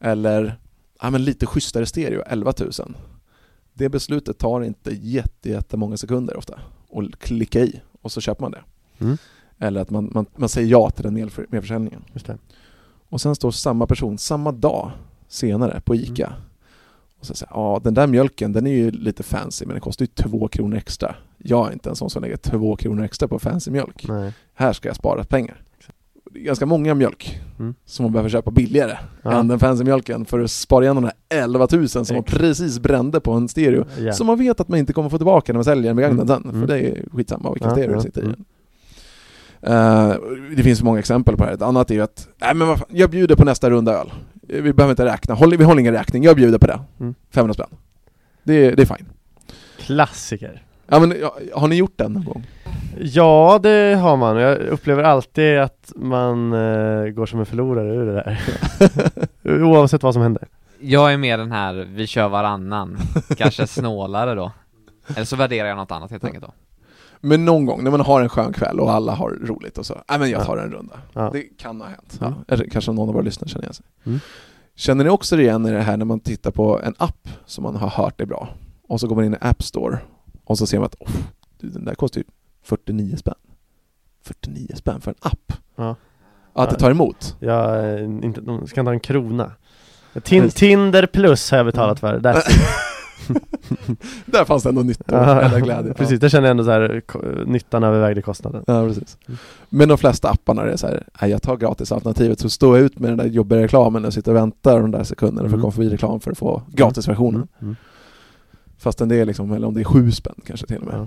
eller 0.00 0.60
ja, 1.00 1.10
men 1.10 1.24
lite 1.24 1.46
schysstare 1.46 1.86
stereo 1.86 2.22
11 2.26 2.52
000. 2.60 2.70
Det 3.72 3.88
beslutet 3.88 4.38
tar 4.38 4.60
inte 4.60 4.90
jätte, 4.90 5.50
jättemånga 5.50 5.96
sekunder 5.96 6.36
ofta 6.36 6.60
att 6.92 7.18
klicka 7.18 7.60
i 7.60 7.80
och 8.02 8.12
så 8.12 8.20
köper 8.20 8.42
man 8.42 8.50
det. 8.50 8.62
Mm. 8.98 9.16
Eller 9.58 9.80
att 9.80 9.90
man, 9.90 10.10
man, 10.14 10.26
man 10.36 10.48
säger 10.48 10.68
ja 10.68 10.90
till 10.90 11.04
den 11.04 11.14
medför, 11.14 11.46
medförsäljningen. 11.48 12.04
Just 12.12 12.26
det. 12.26 12.38
Och 13.08 13.20
sen 13.20 13.34
står 13.34 13.50
samma 13.50 13.86
person 13.86 14.18
samma 14.18 14.52
dag 14.52 14.90
senare 15.28 15.80
på 15.80 15.94
ICA 15.94 16.32
och 17.20 17.26
så 17.26 17.34
säger 17.34 17.52
ja 17.54 17.80
den 17.84 17.94
där 17.94 18.06
mjölken 18.06 18.52
den 18.52 18.66
är 18.66 18.70
ju 18.72 18.90
lite 18.90 19.22
fancy 19.22 19.66
men 19.66 19.74
den 19.74 19.80
kostar 19.80 20.02
ju 20.02 20.06
två 20.06 20.48
kronor 20.48 20.76
extra. 20.76 21.14
Jag 21.38 21.68
är 21.68 21.72
inte 21.72 21.88
en 21.90 21.96
sån 21.96 22.10
som 22.10 22.22
lägger 22.22 22.36
två 22.36 22.76
kronor 22.76 23.04
extra 23.04 23.28
på 23.28 23.38
fancy 23.38 23.70
mjölk. 23.70 24.04
Nej. 24.08 24.32
Här 24.54 24.72
ska 24.72 24.88
jag 24.88 24.96
spara 24.96 25.24
pengar. 25.24 25.62
Det 26.32 26.38
är 26.40 26.44
ganska 26.44 26.66
många 26.66 26.94
mjölk 26.94 27.40
Mm. 27.58 27.74
som 27.84 28.02
man 28.04 28.12
behöver 28.12 28.30
köpa 28.30 28.50
billigare 28.50 28.96
Ja. 29.22 29.32
än 29.32 29.48
den 29.48 29.58
fancy 29.58 29.84
mjölken 29.84 30.24
för 30.24 30.40
att 30.40 30.50
spara 30.50 30.84
igen 30.84 30.94
de 30.96 31.04
där 31.04 31.12
11 31.28 31.68
000 31.72 31.88
som 31.88 32.04
man 32.10 32.22
precis 32.24 32.78
brände 32.78 33.20
på 33.20 33.32
en 33.32 33.48
stereo. 33.48 33.84
Ja. 33.98 34.12
Som 34.12 34.26
man 34.26 34.38
vet 34.38 34.60
att 34.60 34.68
man 34.68 34.78
inte 34.78 34.92
kommer 34.92 35.08
få 35.08 35.18
tillbaka 35.18 35.52
när 35.52 35.58
man 35.58 35.64
säljer 35.64 35.90
en 35.90 35.96
begagnad 35.96 36.30
Mm. 36.30 36.42
sen, 36.42 36.50
Mm. 36.50 36.60
för 36.60 36.74
det 36.74 36.80
är 36.80 37.04
skitsamma 37.12 37.52
vilken 37.52 37.68
Ja, 37.68 37.74
stereo 37.74 37.94
det 37.94 38.02
sitter 38.02 38.20
i 38.20 38.24
mm. 38.24 38.36
den. 38.36 38.44
Eh, 39.62 40.16
det 40.56 40.62
finns 40.62 40.82
många 40.82 40.98
exempel 40.98 41.36
på 41.36 41.42
det 41.42 41.48
här. 41.48 41.54
Ett 41.54 41.62
annat 41.62 41.90
är 41.90 41.94
ju 41.94 42.00
att, 42.00 42.28
nej 42.40 42.54
men 42.54 42.68
vad 42.68 42.78
fan, 42.78 42.88
jag 42.90 43.10
bjuder 43.10 43.36
på 43.36 43.44
nästa 43.44 43.70
runda 43.70 43.92
öl. 44.00 44.12
Eh, 44.48 44.62
Vi 44.62 44.72
behöver 44.72 44.92
inte 44.92 45.04
räkna, 45.04 45.34
Håll, 45.34 45.56
vi 45.56 45.64
håller 45.64 45.80
ingen 45.80 45.94
räkning, 45.94 46.22
jag 46.24 46.36
bjuder 46.36 46.58
på 46.58 46.66
det. 46.66 46.80
Mm. 47.00 47.14
500 47.34 47.54
spänn. 47.54 47.68
Det, 48.42 48.54
är- 48.54 48.76
det 48.76 48.82
är 48.82 48.96
fine. 48.96 49.06
Klassiker. 49.78 50.62
Ja, 50.90 50.98
men, 51.00 51.14
har 51.54 51.68
ni 51.68 51.76
gjort 51.76 51.92
den 51.98 52.12
någon 52.12 52.24
gång? 52.24 52.46
Ja, 53.00 53.60
det 53.62 53.94
har 54.02 54.16
man. 54.16 54.36
Jag 54.36 54.58
upplever 54.58 55.02
alltid 55.02 55.58
att 55.58 55.92
man 55.96 56.52
eh, 56.52 57.08
går 57.08 57.26
som 57.26 57.40
en 57.40 57.46
förlorare 57.46 57.94
ur 57.94 58.06
det 58.06 58.12
där. 58.12 58.40
Oavsett 59.64 60.02
vad 60.02 60.12
som 60.14 60.22
händer. 60.22 60.48
Jag 60.80 61.12
är 61.12 61.16
mer 61.16 61.38
den 61.38 61.52
här, 61.52 61.74
vi 61.94 62.06
kör 62.06 62.28
varannan, 62.28 62.98
kanske 63.36 63.66
snålare 63.66 64.34
då 64.34 64.52
Eller 65.16 65.24
så 65.24 65.36
värderar 65.36 65.68
jag 65.68 65.76
något 65.76 65.90
annat 65.90 66.10
helt 66.10 66.24
enkelt 66.24 66.44
då 66.44 66.52
Men 67.20 67.44
någon 67.44 67.66
gång 67.66 67.84
när 67.84 67.90
man 67.90 68.00
har 68.00 68.20
en 68.20 68.28
skön 68.28 68.52
kväll 68.52 68.80
och 68.80 68.92
alla 68.92 69.14
har 69.14 69.30
roligt 69.30 69.78
och 69.78 69.86
så, 69.86 70.02
nej 70.10 70.18
men 70.18 70.30
jag 70.30 70.44
tar 70.44 70.56
en 70.56 70.70
runda. 70.70 70.98
Ja. 71.12 71.30
Det 71.32 71.42
kan 71.42 71.80
ha 71.80 71.88
hänt. 71.88 72.18
Ja. 72.20 72.34
Eller 72.48 72.64
kanske 72.64 72.92
någon 72.92 73.08
av 73.08 73.14
våra 73.14 73.24
lyssnare 73.24 73.48
känner 73.48 73.64
igen 73.64 73.74
sig. 73.74 73.86
Mm. 74.04 74.18
Känner 74.74 75.04
ni 75.04 75.10
också 75.10 75.40
igen 75.40 75.66
i 75.66 75.70
det 75.70 75.80
här 75.80 75.96
när 75.96 76.04
man 76.04 76.20
tittar 76.20 76.50
på 76.50 76.80
en 76.80 76.94
app 76.98 77.28
som 77.46 77.64
man 77.64 77.76
har 77.76 77.88
hört 77.88 78.20
är 78.20 78.26
bra 78.26 78.48
och 78.88 79.00
så 79.00 79.08
går 79.08 79.16
man 79.16 79.24
in 79.24 79.34
i 79.34 79.38
App 79.40 79.62
Store 79.62 79.98
och 80.44 80.58
så 80.58 80.66
ser 80.66 80.78
man 80.78 80.86
att 80.86 80.96
oh, 81.00 81.10
den 81.60 81.84
där 81.84 81.94
kostar 81.94 82.20
ju 82.20 82.24
49 82.62 83.16
spänn. 83.16 83.34
49 84.24 84.68
spänn 84.74 85.00
för 85.00 85.10
en 85.10 85.16
app. 85.20 85.52
Ja. 85.76 85.96
Att 86.52 86.70
det 86.70 86.76
tar 86.76 86.90
emot. 86.90 87.36
Jag 87.40 87.94
eh, 87.94 88.04
inte, 88.04 88.40
de 88.40 88.66
ska 88.66 88.80
inte 88.80 88.88
ha 88.88 88.94
en 88.94 89.00
krona. 89.00 89.52
Tin. 90.22 90.50
Tinder 90.50 91.06
plus 91.06 91.50
har 91.50 91.58
jag 91.58 91.66
betalat 91.66 92.00
för. 92.00 92.18
That's. 92.18 92.42
Där 94.26 94.44
fanns 94.44 94.62
det 94.62 94.68
ändå 94.68 94.82
nytta 94.82 95.40
eller 95.40 95.60
glädje. 95.60 95.94
Precis, 95.94 96.20
där 96.20 96.28
kände 96.28 96.48
jag 96.48 96.50
ändå 96.50 96.64
så 96.64 96.70
här, 96.70 97.02
nyttan 97.46 97.84
övervägde 97.84 98.22
kostnaden. 98.22 98.64
Ja, 98.66 98.86
precis. 98.86 99.18
Mm. 99.28 99.38
Men 99.68 99.88
de 99.88 99.98
flesta 99.98 100.30
apparna 100.30 100.62
är 100.62 100.76
så 100.76 100.86
här, 100.86 101.04
nej, 101.20 101.30
jag 101.30 101.42
tar 101.42 101.56
gratisalternativet 101.56 102.40
så 102.40 102.50
står 102.50 102.76
jag 102.76 102.84
ut 102.86 102.98
med 102.98 103.10
den 103.10 103.18
där 103.18 103.26
jobbiga 103.26 103.60
reklamen 103.62 104.04
och 104.04 104.14
sitter 104.14 104.30
och 104.32 104.36
väntar 104.36 104.80
de 104.80 104.90
där 104.90 105.04
sekunderna 105.04 105.40
för 105.40 105.46
att 105.46 105.52
Mm. 105.52 105.60
komma 105.60 105.72
förbi 105.72 105.88
reklam 105.88 106.20
för 106.20 106.30
att 106.30 106.38
få 106.38 106.62
gratisversionen. 106.72 107.34
Mm. 107.40 107.48
Mm. 107.60 107.76
Fastän 108.78 109.08
det 109.08 109.16
är 109.16 109.24
liksom, 109.24 109.52
eller 109.52 109.66
om 109.66 109.74
det 109.74 109.80
är 109.80 109.84
sju 109.84 110.12
spänn 110.12 110.34
kanske 110.46 110.66
till 110.66 110.78
och 110.78 110.86
med. 110.86 110.94
Ja. 110.94 111.06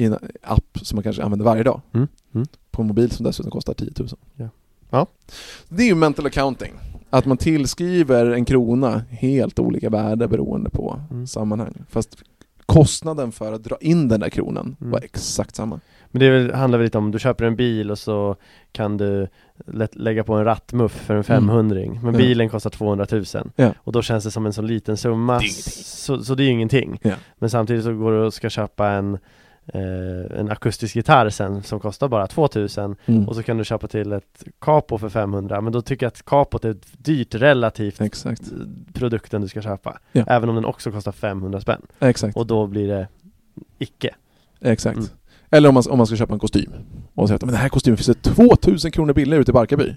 I 0.00 0.04
en 0.04 0.18
app 0.42 0.78
som 0.82 0.96
man 0.96 1.02
kanske 1.02 1.22
använder 1.22 1.44
varje 1.44 1.62
dag. 1.62 1.80
Mm. 1.94 2.08
Mm. 2.34 2.46
På 2.70 2.82
en 2.82 2.88
mobil 2.88 3.10
som 3.10 3.24
dessutom 3.26 3.50
kostar 3.50 3.74
10 3.74 3.90
000. 3.98 4.08
Ja. 4.36 4.48
Ja. 4.90 5.06
Det 5.68 5.82
är 5.82 5.86
ju 5.86 5.94
mental 5.94 6.26
accounting. 6.26 6.72
Att 7.10 7.26
man 7.26 7.36
tillskriver 7.36 8.26
en 8.26 8.44
krona 8.44 9.02
helt 9.10 9.58
olika 9.58 9.90
värde 9.90 10.28
beroende 10.28 10.70
på 10.70 11.00
Mm. 11.10 11.26
sammanhang. 11.26 11.74
Fast 11.88 12.16
kostnaden 12.66 13.32
för 13.32 13.52
att 13.52 13.64
dra 13.64 13.76
in 13.80 14.08
den 14.08 14.20
där 14.20 14.28
kronan 14.28 14.76
Mm. 14.80 14.90
var 14.92 15.00
exakt 15.00 15.56
samma. 15.56 15.80
Men 16.10 16.20
det 16.20 16.30
väl, 16.30 16.52
handlar 16.54 16.78
väl 16.78 16.84
lite 16.84 16.98
om, 16.98 17.10
du 17.10 17.18
köper 17.18 17.44
en 17.44 17.56
bil 17.56 17.90
och 17.90 17.98
så 17.98 18.36
kan 18.72 18.96
du 18.96 19.28
lätt 19.66 19.94
lägga 19.96 20.24
på 20.24 20.34
en 20.34 20.44
rattmuff 20.44 20.92
för 20.92 21.14
en 21.14 21.24
500 21.24 21.76
Men 21.80 21.96
Mm. 21.98 22.14
Ja. 22.14 22.18
bilen 22.18 22.48
kostar 22.48 22.70
200 22.70 23.06
000 23.10 23.24
Ja. 23.56 23.74
Och 23.78 23.92
då 23.92 24.02
känns 24.02 24.24
det 24.24 24.30
som 24.30 24.46
en 24.46 24.52
så 24.52 24.62
liten 24.62 24.96
summa 24.96 25.38
Det 25.38 25.48
så, 25.48 26.24
så 26.24 26.34
det 26.34 26.42
är 26.42 26.44
ju 26.44 26.50
ingenting 26.50 26.98
Ja. 27.02 27.14
Men 27.38 27.50
samtidigt 27.50 27.84
så 27.84 27.92
går 27.94 28.12
du 28.12 28.18
och 28.18 28.34
ska 28.34 28.50
köpa 28.50 28.88
en 28.90 29.18
eh, 29.74 30.38
en 30.40 30.50
akustisk 30.50 30.96
gitarr 30.96 31.30
sen 31.30 31.62
som 31.62 31.80
kostar 31.80 32.08
bara 32.08 32.26
2000 32.26 32.96
Mm. 33.06 33.28
och 33.28 33.34
så 33.36 33.42
kan 33.42 33.56
du 33.58 33.64
köpa 33.64 33.88
till 33.88 34.12
ett 34.12 34.44
capo 34.60 34.98
för 34.98 35.08
500 35.08 35.60
men 35.60 35.72
då 35.72 35.82
tycker 35.82 36.06
jag 36.06 36.08
att 36.10 36.24
capot 36.24 36.64
är 36.64 36.76
dyrt 36.98 37.34
relativt 37.34 38.00
Exakt. 38.00 38.42
produkten 38.92 39.42
du 39.42 39.48
ska 39.48 39.62
köpa 39.62 39.98
Ja. 40.12 40.24
Även 40.26 40.48
om 40.48 40.54
den 40.54 40.64
också 40.64 40.90
kostar 40.92 41.12
500 41.12 41.60
spänn 41.60 41.82
Exakt. 42.00 42.36
och 42.36 42.46
då 42.46 42.66
blir 42.66 42.88
det 42.88 43.08
icke 43.78 44.14
Exakt. 44.60 44.96
Mm. 44.98 45.08
Eller 45.50 45.68
om 45.68 45.74
man, 45.74 45.82
om 45.90 45.98
man 45.98 46.06
ska 46.06 46.16
köpa 46.16 46.32
en 46.34 46.40
kostym 46.40 46.72
och 47.14 47.28
säger 47.28 47.36
att 47.36 47.42
men 47.42 47.52
den 47.52 47.60
här 47.60 47.68
kostymen 47.68 47.96
finns 47.96 48.06
det 48.06 48.34
2000 48.34 48.90
kronor 48.90 49.12
billigare 49.12 49.40
ute 49.42 49.50
i 49.50 49.54
Barkarby. 49.54 49.94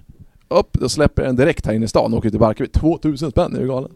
Upp, 0.47 0.73
då 0.73 0.89
släpper 0.89 1.23
den 1.23 1.35
direkt 1.35 1.65
här 1.65 1.73
inne 1.73 1.85
i 1.85 1.87
stan 1.87 2.13
och 2.13 2.17
åker 2.19 2.27
ut 2.29 2.35
i 2.35 2.37
Barkarby. 2.37 2.69
2000 2.69 3.31
spänn, 3.31 3.55
är 3.55 3.59
du 3.59 3.67
galen? 3.67 3.91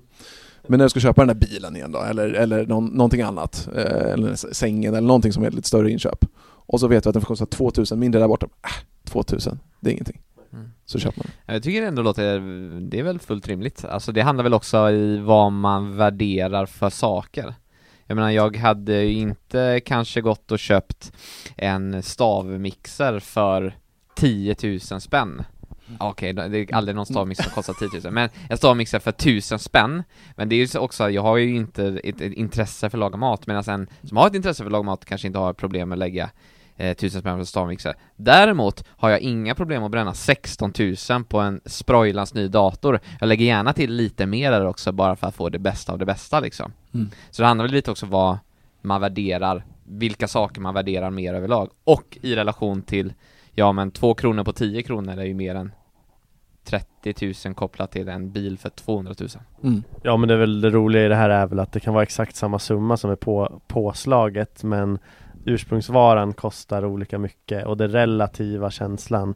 Men 0.67 0.77
när 0.77 0.85
du 0.85 0.89
ska 0.89 0.99
köpa 0.99 1.25
den 1.25 1.27
där 1.27 1.47
bilen 1.47 1.75
igen 1.75 1.91
då, 1.91 1.99
eller, 1.99 2.33
eller 2.33 2.65
någon, 2.65 2.85
någonting 2.85 3.21
annat, 3.21 3.69
eh, 3.75 4.11
eller 4.11 4.53
sängen 4.53 4.93
eller 4.93 5.07
någonting 5.07 5.33
som 5.33 5.43
är 5.43 5.47
ett 5.47 5.53
lite 5.53 5.67
större 5.67 5.91
inköp. 5.91 6.25
Och 6.45 6.79
så 6.79 6.87
vet 6.87 7.03
du 7.03 7.09
att 7.09 7.13
den 7.13 7.21
får 7.21 7.27
kosta 7.27 7.45
2000 7.45 7.99
mindre 7.99 8.21
där 8.21 8.27
borta. 8.27 8.47
Äh, 8.63 9.09
2000, 9.11 9.59
det 9.79 9.89
är 9.89 9.93
ingenting. 9.93 10.21
Mm. 10.53 10.69
Så 10.85 10.99
köper 10.99 11.19
man. 11.19 11.55
Jag 11.55 11.63
tycker 11.63 11.81
det 11.81 11.87
ändå 11.87 12.01
låter, 12.01 12.39
det 12.81 12.99
är 12.99 13.03
väl 13.03 13.19
fullt 13.19 13.47
rimligt. 13.47 13.85
Alltså 13.85 14.11
det 14.11 14.21
handlar 14.21 14.43
väl 14.43 14.53
också 14.53 14.89
i 14.89 15.17
vad 15.17 15.51
man 15.51 15.97
värderar 15.97 16.65
för 16.65 16.89
saker. 16.89 17.53
Jag 18.05 18.15
menar 18.15 18.31
jag 18.31 18.57
hade 18.57 19.03
ju 19.03 19.19
inte 19.19 19.81
kanske 19.85 20.21
gått 20.21 20.51
och 20.51 20.59
köpt 20.59 21.13
en 21.55 22.03
stavmixer 22.03 23.19
för 23.19 23.75
10 24.15 24.55
000 24.63 25.01
spänn. 25.01 25.43
Okej, 25.99 26.33
det 26.33 26.41
är 26.41 26.75
aldrig 26.75 26.95
någon 26.95 27.05
stavmixer 27.05 27.43
som 27.43 27.51
kostar 27.51 27.73
10 27.73 28.01
000, 28.03 28.13
men 28.13 28.29
en 28.49 28.57
stavmixer 28.57 28.99
för 28.99 29.11
1000 29.11 29.59
spänn. 29.59 30.03
Men 30.35 30.49
det 30.49 30.55
är 30.55 30.57
ju 30.57 30.67
så 30.67 30.79
också, 30.79 31.09
jag 31.09 31.21
har 31.21 31.37
ju 31.37 31.55
inte 31.55 31.85
ett, 32.03 32.21
ett 32.21 32.33
intresse 32.33 32.89
för 32.89 32.97
att 32.97 32.99
laga 32.99 33.17
mat, 33.17 33.47
medan 33.47 33.63
en 33.67 33.87
som 34.03 34.17
har 34.17 34.27
ett 34.27 34.35
intresse 34.35 34.63
för 34.63 34.65
att 34.65 34.71
laga 34.71 34.83
mat 34.83 35.05
kanske 35.05 35.27
inte 35.27 35.39
har 35.39 35.53
problem 35.53 35.89
med 35.89 35.95
att 35.95 35.99
lägga 35.99 36.29
eh, 36.75 36.91
1000 36.91 37.21
spänn 37.21 37.33
på 37.33 37.39
en 37.39 37.45
stavmixer 37.45 37.95
Däremot 38.15 38.83
har 38.89 39.09
jag 39.09 39.19
inga 39.19 39.55
problem 39.55 39.83
att 39.83 39.91
bränna 39.91 40.13
16 40.13 40.73
000 41.09 41.23
på 41.23 41.39
en 41.39 41.61
sproilans 41.65 42.33
ny 42.33 42.47
dator. 42.47 42.99
Jag 43.19 43.27
lägger 43.27 43.45
gärna 43.45 43.73
till 43.73 43.93
lite 43.93 44.25
mer 44.25 44.51
där 44.51 44.65
också 44.65 44.91
bara 44.91 45.15
för 45.15 45.27
att 45.27 45.35
få 45.35 45.49
det 45.49 45.59
bästa 45.59 45.91
av 45.91 45.99
det 45.99 46.05
bästa 46.05 46.39
liksom. 46.39 46.71
Mm. 46.93 47.09
Så 47.29 47.41
det 47.41 47.47
handlar 47.47 47.65
väl 47.65 47.73
lite 47.73 47.91
också 47.91 48.05
vad 48.05 48.37
man 48.81 49.01
värderar, 49.01 49.65
vilka 49.83 50.27
saker 50.27 50.61
man 50.61 50.73
värderar 50.73 51.09
mer 51.09 51.33
överlag. 51.33 51.69
Och 51.83 52.17
i 52.21 52.35
relation 52.35 52.81
till 52.81 53.13
Ja 53.59 53.71
men 53.71 53.91
två 53.91 54.13
kronor 54.13 54.43
på 54.43 54.53
10 54.53 54.83
kronor 54.83 55.19
är 55.19 55.25
ju 55.25 55.33
mer 55.33 55.55
än 55.55 55.71
30 56.69 57.33
000 57.45 57.55
kopplat 57.55 57.91
till 57.91 58.09
en 58.09 58.31
bil 58.31 58.57
för 58.57 58.69
200 58.69 59.13
000 59.19 59.29
Mm. 59.63 59.83
Ja 60.03 60.17
men 60.17 60.27
det 60.27 60.33
är 60.33 60.37
väl 60.37 60.61
det 60.61 60.69
roliga 60.69 61.05
i 61.05 61.07
det 61.07 61.15
här 61.15 61.29
är 61.29 61.47
väl 61.47 61.59
att 61.59 61.71
det 61.71 61.79
kan 61.79 61.93
vara 61.93 62.03
exakt 62.03 62.35
samma 62.35 62.59
summa 62.59 62.97
som 62.97 63.11
är 63.11 63.15
på, 63.15 63.61
påslaget 63.67 64.63
men 64.63 64.99
ursprungsvaran 65.45 66.33
kostar 66.33 66.85
olika 66.85 67.17
mycket 67.19 67.65
och 67.65 67.77
den 67.77 67.91
relativa 67.91 68.71
känslan 68.71 69.35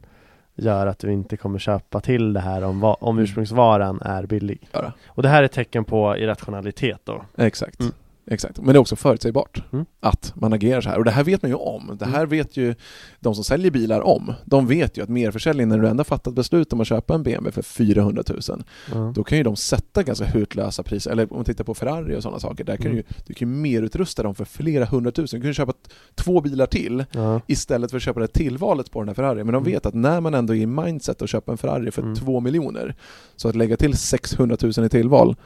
gör 0.54 0.86
att 0.86 0.98
du 0.98 1.12
inte 1.12 1.36
kommer 1.36 1.58
köpa 1.58 2.00
till 2.00 2.32
det 2.32 2.40
här 2.40 2.64
om, 2.64 2.80
va- 2.80 2.96
om 3.00 3.18
ursprungsvaran 3.18 4.00
är 4.00 4.26
billig. 4.26 4.68
Göra. 4.74 4.92
Och 5.06 5.22
det 5.22 5.28
här 5.28 5.40
är 5.42 5.44
ett 5.44 5.52
tecken 5.52 5.84
på 5.84 6.16
irrationalitet 6.16 7.00
då. 7.04 7.22
Exakt. 7.36 7.80
Mm. 7.80 7.92
Exakt. 8.26 8.56
Men 8.58 8.66
det 8.66 8.72
är 8.72 8.78
också 8.78 8.96
förutsägbart 8.96 9.62
Mm. 9.72 9.84
att 10.00 10.32
man 10.36 10.52
agerar 10.52 10.80
så 10.80 10.88
här. 10.88 10.98
Och 10.98 11.04
det 11.04 11.10
här 11.10 11.24
vet 11.24 11.42
man 11.42 11.50
ju 11.50 11.54
om. 11.54 11.96
Det 11.98 12.06
här 12.06 12.26
vet 12.26 12.56
ju 12.56 12.74
de 13.20 13.34
som 13.34 13.44
säljer 13.44 13.70
bilar 13.70 14.00
om. 14.00 14.32
De 14.44 14.66
vet 14.66 14.98
ju 14.98 15.02
att 15.02 15.08
merförsäljning, 15.08 15.68
när 15.68 15.78
du 15.78 15.88
ändå 15.88 16.04
fattat 16.04 16.34
beslut 16.34 16.72
om 16.72 16.80
att 16.80 16.86
köpa 16.86 17.14
en 17.14 17.22
BMW 17.22 17.52
för 17.52 17.62
400 17.62 18.22
000, 18.28 18.64
Ja. 18.92 19.12
då 19.14 19.24
kan 19.24 19.38
ju 19.38 19.44
de 19.44 19.56
sätta 19.56 20.02
ganska 20.02 20.24
hutlösa 20.24 20.82
priser. 20.82 21.10
Eller 21.10 21.32
om 21.32 21.36
man 21.36 21.44
tittar 21.44 21.64
på 21.64 21.74
Ferrari 21.74 22.16
och 22.16 22.22
sådana 22.22 22.40
saker, 22.40 22.64
där 22.64 22.76
kan 22.76 22.86
Mm. 22.86 22.92
du, 22.96 22.98
ju- 22.98 23.22
du 23.26 23.34
kan 23.34 23.48
ju 23.48 23.54
merutrusta 23.54 24.22
dem 24.22 24.34
för 24.34 24.44
flera 24.44 24.84
hundratusen. 24.84 25.40
Du 25.40 25.44
kan 25.44 25.50
ju 25.50 25.54
köpa 25.54 25.72
två 26.14 26.40
bilar 26.40 26.66
till 26.66 27.04
istället 27.46 27.90
för 27.90 27.96
att 27.96 28.02
köpa 28.02 28.20
det 28.20 28.28
tillvalet 28.28 28.90
på 28.90 29.00
den 29.00 29.08
här 29.08 29.14
Ferrari. 29.14 29.44
Men 29.44 29.52
de 29.52 29.62
Mm. 29.62 29.72
vet 29.72 29.86
att 29.86 29.94
när 29.94 30.20
man 30.20 30.34
ändå 30.34 30.54
är 30.54 30.58
i 30.58 30.66
mindset 30.66 31.22
att 31.22 31.30
köpa 31.30 31.52
en 31.52 31.58
Ferrari 31.58 31.90
för 31.90 32.02
Mm. 32.02 32.14
två 32.14 32.40
miljoner, 32.40 32.94
så 33.36 33.48
att 33.48 33.54
lägga 33.54 33.76
till 33.76 33.96
600 33.96 34.56
000 34.62 34.86
i 34.86 34.88
tillval, 34.88 35.36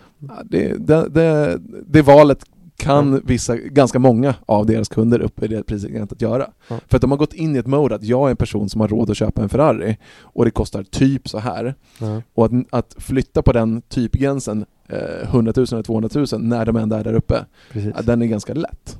det, 0.44 0.74
det, 0.86 1.08
det, 1.08 1.58
det 1.86 2.02
valet 2.02 2.44
kan 2.76 3.20
vissa, 3.24 3.56
ganska 3.56 3.98
många 3.98 4.34
av 4.46 4.66
deras 4.66 4.88
kunder 4.88 5.20
uppe 5.20 5.44
i 5.44 5.48
det 5.48 5.62
prissegmentet 5.62 6.22
göra. 6.22 6.50
Ja. 6.68 6.80
För 6.88 6.96
att 6.96 7.00
de 7.00 7.10
har 7.10 7.18
gått 7.18 7.34
in 7.34 7.56
i 7.56 7.58
ett 7.58 7.66
mode 7.66 7.94
att 7.94 8.02
jag 8.02 8.26
är 8.26 8.30
en 8.30 8.36
person 8.36 8.68
som 8.68 8.80
har 8.80 8.88
råd 8.88 9.10
att 9.10 9.16
köpa 9.16 9.42
en 9.42 9.48
Ferrari 9.48 9.96
och 10.20 10.44
det 10.44 10.50
kostar 10.50 10.82
typ 10.82 11.28
så 11.28 11.38
här. 11.38 11.74
Ja. 11.98 12.22
Och 12.34 12.44
att, 12.44 12.52
att 12.70 12.96
flytta 12.98 13.42
på 13.42 13.52
den 13.52 13.82
typgränsen, 13.82 14.66
eh, 14.88 15.28
100 15.28 15.52
000 15.56 15.66
eller 15.72 15.82
200 15.82 16.10
000, 16.14 16.26
när 16.40 16.64
de 16.64 16.76
ändå 16.76 16.96
är 16.96 17.04
där 17.04 17.14
uppe, 17.14 17.44
ja, 17.72 18.02
den 18.02 18.22
är 18.22 18.26
ganska 18.26 18.54
lätt. 18.54 18.96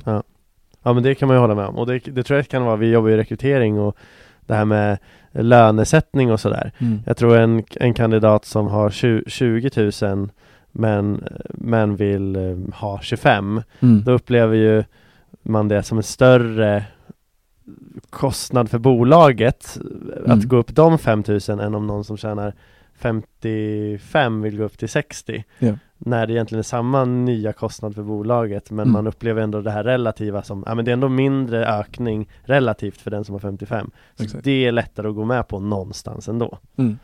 Ja 0.83 0.93
men 0.93 1.03
det 1.03 1.15
kan 1.15 1.29
man 1.29 1.37
ju 1.37 1.41
hålla 1.41 1.55
med 1.55 1.67
om 1.67 1.77
och 1.77 1.87
det, 1.87 1.99
det 1.99 2.23
tror 2.23 2.37
jag 2.37 2.49
kan 2.49 2.65
vara, 2.65 2.77
vi 2.77 2.91
jobbar 2.91 3.09
ju 3.09 3.15
i 3.15 3.17
rekrytering 3.17 3.81
och 3.81 3.97
det 4.47 4.55
här 4.55 4.65
med 4.65 4.99
lönesättning 5.33 6.33
och 6.33 6.41
sådär. 6.41 6.73
Jag 7.07 7.17
tror 7.17 7.37
en, 7.37 7.65
en 7.81 7.95
kandidat 7.95 8.45
som 8.45 8.67
har 8.67 8.91
20, 8.91 9.23
20 9.27 9.93
000 10.03 10.29
men, 10.79 11.25
men 11.55 11.97
vill 11.97 12.37
eh, 12.37 12.75
ha 12.75 13.01
25 13.03 13.63
Mm. 13.81 14.03
Då 14.05 14.13
upplever 14.13 14.55
ju 14.57 14.85
man 15.43 15.69
det 15.69 15.83
som 15.83 15.99
en 15.99 16.03
större 16.05 16.85
kostnad 18.11 18.71
för 18.71 18.79
bolaget 18.79 19.79
att 20.25 20.27
Mm. 20.27 20.49
gå 20.49 20.57
upp 20.57 20.75
de 20.75 20.99
5000 20.99 21.61
än 21.61 21.75
om 21.75 21.87
någon 21.87 22.05
som 22.05 22.17
tjänar 22.17 22.55
55 22.99 24.43
vill 24.43 24.57
gå 24.59 24.65
upp 24.65 24.79
till 24.79 24.89
60 24.89 25.45
Ja. 25.59 25.73
När 25.99 26.27
det 26.27 26.33
egentligen 26.33 26.59
är 26.59 26.63
samma 26.63 27.05
nya 27.05 27.53
kostnad 27.53 27.95
för 27.95 28.03
bolaget 28.03 28.71
men 28.71 28.83
Mm. 28.83 28.93
man 28.93 29.07
upplever 29.07 29.43
ändå 29.43 29.61
det 29.61 29.71
här 29.71 29.85
relativa 29.85 30.43
som, 30.43 30.65
ja 30.67 30.75
men 30.75 30.85
det 30.85 30.91
är 30.91 30.93
ändå 30.93 31.09
mindre 31.09 31.67
ökning 31.67 32.29
relativt 32.45 33.01
för 33.01 33.11
den 33.11 33.25
som 33.25 33.33
har 33.33 33.41
55 33.41 33.91
Så 34.17 34.25
Exakt. 34.25 34.45
det 34.45 34.67
är 34.67 34.73
lättare 34.73 35.09
att 35.09 35.15
gå 35.15 35.25
med 35.25 35.49
på 35.49 35.59
någonstans 35.61 36.29
ändå 36.29 36.59
Mm. 36.77 36.99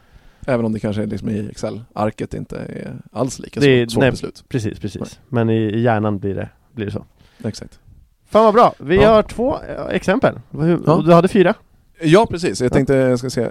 Även 0.46 0.64
om 0.66 0.72
det 0.72 0.80
kanske 0.80 1.06
liksom 1.06 1.28
i 1.28 1.48
Excel-arket 1.50 2.34
inte 2.34 2.56
är 2.58 2.96
alls 3.12 3.38
lika 3.38 3.60
Det 3.60 3.66
är- 3.82 3.86
svårt, 3.86 4.00
nej. 4.00 4.10
beslut. 4.10 4.44
Precis, 4.48 4.78
precis 4.80 5.20
Men 5.28 5.50
i, 5.50 5.56
i 5.56 5.80
hjärnan 5.80 6.18
blir 6.18 6.34
det, 6.34 6.48
blir 6.72 6.86
det 6.86 6.92
så 6.92 7.04
Exakt. 7.44 7.78
Fan 8.26 8.44
vad 8.44 8.54
bra! 8.54 8.74
Vi 8.78 8.96
Ja. 8.96 9.14
har 9.14 9.22
två 9.22 9.56
eh, 9.56 9.86
exempel, 9.96 10.40
Ja. 10.86 11.02
du 11.06 11.12
hade 11.14 11.28
fyra? 11.28 11.54
Ja 12.02 12.26
precis, 12.30 12.60
jag 12.60 12.70
Ja. 12.70 12.74
tänkte, 12.74 12.94
jag 12.94 13.18
ska 13.18 13.30
se, 13.30 13.42
eh, 13.42 13.50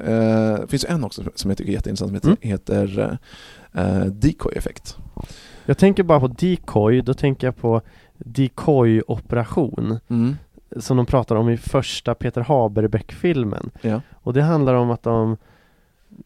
det 0.61 0.65
finns 0.69 0.85
en 0.85 1.03
också 1.03 1.23
som 1.35 1.51
jag 1.51 1.57
tycker 1.57 1.71
är 1.71 1.73
jätteintressant 1.75 2.09
som 2.09 2.15
heter, 2.15 2.27
Mm. 2.27 2.37
heter 2.41 3.17
eh, 3.73 4.05
decoy-effekt. 4.05 4.97
Jag 5.65 5.77
tänker 5.77 6.03
bara 6.03 6.19
på 6.19 6.27
decoy, 6.27 7.01
då 7.01 7.13
tänker 7.13 7.47
jag 7.47 7.57
på 7.57 7.81
decoy-operation 8.17 9.99
Mm. 10.09 10.35
Som 10.79 10.97
de 10.97 11.05
pratar 11.05 11.35
om 11.35 11.49
i 11.49 11.57
första 11.57 12.15
Peter 12.15 12.41
Haberbeck-filmen 12.41 13.71
Ja. 13.81 14.01
Och 14.13 14.33
det 14.33 14.41
handlar 14.41 14.73
om 14.73 14.91
att 14.91 15.03
de 15.03 15.37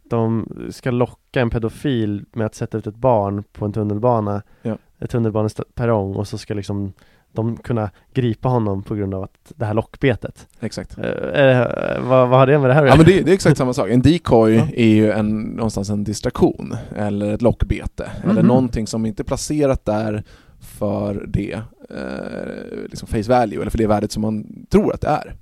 De 0.09 0.47
ska 0.71 0.91
locka 0.91 1.41
en 1.41 1.49
pedofil 1.49 2.25
med 2.33 2.45
att 2.45 2.55
sätta 2.55 2.77
ut 2.77 2.87
ett 2.87 2.95
barn 2.95 3.43
på 3.53 3.65
en 3.65 3.73
tunnelbana 3.73 4.41
Ja. 4.61 4.77
Ett 4.99 5.09
tunnelbaneperrong 5.09 6.15
och 6.15 6.27
så 6.27 6.37
ska 6.37 6.53
liksom 6.53 6.93
de 7.31 7.57
kunna 7.57 7.89
gripa 8.13 8.49
honom 8.49 8.83
på 8.83 8.95
grund 8.95 9.13
av 9.13 9.23
att 9.23 9.51
det 9.55 9.65
här 9.65 9.73
lockbetet 9.73 10.47
Exakt. 10.59 10.97
eh, 10.97 11.05
eh, 11.51 11.67
vad, 12.01 12.29
vad 12.29 12.39
har 12.39 12.47
det 12.47 12.59
med 12.59 12.69
det 12.69 12.73
här 12.73 12.81
att 12.81 12.87
Ja 12.89 12.95
göra? 12.95 12.97
men 12.97 13.05
det, 13.05 13.21
det 13.21 13.31
är 13.31 13.33
exakt 13.33 13.57
samma 13.57 13.73
sak. 13.73 13.89
En 13.89 14.01
decoy 14.01 14.55
Ja. 14.55 14.67
är 14.75 14.85
ju 14.87 15.11
en, 15.11 15.39
någonstans 15.41 15.89
en 15.89 16.03
distraktion 16.03 16.75
eller 16.95 17.33
ett 17.33 17.41
lockbete 17.41 18.11
eller 18.23 18.33
Mhm. 18.41 18.47
någonting 18.47 18.87
som 18.87 19.05
inte 19.05 19.21
är 19.21 19.25
placerat 19.25 19.85
där 19.85 20.23
för 20.59 21.25
det 21.27 21.53
eh, 21.89 22.89
liksom 22.89 23.07
face 23.07 23.29
value 23.29 23.61
eller 23.61 23.71
för 23.71 23.77
det 23.77 23.87
värdet 23.87 24.11
som 24.11 24.21
man 24.21 24.65
tror 24.69 24.93
att 24.93 25.01
det 25.01 25.07
är. 25.07 25.35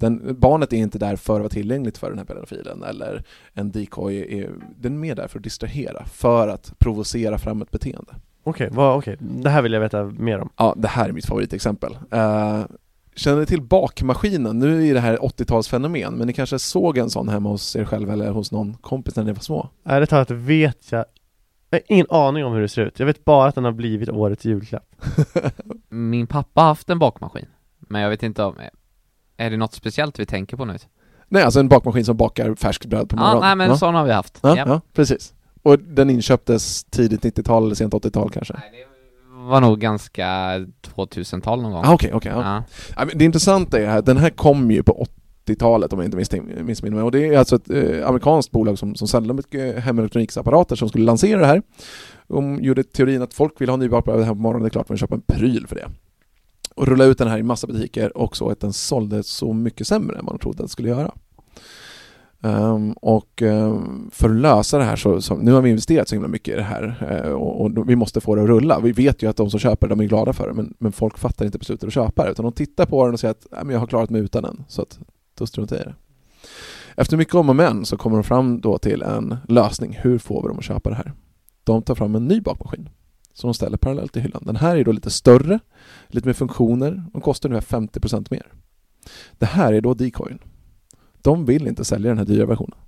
Den, 0.00 0.36
barnet 0.38 0.72
är 0.72 0.76
inte 0.76 0.98
där 0.98 1.16
för 1.16 1.34
att 1.34 1.40
vara 1.40 1.48
tillgängligt 1.48 1.98
för 1.98 2.08
den 2.08 2.18
här 2.18 2.24
pedofilen 2.24 2.82
eller 2.82 3.22
en 3.52 3.70
decoy 3.70 4.40
är, 4.40 4.50
den 4.78 4.92
är 4.92 4.98
mer 4.98 5.14
där 5.14 5.28
för 5.28 5.38
att 5.38 5.44
distrahera, 5.44 6.04
för 6.04 6.48
att 6.48 6.78
provocera 6.78 7.38
fram 7.38 7.62
ett 7.62 7.70
beteende. 7.70 8.14
Okej, 8.42 8.68
vad, 8.72 8.98
okej, 8.98 9.16
det 9.20 9.50
här 9.50 9.62
vill 9.62 9.72
jag 9.72 9.80
veta 9.80 10.04
mer 10.04 10.38
om 10.38 10.50
Ja, 10.56 10.74
det 10.76 10.88
här 10.88 11.08
är 11.08 11.12
mitt 11.12 11.26
favoritexempel. 11.26 11.92
Uh, 11.92 12.64
känner 13.14 13.40
ni 13.40 13.46
till 13.46 13.62
bakmaskinen? 13.62 14.58
Nu 14.58 14.88
är 14.88 14.94
det 14.94 15.00
här 15.00 15.16
80-talsfenomen, 15.16 16.10
men 16.10 16.26
ni 16.26 16.32
kanske 16.32 16.58
såg 16.58 16.98
en 16.98 17.10
sån 17.10 17.28
hemma 17.28 17.48
hos 17.48 17.76
er 17.76 17.84
själv 17.84 18.10
eller 18.10 18.30
hos 18.30 18.52
någon 18.52 18.74
kompis 18.74 19.16
när 19.16 19.24
ni 19.24 19.32
var 19.32 19.40
små? 19.40 19.68
Ärligt 19.84 20.10
talat 20.10 20.30
vet 20.30 20.92
jag 20.92 21.04
jag 21.70 21.78
har 21.78 21.82
ingen 21.88 22.06
aning 22.10 22.44
om 22.44 22.52
hur 22.52 22.60
det 22.60 22.68
ser 22.68 22.82
ut. 22.82 22.98
Jag 22.98 23.06
vet 23.06 23.24
bara 23.24 23.48
att 23.48 23.54
den 23.54 23.64
har 23.64 23.72
blivit 23.72 24.08
årets 24.08 24.44
julklapp. 24.44 24.94
Min 25.88 26.26
pappa 26.26 26.60
har 26.60 26.68
haft 26.68 26.90
en 26.90 26.98
bakmaskin, 26.98 27.46
men 27.78 28.02
jag 28.02 28.10
vet 28.10 28.22
inte 28.22 28.42
om, 28.42 28.54
är 29.40 29.50
det 29.50 29.56
något 29.56 29.74
speciellt 29.74 30.18
vi 30.18 30.26
tänker 30.26 30.56
på 30.56 30.64
nu? 30.64 30.76
Nej, 31.28 31.42
alltså 31.42 31.60
en 31.60 31.68
bakmaskin 31.68 32.04
som 32.04 32.16
bakar 32.16 32.54
färskt 32.54 32.86
bröd 32.86 33.08
på 33.08 33.16
Ja, 33.16 33.20
morgonen. 33.20 33.40
nej 33.40 33.56
men 33.56 33.68
ja. 33.68 33.76
sån 33.76 33.94
har 33.94 34.04
vi 34.04 34.12
haft. 34.12 34.38
Ja, 34.42 34.56
Ja. 34.56 34.64
ja, 34.66 34.80
precis. 34.94 35.34
Och 35.62 35.78
den 35.78 36.10
inköptes 36.10 36.84
tidigt 36.84 37.24
90-tal 37.24 37.64
eller 37.64 37.74
sent 37.74 37.94
80-tal 37.94 38.30
kanske? 38.30 38.54
Nej, 38.54 38.70
det 39.34 39.48
var 39.50 39.60
nog 39.60 39.80
ganska 39.80 40.26
2000-tal 40.96 41.62
någon 41.62 41.72
gång. 41.72 41.84
Ah, 41.84 41.92
Okej, 41.94 42.10
okej. 42.14 42.32
ja. 42.34 42.42
Ja. 42.42 42.62
Ja, 42.96 43.08
det 43.14 43.24
intressanta 43.24 43.78
är 43.80 43.86
att 43.98 44.06
den 44.06 44.16
här 44.16 44.30
kom 44.30 44.70
ju 44.70 44.82
på 44.82 45.06
80-talet 45.46 45.92
om 45.92 45.98
jag 45.98 46.06
inte 46.06 46.40
missminner 46.62 46.96
mig 46.96 47.04
och 47.04 47.12
det 47.12 47.26
är 47.34 47.38
alltså 47.38 47.56
ett 47.56 47.70
eh, 47.70 48.06
amerikanskt 48.08 48.50
bolag 48.52 48.78
som, 48.78 48.94
som 48.94 49.08
säljer 49.08 49.32
mycket 49.32 49.78
hemelektroniksapparater 49.84 50.76
som 50.76 50.88
skulle 50.88 51.04
lansera 51.04 51.40
det 51.40 51.46
här. 51.46 51.62
De 52.28 52.58
gjorde 52.62 52.82
teorin 52.84 53.22
att 53.22 53.34
folk 53.34 53.60
vill 53.60 53.68
ha 53.68 53.76
bröd 53.76 54.24
här 54.24 54.34
på 54.34 54.34
morgonen, 54.40 54.62
det 54.62 54.68
är 54.68 54.70
klart 54.70 54.88
man 54.88 54.98
köper 54.98 55.14
en 55.14 55.22
pryl 55.22 55.66
för 55.66 55.76
det. 55.76 55.88
Och 56.80 56.86
rulla 56.86 57.04
ut 57.04 57.18
den 57.18 57.28
här 57.28 57.38
i 57.38 57.42
massa 57.42 57.66
butiker 57.66 58.16
och 58.16 58.36
så 58.36 58.50
att 58.50 58.60
den 58.60 58.72
sålde 58.72 59.22
så 59.22 59.52
mycket 59.52 59.86
sämre 59.86 60.18
än 60.18 60.24
vad 60.24 60.34
de 60.34 60.38
trodde 60.38 60.54
att 60.54 60.58
den 60.58 60.68
skulle 60.68 60.88
göra. 60.88 61.14
Um, 62.40 62.92
och 62.92 63.42
um, 63.42 64.10
för 64.12 64.28
att 64.28 64.36
lösa 64.36 64.78
det 64.78 64.84
här 64.84 64.96
så, 64.96 65.20
så, 65.20 65.36
nu 65.36 65.52
har 65.52 65.62
vi 65.62 65.70
investerat 65.70 66.08
så 66.08 66.14
himla 66.14 66.28
mycket 66.28 66.54
i 66.54 66.56
det 66.56 66.62
här 66.62 67.08
uh, 67.26 67.32
och, 67.32 67.60
och 67.60 67.90
vi 67.90 67.96
måste 67.96 68.20
få 68.20 68.34
det 68.34 68.42
att 68.42 68.48
rulla. 68.48 68.80
Vi 68.80 68.92
vet 68.92 69.22
ju 69.22 69.30
att 69.30 69.36
de 69.36 69.50
som 69.50 69.60
köper 69.60 69.88
de 69.88 70.00
är 70.00 70.04
glada 70.04 70.32
för 70.32 70.48
det 70.48 70.54
men, 70.54 70.74
men 70.78 70.92
folk 70.92 71.18
fattar 71.18 71.44
inte 71.44 71.58
beslutet 71.58 71.86
att 71.86 71.92
köpa 71.92 72.24
det 72.24 72.30
utan 72.30 72.44
de 72.44 72.52
tittar 72.52 72.86
på 72.86 73.04
den 73.04 73.14
och 73.14 73.20
säger 73.20 73.32
att 73.32 73.46
Nej, 73.50 73.64
men 73.64 73.72
jag 73.72 73.80
har 73.80 73.86
klarat 73.86 74.10
mig 74.10 74.20
utan 74.20 74.42
den 74.42 74.64
så 74.68 74.82
att 74.82 74.98
då 75.38 75.46
struntar 75.46 75.76
jag 75.76 75.82
i 75.82 75.88
det. 75.88 75.94
Efter 76.96 77.16
mycket 77.16 77.34
om 77.34 77.48
och 77.48 77.56
men 77.56 77.84
så 77.84 77.96
kommer 77.96 78.16
de 78.16 78.24
fram 78.24 78.60
då 78.60 78.78
till 78.78 79.02
en 79.02 79.36
lösning. 79.48 79.98
Hur 80.00 80.18
får 80.18 80.42
vi 80.42 80.48
dem 80.48 80.58
att 80.58 80.64
köpa 80.64 80.90
det 80.90 80.96
här? 80.96 81.12
De 81.64 81.82
tar 81.82 81.94
fram 81.94 82.14
en 82.14 82.28
ny 82.28 82.40
bakmaskin 82.40 82.88
som 83.40 83.48
de 83.48 83.54
ställer 83.54 83.76
parallellt 83.76 84.16
i 84.16 84.20
hyllan. 84.20 84.42
Den 84.46 84.56
här 84.56 84.76
är 84.76 84.84
då 84.84 84.92
lite 84.92 85.10
större, 85.10 85.58
lite 86.08 86.28
mer 86.28 86.34
funktioner 86.34 87.04
och 87.12 87.22
kostar 87.22 87.48
ungefär 87.48 87.78
50% 87.80 88.26
mer. 88.30 88.46
Det 89.38 89.46
här 89.46 89.72
är 89.72 89.80
då 89.80 89.94
decoyn. 89.94 90.38
De 91.22 91.44
vill 91.44 91.66
inte 91.66 91.84
sälja 91.84 92.08
den 92.08 92.18
här 92.18 92.24
dyra 92.24 92.46
versionen. 92.46 92.78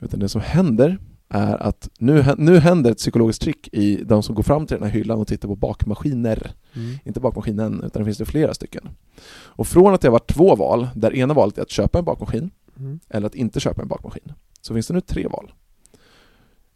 Utan 0.00 0.20
det 0.20 0.28
som 0.28 0.40
händer 0.40 0.98
är 1.28 1.62
att 1.62 1.88
nu, 1.98 2.24
nu 2.38 2.58
händer 2.58 2.90
ett 2.90 2.98
psykologiskt 2.98 3.42
trick 3.42 3.68
i 3.72 4.04
de 4.04 4.22
som 4.22 4.34
går 4.34 4.42
fram 4.42 4.66
till 4.66 4.76
den 4.76 4.86
här 4.86 4.94
hyllan 4.94 5.18
och 5.18 5.28
tittar 5.28 5.48
på 5.48 5.56
bakmaskiner. 5.56 6.52
Mm. 6.74 6.98
Inte 7.04 7.20
bakmaskinen, 7.20 7.82
utan 7.84 8.02
det 8.02 8.04
finns 8.04 8.18
det 8.18 8.24
flera 8.24 8.54
stycken. 8.54 8.88
Och 9.28 9.66
från 9.66 9.94
att 9.94 10.00
det 10.00 10.08
har 10.08 10.12
varit 10.12 10.34
två 10.34 10.56
val, 10.56 10.88
där 10.94 11.14
ena 11.14 11.34
valet 11.34 11.58
är 11.58 11.62
att 11.62 11.70
köpa 11.70 11.98
en 11.98 12.04
bakmaskin 12.04 12.50
Mm. 12.78 13.00
eller 13.08 13.26
att 13.26 13.34
inte 13.34 13.60
köpa 13.60 13.82
en 13.82 13.88
bakmaskin, 13.88 14.32
så 14.60 14.74
finns 14.74 14.86
det 14.86 14.94
nu 14.94 15.00
tre 15.00 15.26
val. 15.28 15.52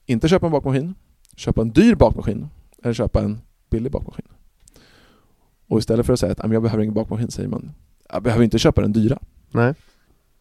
Inte 0.06 0.28
köpa 0.28 0.46
en 0.46 0.52
bakmaskin, 0.52 0.94
köpa 1.36 1.60
en 1.60 1.70
dyr 1.70 1.94
bakmaskin 1.94 2.48
eller 2.82 2.94
köpa 2.94 3.20
en 3.22 3.40
billig 3.70 3.92
bakmaskin. 3.92 4.26
Och 5.68 5.78
istället 5.78 6.06
för 6.06 6.12
att 6.12 6.20
säga 6.20 6.32
att 6.32 6.44
"Ah, 6.44 6.48
jag 6.52 6.62
behöver 6.62 6.82
ingen 6.82 6.94
bakmaskin 6.94 7.30
säger 7.30 7.48
man 7.48 7.72
jag 8.12 8.22
behöver 8.22 8.44
inte 8.44 8.58
köpa 8.58 8.80
den 8.80 8.92
dyra. 8.92 9.18
Nej. 9.50 9.74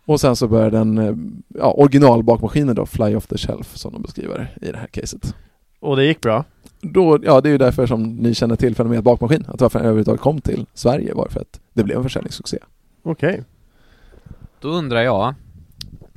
Och 0.05 0.21
sen 0.21 0.35
så 0.35 0.47
börjar 0.47 0.71
den 0.71 0.97
eh, 0.97 1.15
ja, 1.47 1.73
originalbakmaskinen 1.77 2.75
då 2.75 2.85
fly 2.85 3.15
off 3.15 3.27
the 3.27 3.37
shelf 3.37 3.75
som 3.77 3.93
de 3.93 4.01
beskriver 4.01 4.57
i 4.61 4.71
det 4.71 4.77
här 4.77 4.87
caset. 4.87 5.35
Och 5.79 5.95
det 5.95 6.05
gick 6.05 6.21
bra? 6.21 6.43
Då, 6.81 7.19
ja, 7.23 7.41
det 7.41 7.49
är 7.49 7.51
ju 7.51 7.57
därför 7.57 7.85
som 7.87 8.15
ni 8.15 8.33
känner 8.33 8.55
till 8.55 8.75
fenomenet 8.75 9.03
bakmaskin. 9.03 9.45
Att 9.47 9.61
varför 9.61 9.79
den 9.79 9.85
överhuvudtaget 9.85 10.21
kom 10.21 10.41
till 10.41 10.65
Sverige 10.73 11.13
var 11.13 11.27
för 11.29 11.39
att 11.39 11.59
det 11.73 11.83
blev 11.83 11.97
en 11.97 12.03
försäljningssuccé. 12.03 12.57
Okej 13.03 13.43
Då 14.59 14.69
undrar 14.69 15.01
jag, 15.01 15.33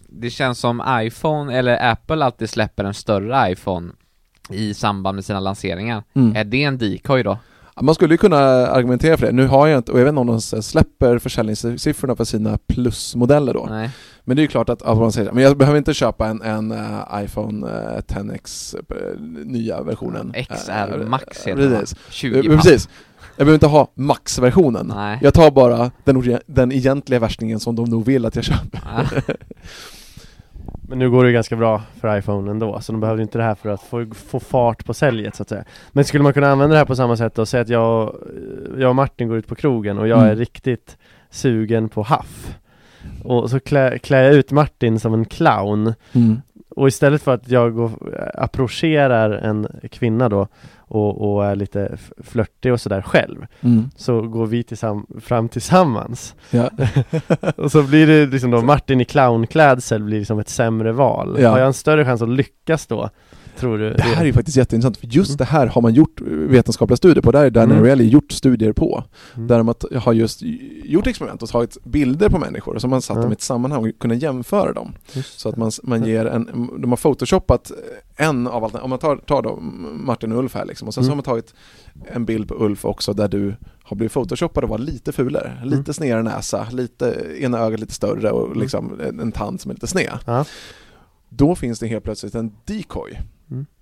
det 0.09 0.31
känns 0.31 0.59
som 0.59 0.83
iPhone, 0.89 1.59
eller 1.59 1.91
Apple 1.91 2.25
alltid 2.25 2.51
släpper 2.51 2.85
en 2.85 2.95
större 2.95 3.53
iPhone 3.53 3.93
i 4.51 4.75
samband 4.75 5.15
med 5.15 5.25
sina 5.25 5.41
lanseringar. 5.41 6.03
Mm. 6.15 6.37
Är 6.37 6.45
det 6.45 6.63
en 6.65 6.79
decoy 6.79 7.23
då? 7.23 7.39
Man 7.81 7.95
skulle 7.95 8.15
ju 8.15 8.19
kunna 8.19 8.39
argumentera 8.67 9.17
för 9.17 9.27
det. 9.27 9.33
Nu 9.33 9.47
har 9.47 9.67
jag 9.67 9.79
inte, 9.79 9.93
och 9.93 9.99
jag 10.01 10.05
vet 10.05 10.09
inte 10.13 10.21
om 10.21 10.27
de 10.27 10.41
släpper 10.41 11.19
försäljningssiffrorna 11.19 12.17
för 12.17 12.25
sina 12.25 12.59
plusmodeller 12.67 13.55
då. 13.55 13.67
Nej. 13.71 13.91
Men 14.25 14.37
det 14.37 14.41
är 14.41 14.43
ju 14.45 14.49
klart 14.49 14.69
att, 14.69 14.83
att 14.83 14.99
man 14.99 15.13
säger 15.13 15.33
men 15.33 15.43
jag 15.45 15.57
behöver 15.57 15.79
inte 15.79 15.95
köpa 15.95 16.27
en, 16.29 16.43
en 16.43 16.73
eh, 16.73 17.25
iPhone 17.25 17.69
eh, 17.69 18.01
10X 18.15 18.77
eh, 18.91 19.21
nya 19.45 19.83
versionen. 19.83 20.35
XR 20.49 21.05
Max 21.05 21.47
heter? 21.47 21.71
Precis. 21.71 21.99
20 22.11 22.39
Eh, 22.39 22.57
Precis. 22.57 22.89
Jag 23.37 23.47
behöver 23.47 23.55
inte 23.55 23.67
ha 23.67 23.91
Max-versionen. 23.95 24.93
Nej. 24.97 25.19
Jag 25.23 25.35
tar 25.35 25.51
bara 25.51 25.91
den, 26.05 26.39
den 26.47 26.73
egentliga 26.73 27.21
värsningen 27.21 27.61
som 27.61 27.77
de 27.77 27.91
nog 27.91 28.05
vill 28.05 28.27
att 28.27 28.37
jag 28.37 28.45
köper. 28.45 28.81
Men 30.93 30.99
nu 30.99 31.11
går 31.11 31.23
det 31.23 31.29
ju 31.29 31.35
ganska 31.35 31.57
bra 31.57 31.83
för 32.01 32.19
iPhone 32.19 32.51
ändå, 32.51 32.81
så 32.81 32.93
de 32.93 33.01
behöver 33.01 33.23
inte 33.23 33.39
det 33.39 33.45
här 33.45 33.55
för 33.55 33.69
att 33.69 33.83
få, 33.83 34.07
få 34.15 34.41
fart 34.41 34.85
på 34.85 34.95
säljet 34.95 35.37
så 35.37 35.43
att 35.43 35.49
säga 35.49 35.65
Men 35.93 36.05
skulle 36.05 36.23
man 36.23 36.33
kunna 36.33 36.51
använda 36.51 36.73
det 36.73 36.79
här 36.79 36.85
på 36.85 36.97
samma 36.97 37.17
sätt 37.17 37.39
och 37.39 37.49
säga 37.49 37.61
att 37.61 37.69
jag, 37.69 38.17
jag 38.79 38.89
och 38.89 38.97
Martin 38.97 39.29
går 39.29 39.37
ut 39.37 39.47
på 39.47 39.55
krogen 39.55 39.99
och 39.99 40.09
jag 40.09 40.19
Mm. 40.19 40.31
är 40.31 40.37
riktigt 40.37 40.97
sugen 41.31 41.89
på 41.89 42.03
haff 42.03 42.59
Och 43.25 43.51
så 43.51 43.61
klä, 43.61 43.99
klär 43.99 44.23
jag 44.23 44.35
ut 44.35 44.51
Martin 44.51 45.01
som 45.01 45.15
en 45.15 45.25
clown 45.25 45.95
Och 46.69 46.89
istället 46.89 47.23
för 47.23 47.35
att 47.35 47.49
jag 47.49 47.75
går, 47.75 47.91
approcherar 48.35 49.31
en 49.31 49.67
kvinna 49.91 50.29
då 50.29 50.49
och, 50.95 51.35
och 51.35 51.45
är 51.47 51.57
lite 51.57 51.97
flörtig 52.25 52.73
och 52.73 52.81
sådär 52.81 53.03
själv 53.03 53.47
Mm. 53.61 53.91
Så 53.97 54.23
går 54.23 54.47
vi 54.47 54.63
tillsam- 54.63 55.21
fram 55.21 55.49
tillsammans 55.49 56.35
Ja. 56.51 56.71
Och 57.57 57.73
så 57.73 57.83
blir 57.83 58.07
det 58.07 58.27
liksom 58.27 58.51
då 58.51 58.63
Martin 58.63 59.01
i 59.01 59.05
clownklädsel 59.05 60.03
blir 60.03 60.19
liksom 60.19 60.39
ett 60.39 60.49
sämre 60.49 60.93
val 60.93 61.37
Ja. 61.41 61.51
Har 61.51 61.59
jag 61.59 61.67
en 61.67 61.73
större 61.75 62.05
chans 62.05 62.23
att 62.23 62.29
lyckas 62.29 62.87
då? 62.87 63.11
Tror 63.59 63.79
du? 63.79 63.91
Det 63.95 64.03
här 64.03 64.23
är 64.23 64.27
ju 64.27 64.33
faktiskt 64.33 64.57
jätteintressant, 64.57 64.97
för 64.97 65.07
just 65.07 65.39
det 65.39 65.45
här 65.45 65.67
har 65.67 65.83
man 65.83 65.95
gjort 65.95 66.21
vetenskapliga 66.27 66.97
studier 66.97 67.23
på, 67.23 67.33
där 67.33 67.43
har 67.43 67.51
Dan 67.51 67.71
Mm. 67.71 67.83
Ariely 67.85 68.09
gjort 68.09 68.33
studier 68.33 68.73
på. 68.73 69.05
Mm. 69.35 69.47
Där 69.49 69.59
de 69.59 69.99
har 69.99 70.13
just 70.13 70.43
gjort 70.85 71.07
experiment 71.07 71.43
och 71.43 71.49
tagit 71.49 71.85
bilder 71.85 72.29
på 72.29 72.39
människor 72.39 72.75
och 72.75 72.81
så 72.81 72.87
har 72.87 72.91
man 72.91 73.03
satt 73.03 73.17
Ja. 73.17 73.23
dem 73.23 73.31
i 73.31 73.33
ett 73.33 73.41
sammanhang 73.43 73.89
och 73.89 73.99
kunnat 73.99 74.23
jämföra 74.23 74.73
dem. 74.73 74.95
Just 75.13 75.41
Så 75.41 75.49
att 75.49 75.57
man, 75.57 75.71
man 75.83 76.05
ger 76.05 76.27
en, 76.27 76.69
de 76.79 76.91
har 76.91 76.97
photoshoppat 76.97 77.73
en 78.17 78.47
av 78.47 78.65
allt, 78.65 78.75
om 78.75 78.91
man 78.91 78.99
tar, 78.99 79.17
tar 79.17 79.43
då 79.43 79.57
Martin 80.07 80.33
och 80.33 80.39
Ulf 80.39 80.55
här 80.55 80.65
liksom, 80.65 80.89
och 80.89 80.95
sen 80.95 81.05
så 81.05 81.09
Mm. 81.09 81.11
har 81.11 81.17
man 81.17 81.23
tagit 81.25 81.55
en 82.15 82.25
bild 82.25 82.49
på 82.49 82.55
Ulf 82.65 82.85
också 82.85 83.13
där 83.13 83.29
du 83.29 83.55
har 83.83 83.97
blivit 83.97 84.13
photoshoppade 84.13 84.65
och 84.65 84.71
var 84.71 84.79
lite 84.79 85.13
fulare, 85.13 85.61
lite 85.65 85.75
Mm. 85.77 85.93
snedare 85.95 86.23
näsa, 86.23 86.67
lite, 86.73 87.17
ena 87.41 87.59
ögat 87.59 87.81
lite 87.81 87.95
större 87.95 88.31
och 88.31 88.47
Mm. 88.47 88.59
liksom 88.61 89.01
en, 89.09 89.21
en 89.21 89.33
tand 89.33 89.61
som 89.61 89.71
är 89.71 89.75
lite 89.75 89.87
sned. 89.87 90.19
Då 91.29 91.55
finns 91.55 91.79
det 91.79 91.87
helt 91.87 92.05
plötsligt 92.05 92.35
en 92.35 92.53
decoy 92.65 93.11
Mm. 93.13 93.25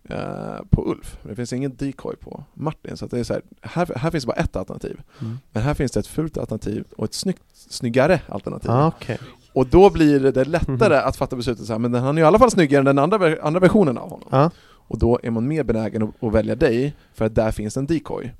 Eh, 0.05 0.65
på 0.71 0.91
Ulf. 0.91 1.19
Det 1.23 1.35
finns 1.35 1.53
ingen 1.53 1.77
decoy 1.77 2.17
på 2.17 2.45
Martin. 2.55 2.97
Så 2.97 3.07
det 3.07 3.19
är 3.19 3.25
så 3.25 3.33
här, 3.33 3.43
här, 3.63 3.89
här 3.97 4.11
finns 4.11 4.27
bara 4.27 4.37
ett 4.37 4.57
alternativ. 4.57 5.01
Mm. 5.21 5.39
Men 5.53 5.63
här 5.63 5.75
finns 5.75 5.93
det 5.93 6.01
ett 6.01 6.07
fult 6.07 6.39
alternativ 6.39 6.85
och 6.97 7.05
ett 7.05 7.15
snyggt, 7.15 7.43
snyggare 7.53 8.21
alternativ. 8.29 8.71
Ah, 8.71 8.87
okej. 8.87 9.19
Och 9.53 9.67
då 9.67 9.91
blir 9.91 10.21
det 10.33 10.45
lättare 10.45 10.97
Mhm. 10.99 11.09
att 11.09 11.17
fatta 11.17 11.37
beslutet 11.37 11.67
så 11.67 11.73
här, 11.73 11.79
men 11.79 11.95
han 11.95 12.19
är 12.19 12.23
i 12.23 12.25
alla 12.25 12.39
fall 12.39 12.51
snyggare 12.51 12.79
än 12.79 12.85
den 12.85 12.99
andra, 12.99 13.37
andra 13.43 13.61
versionen 13.61 13.99
av 13.99 14.11
honom. 14.11 14.29
Ja. 14.33 14.51
Och 14.71 14.99
då 14.99 15.21
är 15.23 15.31
man 15.31 15.49
mer 15.49 15.63
benägen 15.65 16.03
att, 16.03 16.23
att 16.25 16.33
välja 16.33 16.55
dig, 16.55 16.97
för 17.15 17.25
att 17.25 17.35
där 17.35 17.51
finns 17.51 17.77
en 17.77 17.87
decoy, 17.87 18.33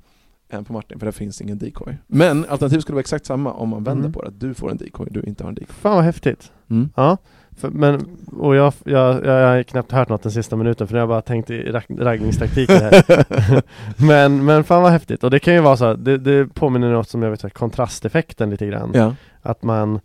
än 0.49 0.65
på 0.65 0.73
Martin, 0.73 0.99
för 0.99 1.05
där 1.05 1.11
finns 1.11 1.41
ingen 1.41 1.57
decoy. 1.57 1.97
Men 2.07 2.45
alternativet 2.49 2.81
skulle 2.83 2.93
vara 2.95 2.99
exakt 3.01 3.25
samma 3.25 3.53
om 3.53 3.69
man 3.69 3.83
vänder 3.83 3.99
Mm. 4.03 4.13
på 4.13 4.21
det, 4.21 4.27
att 4.27 4.39
du 4.39 4.53
får 4.53 4.71
en 4.71 4.77
decoy, 4.77 5.07
du 5.11 5.21
inte 5.23 5.43
har 5.43 5.49
en 5.49 5.55
decoy. 5.55 5.73
Fan 5.75 5.95
vad 5.95 6.03
häftigt. 6.03 6.51
Mm. 6.69 6.89
Ja, 6.95 7.17
för, 7.57 7.69
men, 7.69 8.17
och 8.37 8.55
jag, 8.55 8.73
jag, 8.83 9.25
jag, 9.25 9.47
har 9.47 9.63
knappt 9.63 9.91
hört 9.91 10.09
något 10.09 10.23
den 10.23 10.31
sista 10.31 10.55
minuten 10.55 10.87
för 10.87 10.93
nu 10.93 10.99
har 10.99 11.01
jag 11.01 11.09
bara 11.09 11.21
tänkt 11.21 11.49
i 11.49 11.63
rag, 11.71 11.83
raggningstaktiker 11.89 12.79
här. 12.79 13.63
men, 14.07 14.45
men 14.45 14.63
fan 14.63 14.81
vad 14.83 14.91
häftigt. 14.91 15.23
Och 15.23 15.31
det 15.31 15.39
kan 15.39 15.53
ju 15.53 15.59
vara 15.61 15.77
så, 15.77 15.93
det, 15.93 16.17
det 16.17 16.53
påminner 16.53 16.91
något 16.91 17.09
som 17.09 17.23
jag 17.23 17.31
vet, 17.31 17.53
kontrasteffekten 17.53 18.49
lite 18.49 18.67
grann. 18.67 18.91
Ja. 18.93 19.15
Att 19.41 19.63
man, 19.63 19.99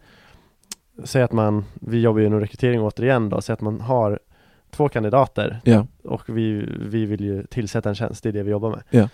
säg 1.04 1.22
att 1.22 1.32
man, 1.32 1.64
vi 1.74 2.00
jobbar 2.00 2.20
ju 2.20 2.26
inom 2.26 2.40
rekrytering 2.40 2.80
återigen 2.80 3.28
då, 3.28 3.40
säg 3.40 3.52
att 3.52 3.61
man 3.61 3.80
har 3.80 4.18
två 4.70 4.88
kandidater 4.88 5.61
Ja. 5.64 5.87
och 6.04 6.22
vi, 6.28 6.68
vi 6.80 7.06
vill 7.06 7.20
ju 7.24 7.46
tillsätta 7.46 7.88
en 7.88 7.94
tjänst, 7.94 8.22
det 8.22 8.28
är 8.28 8.32
det 8.32 8.42
vi 8.42 8.50
jobbar 8.50 8.70
med. 8.70 8.82
Ja. 8.90 9.09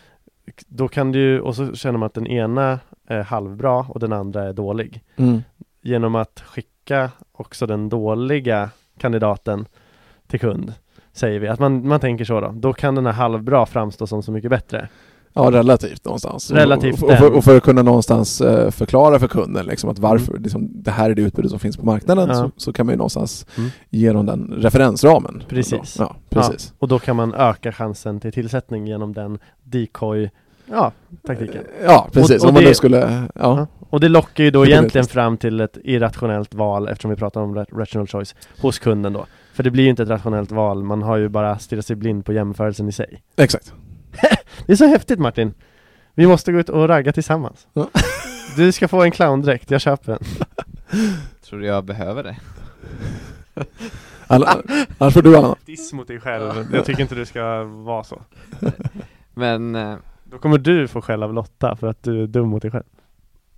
Då 0.66 0.88
kan 0.88 1.12
du 1.12 1.40
och 1.40 1.56
så 1.56 1.74
känner 1.74 1.98
man 1.98 2.06
att 2.06 2.14
den 2.14 2.26
ena 2.26 2.78
är 3.06 3.22
halvbra 3.22 3.76
och 3.88 4.00
den 4.00 4.12
andra 4.12 4.42
är 4.44 4.52
dålig 4.52 5.02
Mm. 5.16 5.42
genom 5.82 6.14
att 6.14 6.42
skicka 6.46 7.10
också 7.42 7.66
den 7.66 7.88
dåliga 7.88 8.70
kandidaten 8.98 9.66
till 10.26 10.40
kund 10.40 10.72
säger 11.12 11.40
vi, 11.40 11.48
att 11.48 11.58
man, 11.60 11.88
man 11.88 12.00
tänker 12.00 12.24
så 12.24 12.40
då, 12.40 12.52
då 12.56 12.72
kan 12.72 12.94
den 12.94 13.06
här 13.06 13.12
halvbra 13.12 13.66
framstå 13.66 14.06
som 14.06 14.22
så 14.22 14.32
mycket 14.32 14.50
bättre. 14.50 14.88
Ja, 15.34 15.50
relativt 15.50 16.04
någonstans. 16.04 16.50
Relativt 16.50 17.02
och, 17.02 17.10
och, 17.10 17.16
för, 17.18 17.32
och 17.36 17.44
för 17.44 17.56
att 17.56 17.62
kunna 17.62 17.82
någonstans 17.82 18.40
eh, 18.40 18.70
förklara 18.70 19.18
för 19.18 19.28
kunden 19.28 19.66
liksom, 19.66 19.90
att 19.90 19.98
varför 19.98 20.38
liksom, 20.38 20.68
det 20.82 20.90
här 20.90 21.10
är 21.10 21.14
det 21.14 21.22
utbudet 21.22 21.50
som 21.50 21.60
finns 21.60 21.76
på 21.76 21.86
marknaden 21.86 22.28
Ja. 22.28 22.34
så, 22.34 22.50
så 22.56 22.72
kan 22.72 22.86
man 22.86 22.92
ju 22.92 22.96
någonstans 22.96 23.46
Mm. 23.58 23.70
ge 23.90 24.12
dem 24.12 24.26
den 24.26 24.54
referensramen. 24.58 25.42
Precis. 25.48 25.96
Ja, 25.98 26.16
precis. 26.30 26.74
Och 26.78 26.88
då 26.88 26.98
kan 26.98 27.16
man 27.16 27.34
öka 27.34 27.72
chansen 27.72 28.20
till 28.20 28.32
tillsättning 28.32 28.86
genom 28.86 29.12
den 29.12 29.38
decoy, 29.62 30.30
ja, 30.70 30.92
taktiken. 31.26 31.62
Ja, 31.84 32.08
precis. 32.12 32.36
Och- 32.36 32.42
och 32.44 32.48
Om 32.48 32.54
man 32.54 32.62
det- 32.62 32.68
nu 32.68 32.74
skulle, 32.74 33.22
ja. 33.34 33.66
Och 33.92 34.00
det 34.00 34.08
lockar 34.08 34.44
ju 34.44 34.50
då 34.50 34.66
egentligen 34.66 35.06
fram 35.06 35.36
till 35.36 35.60
ett 35.60 35.78
irrationellt 35.84 36.54
val 36.54 36.88
eftersom 36.88 37.10
vi 37.10 37.16
pratar 37.16 37.40
om 37.40 37.54
ra- 37.54 37.78
rational 37.78 38.06
choice 38.06 38.34
hos 38.60 38.78
kunden 38.78 39.12
då. 39.12 39.26
För 39.52 39.62
det 39.62 39.70
blir 39.70 39.84
ju 39.84 39.90
inte 39.90 40.02
ett 40.02 40.08
rationellt 40.08 40.50
val, 40.50 40.82
man 40.82 41.02
har 41.02 41.16
ju 41.16 41.28
bara 41.28 41.58
stirrat 41.58 41.86
sig 41.86 41.96
blind 41.96 42.24
på 42.24 42.32
jämförelsen 42.32 42.88
i 42.88 42.92
sig. 42.92 43.22
Exakt. 43.36 43.72
Det 44.66 44.72
är 44.72 44.76
så 44.76 44.86
häftigt 44.86 45.18
Martin! 45.18 45.54
Vi 46.14 46.26
måste 46.26 46.52
gå 46.52 46.58
ut 46.58 46.68
och 46.68 46.88
ragga 46.88 47.12
tillsammans. 47.12 47.66
Ja. 47.72 47.88
Du 48.56 48.72
ska 48.72 48.88
få 48.88 49.02
en 49.02 49.10
clowndräkt, 49.10 49.70
jag 49.70 49.80
köper 49.80 50.12
den. 50.12 50.22
Tror 51.44 51.58
du 51.58 51.66
jag 51.66 51.84
behöver 51.84 52.22
det? 52.22 52.36
Alla, 54.26 54.56
annars 54.98 55.14
får 55.14 55.22
du 55.22 55.36
Allan. 55.36 55.56
Diss 55.66 55.92
mot 55.92 56.08
dig 56.08 56.20
själv, 56.20 56.66
jag 56.74 56.84
tycker 56.84 57.02
inte 57.02 57.14
du 57.14 57.26
ska 57.26 57.64
vara 57.64 58.04
så. 58.04 58.22
Men, 59.34 59.74
eh, 59.74 59.94
Då 60.24 60.38
kommer 60.38 60.58
du 60.58 60.88
få 60.88 61.00
skäll 61.02 61.22
av 61.22 61.34
Lotta 61.34 61.76
för 61.76 61.86
att 61.86 62.02
du 62.02 62.22
är 62.22 62.26
dum 62.26 62.48
mot 62.48 62.62
dig 62.62 62.70
själv. 62.70 62.84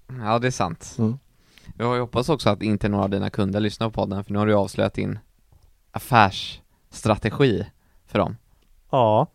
Ja 0.08 0.38
det 0.38 0.46
är 0.46 0.50
sant. 0.50 0.94
Mm. 0.98 1.18
Jag 1.78 2.00
hoppas 2.00 2.28
också 2.28 2.50
att 2.50 2.62
inte 2.62 2.88
några 2.88 3.04
av 3.04 3.10
dina 3.10 3.30
kunder 3.30 3.60
lyssnar 3.60 3.86
på 3.90 3.92
podden, 3.92 4.24
för 4.24 4.32
nu 4.32 4.38
har 4.38 4.46
du 4.46 4.52
ju 4.52 4.58
avslöjat 4.58 4.94
din 4.94 5.18
affärsstrategi 5.90 7.66
för 8.06 8.18
dem. 8.18 8.36
Ja. 8.90 9.26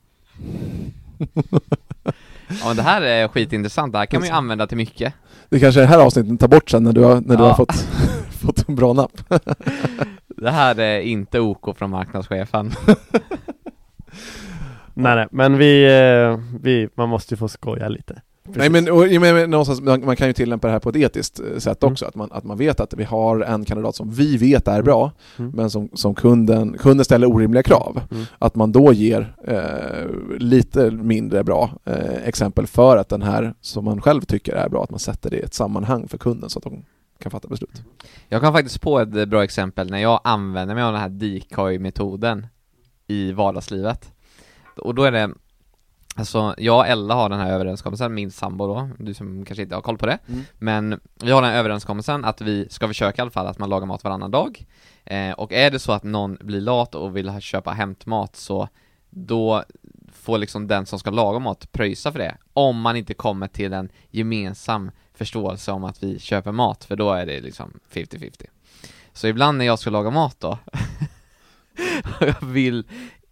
Ja 2.61 2.67
men 2.67 2.75
det 2.75 2.81
här 2.83 3.01
är 3.01 3.27
skitintressant, 3.27 3.93
det 3.93 3.99
här 3.99 4.05
kan 4.05 4.19
man 4.19 4.27
ju 4.29 4.33
använda 4.35 4.67
till 4.67 4.77
mycket. 4.77 5.13
Det 5.49 5.59
kanske 5.59 5.79
är 5.81 5.81
det 5.81 5.87
här 5.89 6.05
avsnittet 6.05 6.39
tar 6.39 6.47
bort 6.47 6.69
sen 6.69 6.83
när 6.83 6.93
du 6.93 7.03
har, 7.03 7.21
när 7.21 7.37
du 7.37 7.43
Ja. 7.43 7.47
har 7.47 7.55
fått, 7.55 7.73
fått 8.41 8.69
en 8.69 8.75
bra 8.75 8.93
napp. 8.93 9.11
Det 10.27 10.51
här 10.51 10.79
är 10.79 10.99
inte 11.01 11.39
OK 11.39 11.77
från 11.77 11.89
marknadschefen. 11.89 12.71
Nej 14.93 15.15
nej, 15.15 15.27
men 15.31 15.57
vi, 15.57 15.83
eh, 15.85 16.39
vi, 16.61 16.89
man 16.95 17.09
måste 17.09 17.33
ju 17.33 17.37
få 17.37 17.47
skoja 17.47 17.89
lite. 17.89 18.21
Nej 18.55 18.69
men, 18.69 18.91
och, 18.91 19.07
jag 19.07 19.21
menar, 19.21 19.47
någonstans, 19.47 19.81
man, 19.81 20.05
man 20.05 20.15
kan 20.15 20.27
ju 20.27 20.33
tillämpa 20.33 20.67
det 20.67 20.71
här 20.73 20.79
på 20.79 20.89
ett 20.89 20.95
etiskt 20.95 21.39
eh, 21.39 21.57
sätt 21.57 21.83
Mm. 21.83 21.91
också, 21.93 22.05
att, 22.05 22.15
man, 22.15 22.31
att 22.31 22.43
man 22.43 22.57
vet 22.57 22.79
att 22.79 22.93
vi 22.93 23.03
har 23.03 23.41
en 23.41 23.65
kandidat 23.65 23.95
som 23.95 24.09
vi 24.11 24.37
vet 24.37 24.67
är 24.67 24.81
bra, 24.81 25.11
Mm. 25.37 25.51
men 25.55 25.69
som, 25.69 25.89
som 25.93 26.15
kunden, 26.15 26.77
kunden 26.77 27.05
ställer 27.05 27.27
orimliga 27.27 27.63
krav. 27.63 28.01
Mm. 28.11 28.25
Att 28.39 28.55
man 28.55 28.71
då 28.71 28.93
ger 28.93 29.35
eh, 29.47 30.37
lite 30.39 30.91
mindre 30.91 31.43
bra 31.43 31.69
eh, 31.85 32.23
exempel 32.27 32.67
för 32.67 32.97
att 32.97 33.09
den 33.09 33.21
här 33.21 33.53
som 33.61 33.85
man 33.85 34.01
själv 34.01 34.21
tycker 34.21 34.53
är 34.53 34.69
bra, 34.69 34.83
att 34.83 34.89
man 34.89 34.99
sätter 34.99 35.29
det 35.29 35.37
i 35.37 35.41
ett 35.41 35.53
sammanhang 35.53 36.07
för 36.07 36.17
kunden 36.17 36.49
så 36.49 36.59
att 36.59 36.63
de 36.63 36.83
kan 37.19 37.31
fatta 37.31 37.47
beslut. 37.47 37.81
Jag 38.29 38.41
kan 38.41 38.53
faktiskt 38.53 38.81
på 38.81 38.99
ett 38.99 39.29
bra 39.29 39.43
exempel 39.43 39.89
när 39.91 39.99
jag 39.99 40.21
använder 40.23 40.75
mig 40.75 40.83
av 40.83 40.91
den 40.93 41.01
här 41.01 41.09
decoy-metoden 41.09 42.47
i 43.07 43.31
vardagslivet. 43.31 44.11
Och 44.77 44.95
då 44.95 45.03
är 45.03 45.11
det, 45.11 45.29
alltså 46.15 46.55
jag 46.57 46.77
och 46.77 46.87
Ella 46.87 47.13
har 47.13 47.29
den 47.29 47.39
här 47.39 47.51
överenskommelsen, 47.51 48.13
min 48.13 48.31
sambo 48.31 48.67
då, 48.67 48.89
du 48.99 49.13
som 49.13 49.45
kanske 49.45 49.63
inte 49.63 49.75
har 49.75 49.81
koll 49.81 49.97
på 49.97 50.05
det, 50.05 50.17
Mm. 50.27 50.43
men 50.57 50.99
vi 51.23 51.31
har 51.31 51.41
den 51.41 51.51
här 51.51 51.57
överenskommelsen 51.59 52.25
att 52.25 52.41
vi 52.41 52.67
ska 52.69 52.87
försöka 52.87 53.21
i 53.21 53.23
alla 53.23 53.31
fall 53.31 53.47
att 53.47 53.59
man 53.59 53.69
lagar 53.69 53.85
mat 53.87 54.03
varannan 54.03 54.31
dag. 54.31 54.65
Eh, 55.05 55.31
och 55.31 55.51
är 55.53 55.71
det 55.71 55.79
så 55.79 55.91
att 55.91 56.03
någon 56.03 56.37
blir 56.41 56.61
lat 56.61 56.95
och 56.95 57.17
vill 57.17 57.29
ha- 57.29 57.39
köpa 57.39 57.71
hämtmat 57.71 58.35
så 58.35 58.67
då 59.09 59.63
får 60.13 60.37
liksom 60.37 60.67
den 60.67 60.85
som 60.85 60.99
ska 60.99 61.09
laga 61.11 61.39
mat 61.39 61.71
pröjsa 61.71 62.11
för 62.11 62.19
det, 62.19 62.37
om 62.53 62.81
man 62.81 62.95
inte 62.95 63.13
kommer 63.13 63.47
till 63.47 63.73
en 63.73 63.89
gemensam 64.09 64.91
förståelse 65.13 65.71
om 65.71 65.83
att 65.83 66.03
vi 66.03 66.19
köper 66.19 66.51
mat, 66.51 66.83
för 66.83 66.95
då 66.95 67.11
är 67.11 67.25
det 67.25 67.41
liksom 67.41 67.79
50-50. 67.91 68.45
Så 69.13 69.27
ibland 69.27 69.57
när 69.57 69.65
jag 69.65 69.79
ska 69.79 69.89
laga 69.89 70.09
mat 70.09 70.35
då, 70.39 70.49
och 72.19 72.27
jag 72.27 72.45
vill 72.47 72.83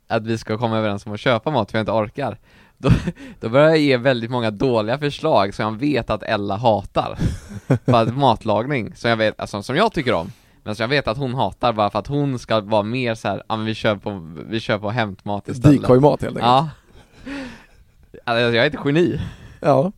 att 0.08 0.28
vi 0.28 0.38
ska 0.38 0.58
komma 0.58 0.78
överens 0.78 1.06
om 1.06 1.14
att 1.14 1.20
köpa 1.20 1.52
mat 1.52 1.72
för 1.72 1.78
jag 1.78 1.82
inte 1.82 1.92
orkar, 1.92 2.38
då, 2.78 2.90
då 3.40 3.50
börjar 3.50 3.70
jag 3.70 3.78
ge 3.78 3.98
väldigt 3.98 4.32
många 4.32 4.52
dåliga 4.52 4.98
förslag 4.98 5.54
som 5.54 5.66
jag 5.66 5.80
vet 5.80 6.10
att 6.10 6.24
Ella 6.24 6.56
hatar. 6.56 7.18
För 7.86 8.02
att 8.02 8.18
matlagning, 8.18 8.96
som 8.96 9.10
jag 9.10 9.18
vet, 9.18 9.40
alltså, 9.40 9.64
som 9.64 9.76
jag 9.76 9.94
tycker 9.94 10.14
om, 10.14 10.32
men 10.64 10.76
som 10.76 10.84
jag 10.84 10.90
vet 10.90 11.08
att 11.08 11.18
hon 11.18 11.34
hatar 11.34 11.74
bara 11.74 11.90
för 11.90 12.00
att 12.00 12.08
hon 12.08 12.40
ska 12.40 12.60
vara 12.60 12.84
mer 12.84 13.16
så 13.16 13.28
här, 13.28 13.44
ja 13.50 13.58
men 13.58 13.66
vi 13.66 13.74
kör 13.74 13.96
på, 13.96 14.36
vi 14.50 14.60
kör 14.60 14.80
på 14.80 14.90
hämtmat 14.90 15.48
istället. 15.48 15.82
Decoy-mat 15.82 16.22
helt 16.22 16.38
enkelt. 16.38 16.46
Ja. 16.46 16.70
Alltså, 18.24 18.42
jag 18.42 18.66
är 18.66 18.68
ett 18.68 18.86
geni. 18.86 19.22
Ja, 19.60 19.92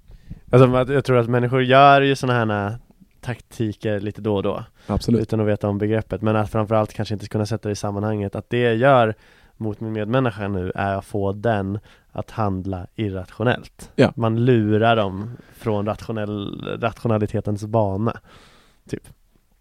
Alltså 0.51 0.93
jag 0.93 1.05
tror 1.05 1.17
att 1.17 1.29
människor 1.29 1.63
gör 1.63 2.01
ju 2.01 2.15
sådana 2.15 2.39
här 2.39 2.77
taktiker 3.21 3.99
lite 3.99 4.21
då 4.21 4.35
och 4.35 4.43
då 4.43 4.63
absolut. 4.87 5.21
utan 5.21 5.39
att 5.39 5.47
veta 5.47 5.67
om 5.67 5.77
begreppet 5.77 6.21
men 6.21 6.35
att 6.35 6.51
framförallt 6.51 6.93
kanske 6.93 7.13
inte 7.13 7.27
kunna 7.27 7.45
sätta 7.45 7.69
det 7.69 7.73
i 7.73 7.75
sammanhanget 7.75 8.35
att 8.35 8.49
det 8.49 8.73
gör 8.73 9.15
mot 9.59 9.79
min 9.79 9.93
medmänniska 9.93 10.47
nu 10.47 10.71
är 10.75 10.95
att 10.95 11.05
få 11.05 11.31
den 11.33 11.79
att 12.11 12.31
handla 12.31 12.87
irrationellt. 12.95 13.91
Ja. 13.95 14.13
Man 14.15 14.45
lurar 14.45 14.95
dem 14.95 15.31
från 15.53 15.85
rationell, 15.85 16.61
rationalitetens 16.81 17.65
bana. 17.65 18.19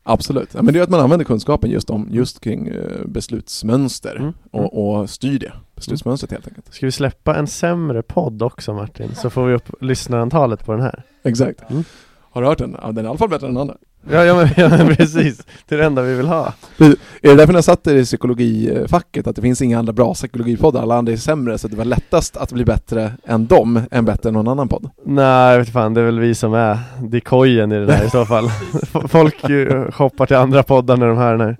Absolut. 0.02 0.54
Ja, 0.54 0.62
men 0.62 0.74
det 0.74 0.80
är 0.80 0.82
att 0.82 0.90
man 0.90 1.00
använder 1.00 1.24
kunskapen 1.24 1.70
just, 1.70 1.90
om, 1.90 2.08
just 2.10 2.40
kring 2.40 2.68
eh, 2.68 3.04
beslutsmönster 3.06 4.16
Mm. 4.16 4.32
och, 4.50 4.98
och 5.00 5.10
styr 5.10 5.38
det. 5.38 5.52
Beslutsmönstret 5.74 6.32
helt 6.32 6.48
enkelt. 6.48 6.74
Ska 6.74 6.86
vi 6.86 6.92
släppa 6.92 7.36
en 7.36 7.46
sämre 7.46 8.02
podd 8.02 8.42
också 8.42 8.74
Martin? 8.74 9.14
Så 9.14 9.30
får 9.30 9.46
vi 9.46 9.54
upp 9.54 9.82
lyssnarantalet 9.82 10.64
på 10.64 10.72
den 10.72 10.80
här. 10.80 11.02
Exakt. 11.22 11.70
Mm. 11.70 11.84
Har 12.30 12.42
du 12.42 12.48
hört 12.48 12.58
den? 12.58 12.76
Ja, 12.82 12.86
den 12.86 12.98
är 12.98 13.02
i 13.02 13.06
alla 13.06 13.18
fall 13.18 13.28
bättre 13.28 13.46
än 13.46 13.54
den 13.54 13.60
andra. 13.60 13.76
Ja, 14.10 14.24
ja, 14.24 14.34
men, 14.34 14.48
ja 14.56 14.68
men 14.68 14.96
precis. 14.96 15.46
Det 15.68 15.74
är 15.74 15.78
det 15.78 15.84
enda 15.84 16.02
vi 16.02 16.14
vill 16.14 16.26
ha. 16.26 16.52
Är 16.78 16.96
det 17.22 17.34
därför 17.34 17.52
ni 17.52 17.56
har 17.56 17.62
satt 17.62 17.86
er 17.86 17.94
i 17.94 18.04
psykologifacket? 18.04 19.26
Att 19.26 19.36
det 19.36 19.42
finns 19.42 19.62
inga 19.62 19.78
andra 19.78 19.92
bra 19.92 20.14
psykologipoddar, 20.14 20.82
alla 20.82 20.96
andra 20.96 21.12
är 21.12 21.16
sämre, 21.16 21.58
så 21.58 21.68
det 21.68 21.76
var 21.76 21.84
lättast 21.84 22.36
att 22.36 22.52
bli 22.52 22.64
bättre 22.64 23.12
än 23.24 23.46
dem, 23.46 23.80
än 23.90 24.04
bättre 24.04 24.28
än 24.28 24.34
någon 24.34 24.48
annan 24.48 24.68
podd? 24.68 24.90
Nej, 25.04 25.52
jag 25.52 25.58
vet 25.58 25.72
fan, 25.72 25.94
det 25.94 26.00
är 26.00 26.04
väl 26.04 26.20
vi 26.20 26.34
som 26.34 26.54
är 26.54 26.78
decoyen 27.02 27.72
i 27.72 27.78
det 27.78 27.86
där 27.86 28.04
i 28.04 28.10
så 28.10 28.24
fall. 28.26 28.50
Folk 29.08 29.48
ju 29.48 29.90
hoppar 29.94 30.26
till 30.26 30.36
andra 30.36 30.62
poddar 30.62 30.96
när 30.96 31.06
de 31.06 31.16
hör 31.16 31.30
den 31.30 31.40
här. 31.40 31.56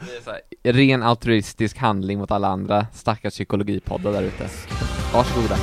Det 0.00 0.16
är 0.16 0.22
så 0.24 0.30
här, 0.30 0.72
ren 0.72 1.02
altruistisk 1.02 1.78
handling 1.78 2.18
mot 2.18 2.30
alla 2.30 2.48
andra 2.48 2.86
stackars 2.94 3.32
psykologipoddar 3.32 4.12
där 4.12 4.22
ute. 4.22 4.44
Varsågoda. 5.14 5.56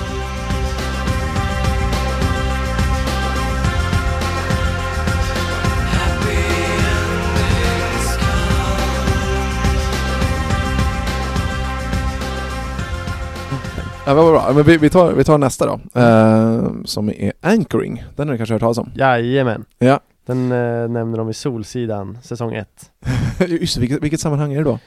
Ja, 14.08 14.14
vad 14.14 14.32
bra. 14.34 14.52
Men 14.56 14.64
vi, 14.64 14.78
vi, 14.78 14.90
tar, 14.90 15.14
vi 15.14 15.24
tar 15.24 15.38
nästa 15.38 15.66
då, 15.66 16.00
eh, 16.02 16.70
som 16.86 17.10
är 17.10 17.34
Anchoring. 17.42 18.04
Den 18.16 18.28
har 18.28 18.34
du 18.34 18.38
kanske 18.38 18.54
hört 18.56 18.60
talas 18.62 18.78
om? 18.78 18.92
Jajamän. 18.96 19.66
Ja. 19.80 20.00
Den 20.26 20.52
eh, 20.52 20.90
nämner 20.90 21.18
de 21.18 21.30
i 21.30 21.34
Solsidan, 21.34 22.18
säsong 22.24 22.54
1. 22.56 22.68
Just 23.48 23.78
vilket, 23.78 24.04
vilket 24.04 24.20
sammanhang 24.20 24.54
är 24.54 24.58
det 24.58 24.64
då? 24.64 24.80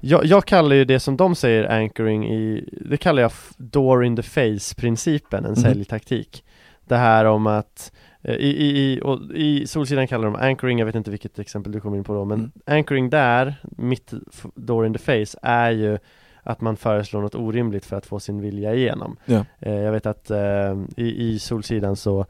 Jag, 0.00 0.24
jag 0.24 0.44
kallar 0.44 0.76
ju 0.76 0.84
det 0.84 1.00
som 1.00 1.16
de 1.16 1.34
säger 1.34 1.64
anchoring 1.80 2.28
i, 2.32 2.68
det 2.90 2.96
kallar 2.96 3.22
jag 3.22 3.32
door 3.56 4.04
in 4.04 4.16
the 4.16 4.22
face 4.22 4.74
principen, 4.76 5.44
en 5.44 5.50
Mhm. 5.50 5.56
säljtaktik. 5.60 6.44
Det 6.88 6.96
här 6.96 7.24
om 7.24 7.46
att 7.46 7.92
eh, 8.22 8.34
i, 8.34 8.48
i, 8.48 9.00
i, 9.34 9.66
Solsidan 9.66 10.06
kallar 10.08 10.24
de 10.24 10.34
anchoring, 10.36 10.78
jag 10.78 10.86
vet 10.86 10.94
inte 10.94 11.10
vilket 11.10 11.38
exempel 11.38 11.72
du 11.72 11.80
kom 11.80 11.94
in 11.94 12.04
på 12.04 12.14
då, 12.14 12.24
men 12.24 12.38
Mm. 12.38 12.50
anchoring 12.66 13.10
där, 13.10 13.54
mitt 13.76 14.12
door 14.54 14.86
in 14.86 14.92
the 14.94 14.98
face, 14.98 15.38
är 15.42 15.70
ju 15.70 15.98
att 16.44 16.60
man 16.60 16.76
föreslår 16.76 17.22
något 17.22 17.34
orimligt 17.34 17.86
för 17.86 17.96
att 17.96 18.06
få 18.06 18.20
sin 18.20 18.40
vilja 18.40 18.74
igenom. 18.74 19.16
Ja. 19.24 19.44
Eh, 19.60 19.74
jag 19.74 19.92
vet 19.92 20.06
att 20.06 20.30
eh, 20.30 20.74
i, 20.96 21.28
i 21.28 21.38
Solsidan 21.38 21.96
så 21.96 22.26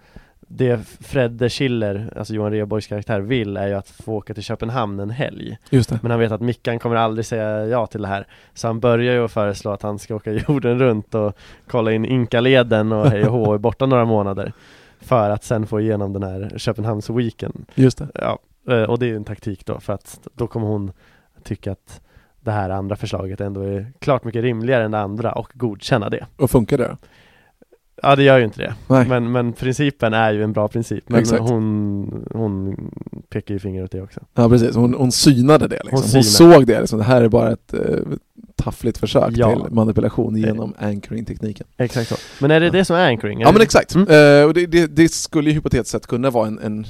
det 0.48 0.80
Fredde 1.00 1.50
Schiller, 1.50 2.12
alltså 2.16 2.34
Johan 2.34 2.52
Rheborgs 2.52 2.86
karaktär, 2.86 3.20
vill 3.20 3.56
är 3.56 3.66
ju 3.66 3.74
att 3.74 3.88
få 3.88 4.14
åka 4.14 4.34
till 4.34 4.42
Köpenhamn 4.42 5.00
en 5.00 5.10
helg. 5.10 5.58
Men 6.02 6.10
han 6.10 6.20
vet 6.20 6.32
att 6.32 6.40
Mickan 6.40 6.78
kommer 6.78 6.96
aldrig 6.96 7.26
säga 7.26 7.66
ja 7.66 7.86
till 7.86 8.02
det 8.02 8.08
här 8.08 8.26
Så 8.54 8.66
han 8.66 8.80
börjar 8.80 9.14
ju 9.14 9.24
att 9.24 9.32
föreslå 9.32 9.70
att 9.70 9.82
han 9.82 9.98
ska 9.98 10.14
åka 10.14 10.32
jorden 10.48 10.78
runt 10.78 11.14
och 11.14 11.36
kolla 11.66 11.92
in 11.92 12.04
Inkaleden 12.04 12.92
och 12.92 13.06
hej 13.10 13.24
och 13.24 13.32
hå 13.32 13.58
borta 13.58 13.86
några 13.86 14.04
månader 14.04 14.52
För 15.00 15.30
att 15.30 15.44
sen 15.44 15.66
få 15.66 15.80
igenom 15.80 16.12
den 16.12 16.22
här 16.22 16.52
Köpenhamns-weekend 16.56 17.64
Just 17.74 17.98
det. 17.98 18.08
Ja, 18.14 18.38
eh, 18.68 18.82
och 18.82 18.98
det 18.98 19.10
är 19.10 19.16
en 19.16 19.24
taktik 19.24 19.66
då 19.66 19.80
för 19.80 19.92
att 19.92 20.28
då 20.34 20.46
kommer 20.46 20.66
hon 20.66 20.92
tycka 21.42 21.72
att 21.72 22.00
det 22.44 22.50
här 22.52 22.70
andra 22.70 22.96
förslaget 22.96 23.40
ändå 23.40 23.60
är 23.60 23.92
klart 23.98 24.24
mycket 24.24 24.42
rimligare 24.42 24.84
än 24.84 24.90
det 24.90 25.00
andra 25.00 25.32
och 25.32 25.52
godkänna 25.54 26.10
det 26.10 26.26
Och 26.36 26.50
funkar 26.50 26.78
det? 26.78 26.96
Ja 28.02 28.16
det 28.16 28.22
gör 28.22 28.38
ju 28.38 28.44
inte 28.44 28.62
det, 28.62 28.74
Nej. 28.88 29.08
men, 29.08 29.32
men 29.32 29.52
principen 29.52 30.14
är 30.14 30.32
ju 30.32 30.44
en 30.44 30.52
bra 30.52 30.68
princip 30.68 31.08
Men 31.08 31.20
Exakt. 31.20 31.42
hon, 31.42 32.28
hon 32.32 32.76
pekar 33.28 33.54
ju 33.54 33.58
finger 33.58 33.84
åt 33.84 33.90
det 33.90 34.02
också 34.02 34.20
Ja 34.34 34.48
precis, 34.48 34.76
hon, 34.76 34.94
hon 34.94 35.12
synade 35.12 35.68
det 35.68 35.80
liksom. 35.84 35.98
Hon 36.02 36.10
Hon, 36.12 36.24
såg 36.24 36.66
det 36.66 36.80
liksom. 36.80 36.98
Det 36.98 37.04
här 37.04 37.22
är 37.22 37.28
bara 37.28 37.52
ett 37.52 37.74
eh, 37.74 37.80
taffligt 38.56 38.98
försök 38.98 39.30
Ja. 39.36 39.50
till 39.50 39.74
manipulation 39.74 40.36
genom 40.36 40.74
anchoring-tekniken. 40.78 41.66
Exakt 41.76 42.08
så 42.08 42.14
Men 42.40 42.50
är 42.50 42.60
det 42.60 42.70
det 42.70 42.84
som 42.84 42.96
är 42.96 43.08
anchoring? 43.10 43.40
Är 43.40 43.44
Ja 43.46 43.52
men 43.52 43.58
det- 43.58 43.64
exakt, 43.64 43.94
Mm. 43.94 44.08
Eh, 44.08 44.46
och 44.46 44.54
det, 44.54 44.66
det, 44.66 44.86
det 44.86 45.08
skulle 45.12 45.50
ju 45.50 45.54
hypotetiskt 45.56 45.90
sett 45.92 46.06
kunna 46.06 46.30
vara 46.30 46.46
en, 46.46 46.58
en, 46.58 46.86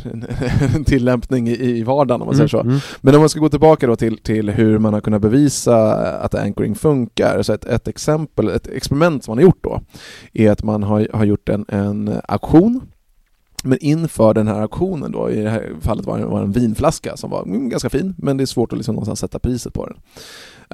en, 0.74 0.84
tillämpning 0.84 1.48
i, 1.48 1.78
i 1.78 1.82
vardagen 1.82 2.20
om 2.22 2.26
man 2.26 2.36
säger 2.36 2.48
så. 2.48 2.60
Mm, 2.60 2.68
mm. 2.70 2.80
Men 3.00 3.14
om 3.14 3.20
man 3.20 3.28
ska 3.28 3.40
gå 3.40 3.48
tillbaka 3.48 3.86
då 3.86 3.96
till, 3.96 4.18
till 4.18 4.50
hur 4.50 4.78
man 4.78 4.92
har 4.94 5.00
kunnat 5.00 5.22
bevisa 5.22 5.94
att 6.18 6.34
anchoring 6.34 6.74
funkar, 6.74 7.42
så 7.42 7.52
ett, 7.52 7.64
ett 7.64 7.88
exempel, 7.88 8.48
ett 8.48 8.66
experiment 8.66 9.24
som 9.24 9.32
man 9.32 9.38
har 9.38 9.42
gjort 9.42 9.64
då, 9.64 9.80
är 10.32 10.50
att 10.50 10.62
man 10.62 10.82
har, 10.82 11.08
har 11.12 11.24
gjort 11.24 11.48
en, 11.48 11.64
en 11.68 12.20
auktion 12.28 12.80
men 13.64 13.78
inför 13.80 14.34
den 14.34 14.48
här 14.48 14.60
auktionen 14.60 15.12
då, 15.12 15.30
i 15.30 15.42
det 15.42 15.50
här 15.50 15.72
fallet 15.80 16.06
var 16.06 16.18
det 16.18 16.26
var 16.26 16.42
en 16.42 16.52
vinflaska 16.52 17.16
som 17.16 17.30
var 17.30 17.42
mm, 17.42 17.68
ganska 17.68 17.90
fin, 17.90 18.14
men 18.18 18.36
det 18.36 18.44
är 18.44 18.46
svårt 18.46 18.72
att 18.72 18.78
liksom 18.78 18.94
någonstans 18.94 19.20
sätta 19.20 19.38
priset 19.38 19.74
på 19.74 19.86
den. 19.86 19.96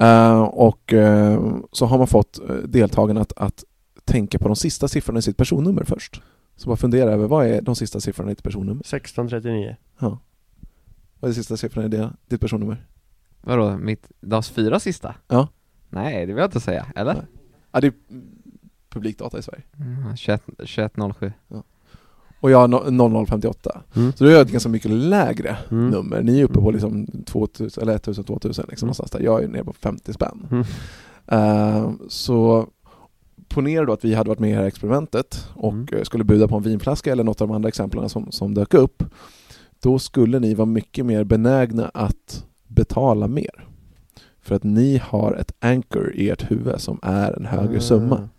Eh, 0.07 0.41
och 0.41 0.93
eh, 0.93 1.57
så 1.71 1.85
har 1.85 1.97
man 1.97 2.07
fått 2.07 2.39
eh, 2.49 2.55
deltagarna 2.55 3.21
att, 3.21 3.33
att 3.35 3.63
tänka 4.03 4.39
på 4.39 4.47
de 4.47 4.55
sista 4.55 4.87
siffrorna 4.87 5.19
i 5.19 5.21
sitt 5.21 5.37
personnummer 5.37 5.83
först. 5.83 6.21
Så 6.55 6.67
bara 6.67 6.77
fundera 6.77 7.11
över 7.11 7.27
vad 7.27 7.47
är 7.47 7.61
de 7.61 7.75
sista 7.75 7.99
siffrorna 7.99 8.31
i 8.31 8.33
ditt 8.33 8.43
personnummer? 8.43 8.81
1639 8.81 9.75
Ja. 9.99 10.19
Vad 11.19 11.29
är 11.29 11.33
de 11.33 11.35
sista 11.35 11.57
siffrorna 11.57 11.85
i 11.85 11.89
det, 11.89 12.13
ditt 12.27 12.41
personnummer? 12.41 12.85
Vadå, 13.41 13.77
mitt, 13.77 14.11
de 14.19 14.43
fyra 14.43 14.79
sista? 14.79 15.15
Ja. 15.27 15.47
Nej, 15.89 16.25
det 16.25 16.33
vill 16.33 16.41
jag 16.41 16.47
inte 16.47 16.59
säga, 16.59 16.85
eller? 16.95 17.13
Nej. 17.13 17.23
Ja, 17.71 17.81
det 17.81 17.87
är 17.87 17.93
publikdata 18.89 19.39
i 19.39 19.41
Sverige. 19.41 19.63
Mm, 19.79 20.17
21, 20.17 20.43
2107 20.45 21.33
Och 22.41 22.51
jag 22.51 22.57
har 22.57 22.67
no- 22.67 22.89
0058. 23.25 23.81
Mm. 23.95 24.11
Så 24.15 24.23
då 24.23 24.29
är 24.29 24.33
jag 24.33 24.41
ett 24.41 24.51
ganska 24.51 24.69
mycket 24.69 24.91
lägre 24.91 25.57
Mm. 25.71 25.89
nummer. 25.89 26.21
Ni 26.21 26.39
är 26.39 26.43
uppe 26.43 26.53
på 26.53 26.59
Mm. 26.69 26.71
liksom 26.73 27.07
2000, 27.25 27.81
eller 27.83 27.97
1000-2000 27.97 28.43
liksom 28.43 28.63
Mm. 28.67 28.87
någonstans 28.87 29.11
där. 29.11 29.19
Jag 29.19 29.43
är 29.43 29.47
nere 29.47 29.63
på 29.63 29.73
50 29.73 30.13
spänn. 30.13 30.65
Eh, 31.27 31.91
så 32.07 32.67
ponera 33.49 33.85
då 33.85 33.93
att 33.93 34.05
vi 34.05 34.13
hade 34.13 34.27
varit 34.29 34.39
med 34.39 34.49
i 34.49 34.53
det 34.53 34.59
här 34.59 34.65
experimentet 34.67 35.47
och 35.53 35.73
Mm. 35.73 35.87
eh, 35.91 36.03
skulle 36.03 36.23
buda 36.23 36.47
på 36.47 36.55
en 36.55 36.63
vinflaska 36.63 37.11
eller 37.11 37.23
något 37.23 37.41
av 37.41 37.47
de 37.47 37.55
andra 37.55 37.67
exemplen 37.69 38.09
som, 38.09 38.31
som 38.31 38.53
dök 38.53 38.73
upp. 38.73 39.03
Då 39.79 39.99
skulle 39.99 40.39
ni 40.39 40.53
vara 40.53 40.65
mycket 40.65 41.05
mer 41.05 41.23
benägna 41.23 41.91
att 41.93 42.45
betala 42.67 43.27
mer. 43.27 43.67
För 44.41 44.55
att 44.55 44.63
ni 44.63 45.01
har 45.03 45.33
ett 45.33 45.51
anchor 45.59 46.11
i 46.15 46.29
ert 46.29 46.51
huvud 46.51 46.79
som 46.81 46.99
är 47.03 47.33
en 47.37 47.45
högre 47.45 47.77
Ah. 47.77 47.81
summa. 47.81 48.29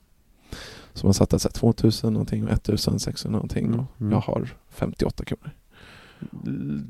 Så 0.94 1.06
man 1.06 1.14
satte 1.14 1.38
så 1.38 1.48
här 1.48 1.52
2000 1.52 2.12
någonting 2.12 2.44
och 2.44 2.50
1600 2.52 3.36
någonting 3.36 3.66
Mm, 3.66 3.80
och 3.80 4.12
jag 4.12 4.20
har 4.20 4.48
58 4.70 5.24
kronor. 5.24 5.50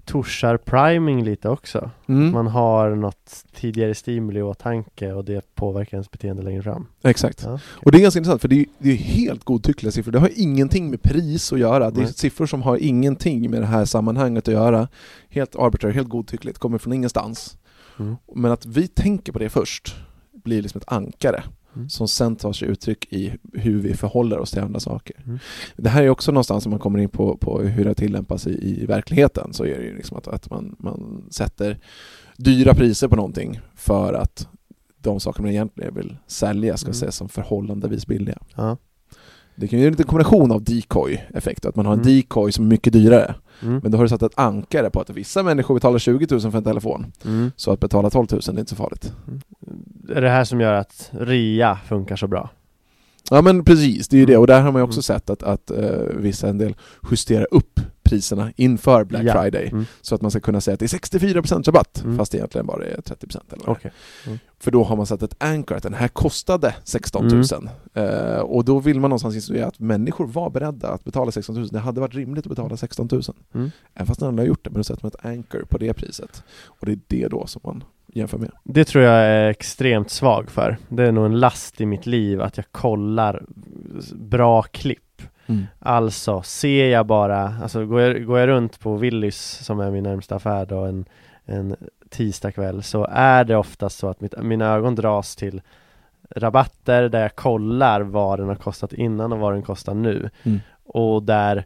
Torsar 0.04 0.56
priming 0.56 1.24
lite 1.24 1.48
också 1.48 1.90
Mm. 2.06 2.32
Man 2.32 2.46
har 2.46 2.90
något 2.94 3.44
tidigare 3.54 3.94
stimuli 3.94 4.38
i 4.38 4.42
åtanke 4.42 5.12
och 5.12 5.24
det 5.24 5.54
påverkar 5.54 5.96
ens 5.96 6.10
beteende 6.10 6.42
längre 6.42 6.62
fram 6.62 6.86
Exakt. 7.02 7.42
ja. 7.42 7.58
Och 7.66 7.92
det 7.92 7.98
är 7.98 8.02
ganska 8.02 8.18
intressant 8.18 8.40
för 8.40 8.48
det 8.48 8.60
är, 8.60 8.66
det 8.78 8.90
är 8.90 8.96
helt 8.96 9.44
godtyckliga 9.44 9.92
siffror. 9.92 10.12
Det 10.12 10.18
har 10.18 10.30
ingenting 10.34 10.90
med 10.90 11.02
pris 11.02 11.52
att 11.52 11.58
göra. 11.58 11.90
Det 11.90 12.00
är 12.00 12.04
Nej. 12.04 12.12
siffror 12.12 12.46
som 12.46 12.62
har 12.62 12.76
ingenting 12.76 13.50
med 13.50 13.60
det 13.62 13.66
här 13.66 13.84
sammanhanget 13.84 14.48
att 14.48 14.54
göra. 14.54 14.88
Helt 15.28 15.56
arbitrary, 15.56 15.94
helt 15.94 16.08
godtyckligt, 16.08 16.58
kommer 16.58 16.78
från 16.78 16.92
ingenstans. 16.92 17.58
Mm. 17.98 18.16
Men 18.34 18.52
att 18.52 18.66
vi 18.66 18.88
tänker 18.88 19.32
på 19.32 19.38
det 19.38 19.48
först 19.48 19.94
blir 20.32 20.62
liksom 20.62 20.78
ett 20.80 20.92
ankare 20.92 21.42
Mm. 21.76 21.88
som 21.88 22.08
sen 22.08 22.36
tar 22.36 22.52
sig 22.52 22.68
uttryck 22.68 23.12
i 23.12 23.32
hur 23.52 23.80
vi 23.80 23.94
förhåller 23.94 24.38
oss 24.38 24.50
till 24.50 24.62
andra 24.62 24.80
saker. 24.80 25.16
Mm. 25.26 25.38
Det 25.76 25.88
här 25.88 26.02
är 26.02 26.08
också 26.08 26.32
någonstans 26.32 26.66
om 26.66 26.70
man 26.70 26.80
kommer 26.80 26.98
in 26.98 27.08
på, 27.08 27.36
på 27.36 27.60
hur 27.60 27.84
det 27.84 27.94
tillämpas 27.94 28.46
i, 28.46 28.82
i 28.82 28.86
verkligheten 28.86 29.52
så 29.52 29.64
är 29.64 29.78
det 29.78 29.84
ju 29.84 29.96
liksom 29.96 30.16
att, 30.16 30.28
att 30.28 30.50
man, 30.50 30.76
man 30.78 31.24
sätter 31.30 31.78
dyra 32.36 32.74
priser 32.74 33.08
på 33.08 33.16
någonting 33.16 33.60
för 33.74 34.14
att 34.14 34.48
de 34.98 35.20
saker 35.20 35.42
man 35.42 35.50
egentligen 35.50 35.94
vill 35.94 36.16
sälja 36.26 36.76
ska 36.76 36.86
Mm. 36.88 36.92
ses 36.92 37.16
som 37.16 37.28
förhållandevis 37.28 38.06
billiga. 38.06 38.38
Ja. 38.56 38.76
Det 39.54 39.68
kan 39.68 39.78
ju 39.78 39.90
vara 39.90 39.96
en 39.98 40.04
kombination 40.04 40.52
av 40.52 40.62
decoy-effekt, 40.64 41.66
att 41.66 41.76
man 41.76 41.86
har 41.86 41.92
en 41.92 42.00
Mm. 42.00 42.14
decoy 42.16 42.52
som 42.52 42.64
är 42.64 42.68
mycket 42.68 42.92
dyrare. 42.92 43.34
Mm. 43.62 43.80
Men 43.82 43.92
då 43.92 43.98
har 43.98 44.02
du 44.04 44.08
satt 44.08 44.22
ett 44.22 44.32
ankare 44.38 44.90
på 44.90 45.00
att 45.00 45.10
vissa 45.10 45.42
människor 45.42 45.74
betalar 45.74 45.98
20 45.98 46.26
000 46.30 46.40
för 46.40 46.58
en 46.58 46.64
telefon, 46.64 47.06
Mm. 47.24 47.50
så 47.56 47.70
att 47.72 47.80
betala 47.80 48.10
12 48.10 48.26
000 48.32 48.40
det 48.46 48.48
är 48.52 48.58
inte 48.58 48.70
så 48.70 48.76
farligt. 48.76 49.12
Är 50.08 50.20
det 50.20 50.28
här 50.30 50.44
som 50.44 50.60
gör 50.60 50.72
att 50.72 51.10
RIA 51.12 51.78
funkar 51.88 52.16
så 52.16 52.26
bra? 52.28 52.50
Ja 53.30 53.42
men 53.42 53.64
precis, 53.64 54.08
det 54.08 54.16
är 54.16 54.18
ju 54.20 54.26
det. 54.26 54.36
Och 54.36 54.46
där 54.46 54.60
har 54.60 54.72
man 54.72 54.80
ju 54.80 54.84
också 54.84 54.96
Mm. 54.98 55.02
sett 55.02 55.30
att, 55.30 55.42
att 55.42 55.70
eh, 55.70 56.16
vissa 56.16 56.48
en 56.48 56.58
del 56.58 56.74
justerar 57.10 57.46
upp 57.50 57.80
priserna 58.12 58.52
inför 58.56 59.04
Black 59.04 59.22
Ja. 59.24 59.42
Friday. 59.42 59.68
Mm. 59.68 59.84
Så 60.00 60.14
att 60.14 60.22
man 60.22 60.30
ska 60.30 60.40
kunna 60.40 60.60
säga 60.60 60.72
att 60.74 60.80
det 60.80 60.86
är 60.86 60.98
64% 60.98 61.66
rabatt, 61.66 62.02
Mm. 62.04 62.18
fast 62.18 62.34
egentligen 62.34 62.66
bara 62.66 62.84
är 62.84 63.00
30% 63.00 63.52
eller 63.52 63.64
är. 63.64 63.70
Okej. 63.70 63.92
För 64.60 64.70
då 64.70 64.84
har 64.84 64.96
man 64.96 65.06
satt 65.06 65.22
ett 65.22 65.34
anchor, 65.38 65.76
att 65.76 65.82
den 65.82 65.94
här 65.94 66.08
kostade 66.08 66.74
16 66.84 67.28
000. 67.28 67.44
Mm. 67.94 68.20
Eh, 68.34 68.38
och 68.40 68.64
då 68.64 68.78
vill 68.78 69.00
man 69.00 69.08
någonstans 69.10 69.34
insinuera 69.34 69.66
att 69.66 69.78
människor 69.78 70.26
var 70.26 70.50
beredda 70.50 70.88
att 70.88 71.04
betala 71.04 71.32
16 71.32 71.54
000. 71.56 71.68
Det 71.68 71.78
hade 71.78 72.00
varit 72.00 72.14
rimligt 72.14 72.46
att 72.46 72.50
betala 72.50 72.76
16 72.76 73.08
000. 73.12 73.22
Mm. 73.54 73.70
Även 73.94 74.06
fast 74.06 74.22
andra 74.22 74.42
har 74.42 74.48
gjort 74.48 74.64
det, 74.64 74.70
men 74.70 74.76
då 74.78 74.84
sätter 74.84 75.02
man 75.04 75.12
ett 75.14 75.26
anchor 75.26 75.64
på 75.68 75.78
det 75.78 75.94
priset. 75.94 76.42
Och 76.64 76.86
det 76.86 76.92
är 76.92 76.98
det 77.06 77.28
då 77.28 77.46
som 77.46 77.60
man 77.64 77.84
jämför 78.14 78.38
med. 78.38 78.50
Det 78.64 78.84
tror 78.84 79.04
jag 79.04 79.14
är 79.14 79.48
extremt 79.48 80.10
svag 80.10 80.50
för. 80.50 80.76
Det 80.88 81.02
är 81.02 81.12
nog 81.12 81.26
en 81.26 81.40
last 81.40 81.80
i 81.80 81.86
mitt 81.86 82.06
liv 82.06 82.40
att 82.42 82.56
jag 82.56 82.66
kollar 82.72 83.44
bra 84.14 84.62
klipp. 84.62 84.98
Alltså, 85.78 86.42
ser 86.42 86.88
jag 86.88 87.06
bara, 87.06 87.54
alltså 87.62 87.86
går 87.86 88.00
jag, 88.00 88.24
går 88.26 88.38
jag 88.38 88.48
runt 88.48 88.80
på 88.80 88.96
Willys 88.96 89.64
som 89.64 89.80
är 89.80 89.90
min 89.90 90.02
närmsta 90.02 90.36
affär 90.36 90.66
då 90.66 90.84
en, 90.84 91.04
en 91.44 91.76
tisdag 92.10 92.52
kväll 92.52 92.82
så 92.82 93.06
är 93.10 93.44
det 93.44 93.56
oftast 93.56 93.98
så 93.98 94.08
att 94.08 94.20
mitt, 94.20 94.42
mina 94.42 94.66
ögon 94.66 94.94
dras 94.94 95.36
till 95.36 95.62
rabatter 96.30 97.08
där 97.08 97.22
jag 97.22 97.36
kollar 97.36 98.00
vad 98.00 98.38
den 98.38 98.48
har 98.48 98.54
kostat 98.54 98.92
innan 98.92 99.32
och 99.32 99.38
vad 99.38 99.52
den 99.52 99.62
kostar 99.62 99.94
nu. 99.94 100.30
Mm. 100.42 100.60
Och 100.84 101.22
där 101.22 101.64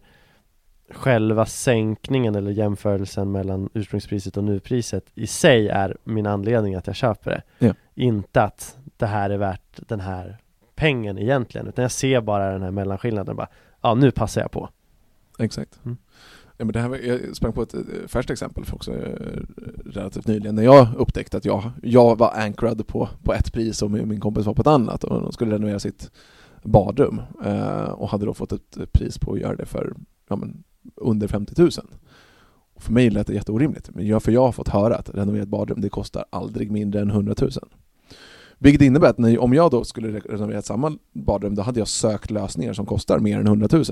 själva 0.91 1.47
sänkningen 1.47 2.35
eller 2.35 2.51
jämförelsen 2.51 3.33
mellan 3.33 3.71
ursprungspriset 3.75 4.37
och 4.37 4.45
nupriset 4.45 5.05
i 5.15 5.27
sig 5.27 5.69
är 5.69 5.97
min 6.05 6.27
anledning 6.27 6.75
att 6.75 6.87
jag 6.87 6.97
köper 6.97 7.31
det. 7.31 7.67
Ja. 7.67 7.75
Inte 7.95 8.43
att 8.43 8.77
det 8.97 9.07
här 9.07 9.31
är 9.31 9.37
värt 9.37 9.79
den 9.89 10.01
här 10.01 10.37
pengen 10.75 11.19
egentligen, 11.19 11.67
utan 11.67 11.83
jag 11.83 11.93
ser 11.93 12.21
bara 12.21 12.53
den 12.53 12.63
här 12.63 12.71
mellanskillnaden 12.71 13.37
bara, 13.37 13.49
ja 13.81 13.95
nu 13.95 14.11
passar 14.11 14.41
jag 14.41 14.51
på. 14.51 14.69
Exakt. 15.39 15.81
Mm. 15.85 15.97
Ja, 16.57 16.65
men 16.65 16.73
det 16.73 16.81
här, 16.81 17.07
jag 17.07 17.37
sprang 17.37 17.53
på 17.53 17.63
ett 17.63 17.75
eh, 17.75 17.81
färskt 18.07 18.31
exempel 18.31 18.65
för 18.65 18.75
också 18.75 18.93
eh, 18.95 19.43
relativt 19.85 20.27
nyligen 20.27 20.55
när 20.55 20.63
jag 20.63 20.89
upptäckte 20.97 21.37
att 21.37 21.45
jag, 21.45 21.71
jag 21.83 22.19
var 22.19 22.33
anchored 22.35 22.87
på, 22.87 23.09
på 23.23 23.33
ett 23.33 23.53
pris 23.53 23.83
och 23.83 23.91
min 23.91 24.09
min 24.09 24.21
kompis 24.21 24.47
var 24.47 24.55
på 24.55 24.63
ett 24.63 24.67
annat 24.67 25.05
och 25.05 25.23
de 25.23 25.33
skulle 25.33 25.55
renovera 25.55 25.79
sitt 25.79 26.11
badrum 26.63 27.21
eh, 27.45 27.91
och 27.91 28.09
hade 28.09 28.27
då 28.27 28.35
fått 28.35 28.53
ett 28.53 28.93
pris 28.93 29.19
på 29.19 29.33
att 29.33 29.41
göra 29.41 29.57
det 29.57 29.67
för 29.67 29.95
ja, 30.29 30.37
men, 30.37 30.65
under 30.97 31.29
50 31.29 31.63
000. 31.63 31.71
Och 32.75 32.83
för 32.83 32.93
mig 32.93 33.11
lät 33.11 33.27
det 33.27 33.35
jätteorimligt, 33.35 33.91
men 33.91 34.07
jag, 34.07 34.23
för 34.23 34.33
jag 34.33 34.43
har 34.45 34.53
fått 34.53 34.69
höra 34.69 34.97
att 34.97 35.11
renovera 35.15 35.43
ett 35.43 35.49
badrum 35.49 35.81
det 35.81 35.89
kostar 35.89 36.25
aldrig 36.31 36.71
mindre 36.71 37.01
än 37.01 37.11
100 37.11 37.35
000. 37.41 37.51
Vilket 38.59 38.83
innebär 38.83 39.09
att 39.09 39.19
när, 39.19 39.39
om 39.39 39.55
jag 39.55 39.71
då 39.71 39.85
skulle 39.85 40.21
renovera 40.21 40.63
samma 40.63 40.93
badrum, 41.13 41.55
då 41.55 41.63
hade 41.63 41.79
jag 41.79 41.89
sökt 41.89 42.31
lösningar 42.31 42.73
som 42.73 42.87
kostar 42.87 43.19
mer 43.19 43.41
än 43.41 43.47
100 43.47 43.69
000. 43.73 43.85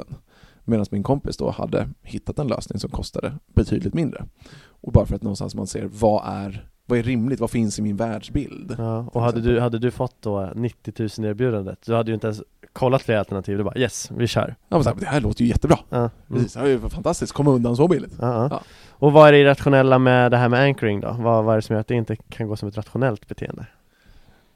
Medan 0.64 0.86
min 0.90 1.02
kompis 1.02 1.36
då 1.36 1.50
hade 1.50 1.88
hittat 2.02 2.38
en 2.38 2.46
lösning 2.46 2.78
som 2.80 2.90
kostade 2.90 3.32
betydligt 3.54 3.94
mindre. 3.94 4.24
Och 4.66 4.92
bara 4.92 5.06
för 5.06 5.16
att 5.16 5.22
någonstans 5.22 5.54
man 5.54 5.66
ser 5.66 5.88
vad 5.92 6.22
är, 6.26 6.68
vad 6.86 6.98
är 6.98 7.02
rimligt, 7.02 7.40
vad 7.40 7.50
finns 7.50 7.78
i 7.78 7.82
min 7.82 7.96
världsbild? 7.96 8.74
Ja, 8.78 9.06
och 9.12 9.22
hade 9.22 9.40
du, 9.40 9.60
hade 9.60 9.78
du 9.78 9.90
fått 9.90 10.22
då 10.22 10.50
90 10.54 10.92
000 11.18 11.30
erbjudandet, 11.30 11.78
du 11.86 11.94
hade 11.94 12.10
ju 12.10 12.14
inte 12.14 12.26
ens 12.26 12.42
kollat 12.72 13.02
fler 13.02 13.16
alternativ, 13.16 13.58
du 13.58 13.64
bara 13.64 13.78
yes, 13.78 14.10
vi 14.16 14.26
kör 14.26 14.54
Ja, 14.68 14.82
men 14.84 14.98
det 14.98 15.06
här 15.06 15.20
låter 15.20 15.42
ju 15.42 15.48
jättebra. 15.48 15.78
ja. 15.88 15.96
Mm. 15.96 16.10
Precis, 16.28 16.52
det 16.52 16.60
här 16.60 16.66
är 16.66 16.70
ju 16.70 16.78
fantastiskt, 16.80 17.32
komma 17.32 17.50
undan 17.50 17.76
så 17.76 17.88
billigt. 17.88 18.16
Ja, 18.20 18.34
ja. 18.34 18.48
Ja. 18.50 18.62
Och 18.88 19.12
vad 19.12 19.28
är 19.28 19.32
det 19.32 19.38
irrationella 19.38 19.98
med 19.98 20.30
det 20.30 20.36
här 20.36 20.48
med 20.48 20.60
anchoring 20.60 21.00
då? 21.00 21.16
Vad, 21.20 21.44
vad 21.44 21.52
är 21.52 21.56
det 21.56 21.62
som 21.62 21.74
gör 21.74 21.80
att 21.80 21.88
det 21.88 21.94
inte 21.94 22.16
kan 22.16 22.48
gå 22.48 22.56
som 22.56 22.68
ett 22.68 22.76
rationellt 22.76 23.28
beteende? 23.28 23.66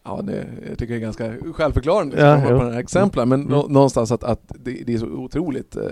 Ja, 0.09 0.23
det, 0.23 0.47
jag 0.69 0.79
tycker 0.79 0.95
det 0.95 0.99
är 0.99 1.01
ganska 1.01 1.35
självförklarande 1.53 2.21
Ja, 2.21 2.43
jo. 2.51 2.59
på 2.59 2.65
den 2.65 2.73
här 2.73 2.81
exemplen, 2.81 3.29
men 3.29 3.41
Mm. 3.41 3.53
nå- 3.53 3.67
någonstans 3.69 4.13
att, 4.13 4.25
att 4.25 4.41
det, 4.49 4.83
det 4.87 4.95
är 4.95 4.99
så 4.99 5.07
otroligt 5.07 5.77
eh, 5.77 5.83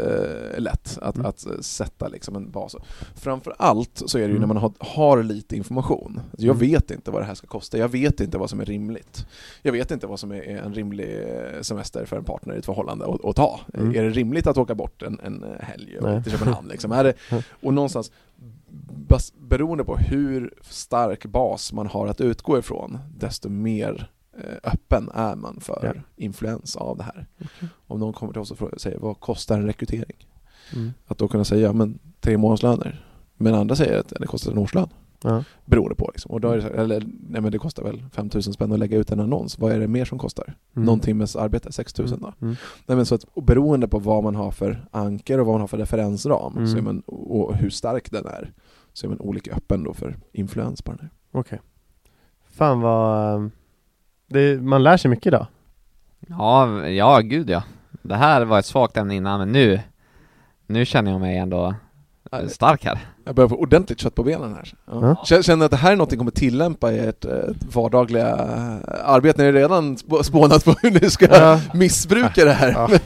lätt 0.59 0.99
att, 1.03 1.17
Mm. 1.17 1.27
att 1.27 1.47
eh, 1.47 1.53
sätta 1.61 2.09
liksom 2.09 2.37
en 2.37 2.51
bas. 2.51 2.77
Framför 3.15 3.55
allt 3.59 4.03
så 4.07 4.19
är 4.19 4.23
det 4.23 4.27
ju 4.29 4.31
Mm. 4.37 4.41
när 4.41 4.47
man 4.47 4.57
har, 4.57 4.73
har 4.79 5.23
lite 5.23 5.57
information. 5.57 6.21
Alltså 6.31 6.47
jag 6.47 6.57
Mm. 6.57 6.71
vet 6.71 6.91
inte 6.91 7.11
vad 7.11 7.23
det 7.23 7.27
här 7.27 7.35
ska 7.35 7.47
kosta, 7.47 7.79
jag 7.79 7.89
vet 7.89 8.21
inte 8.21 8.39
vad 8.39 8.51
som 8.51 8.61
är 8.61 8.65
rimligt. 8.65 9.27
Jag 9.63 9.73
vet 9.73 9.91
inte 9.91 10.07
vad 10.07 10.21
som 10.21 10.33
är 10.33 10.43
en 10.43 10.75
rimlig 10.75 11.19
eh, 11.23 11.61
semester 11.63 12.05
för 12.05 12.17
en 12.17 12.25
partner 12.25 12.55
i 12.55 12.59
ett 12.59 12.67
förhållande 12.67 13.05
att, 13.07 13.25
att 13.25 13.37
ta. 13.37 13.61
Mm. 13.75 13.95
Är 13.97 14.03
det 14.03 14.11
rimligt 14.11 14.47
att 14.47 14.59
åka 14.59 14.75
bort 14.75 15.03
en, 15.03 15.21
en 15.25 15.45
helg 15.61 15.97
Nej. 16.03 16.23
till 16.23 16.33
Köpenhamn? 16.33 16.69
Liksom? 16.69 16.93
Är 16.93 17.05
det, 17.05 17.15
Mm. 17.31 17.43
och 17.63 17.75
någonstans 17.75 18.11
bas, 19.09 19.33
beroende 19.39 19.85
på 19.85 19.97
hur 19.97 20.55
stark 20.63 21.27
bas 21.27 21.73
man 21.73 21.87
har 21.87 22.07
att 22.07 22.21
utgå 22.21 22.59
ifrån, 22.59 22.99
desto 23.17 23.49
mer 23.49 24.11
eh, 24.39 24.57
öppen 24.73 25.11
är 25.15 25.37
man 25.37 25.61
för 25.61 25.93
Ja. 25.95 26.03
influens 26.17 26.77
av 26.77 26.97
det 26.97 27.03
här. 27.03 27.27
Om 27.87 28.01
någon 28.01 28.13
kommer 28.13 28.33
till 28.33 28.43
oss 28.43 28.51
och 28.51 28.81
säger 28.81 28.99
vad 28.99 29.21
kostar 29.21 29.59
en 29.59 29.67
rekrytering? 29.67 30.27
Mm. 30.75 30.93
Att 31.07 31.19
då 31.19 31.29
kunna 31.29 31.45
säga 31.45 31.73
men 31.73 31.99
tre 32.21 32.37
månadslöner. 32.37 33.05
Men 33.37 33.55
andra 33.55 33.77
säger 33.77 33.99
att 34.01 34.09
det 34.21 34.27
kostar 34.27 34.53
en 34.53 34.59
årslön. 34.59 34.89
Ja. 35.27 35.45
Beror 35.65 35.89
det 35.89 35.95
på 35.95 36.11
liksom. 36.13 36.31
Och 36.31 36.41
då 36.41 36.51
är 36.51 36.57
det 36.57 36.63
så, 36.63 36.69
eller 36.69 37.03
nej 37.29 37.41
men 37.41 37.53
det 37.53 37.59
kostar 37.59 37.83
väl 37.83 38.03
5000 38.13 38.53
spänn 38.53 38.73
att 38.73 38.79
lägga 38.79 38.99
ut 38.99 39.11
en 39.13 39.21
annons. 39.21 39.59
Vad 39.59 39.73
är 39.73 39.81
det 39.81 39.89
mer 39.89 40.05
som 40.05 40.19
kostar? 40.19 40.55
Mm. 40.77 40.87
Någon 40.87 41.01
timmes 41.01 41.37
arbete, 41.37 41.73
6000 41.73 42.21
då? 42.21 42.33
Mm. 42.43 42.57
Nej, 42.87 42.97
men 42.97 43.07
så 43.07 43.15
att, 43.15 43.25
och 43.35 43.43
beroende 43.43 43.89
på 43.89 43.99
vad 43.99 44.25
man 44.25 44.35
har 44.35 44.51
för 44.51 44.87
anker 44.91 45.41
och 45.41 45.47
vad 45.47 45.55
man 45.55 45.61
har 45.61 45.69
för 45.69 45.79
referensram 45.79 46.53
Mm. 46.57 46.67
så 46.67 46.79
är 46.79 46.83
man, 46.83 47.01
och 47.07 47.57
hur 47.57 47.71
stark 47.71 48.11
den 48.11 48.27
är 48.27 48.53
så 48.93 49.07
är 49.07 49.09
man 49.09 49.21
olika 49.21 49.53
öppen 49.53 49.85
då 49.85 49.95
för 49.95 50.17
influens 50.33 50.83
på 50.83 50.91
den 50.93 51.01
här. 51.01 51.11
Okej 51.33 51.61
Fan 52.51 52.81
vad 52.81 53.35
um, 53.35 53.51
det, 54.27 54.63
Man 54.63 54.83
lär 54.83 54.97
sig 54.97 55.11
mycket 55.11 55.27
idag 55.27 55.47
Ja, 56.29 56.87
ja 56.89 57.21
gud 57.21 57.51
ja. 57.51 57.63
Det 58.03 58.15
här 58.15 58.45
var 58.45 58.59
ett 58.59 58.67
svagt 58.67 58.97
ämne 58.97 59.15
innan, 59.15 59.39
men 59.39 59.53
nu, 59.53 59.81
nu 60.67 60.85
känner 60.85 61.11
jag 61.11 61.21
mig 61.21 61.39
ändå 61.39 61.75
stark 62.49 62.85
här. 62.85 62.99
Jag 63.27 63.35
börjar 63.35 63.49
få 63.49 63.57
ordentligt 63.57 64.01
kött 64.01 64.15
på 64.15 64.23
benen 64.23 64.55
här. 64.55 64.75
Ja. 64.87 65.17
Ja. 65.31 65.43
Känner- 65.43 65.65
att 65.65 65.71
det 65.71 65.77
här 65.77 65.93
är 65.93 65.97
något 65.97 66.11
ni 66.11 66.17
kommer 66.17 66.31
tillämpa 66.31 66.93
i 66.93 66.99
ert, 66.99 67.25
vardagliga 67.75 68.29
eh, 68.29 69.11
arbete? 69.11 69.43
Ni 69.43 69.47
har 69.47 69.53
redan 69.53 69.97
sp- 69.97 70.23
spånat 70.23 70.65
på 70.65 70.75
hur 70.83 70.91
ni 70.91 71.11
ska 71.11 71.27
Ja. 71.31 71.61
missbruka 71.75 72.45
det 72.45 72.53
här. 72.53 72.69
Ja. 72.73 72.89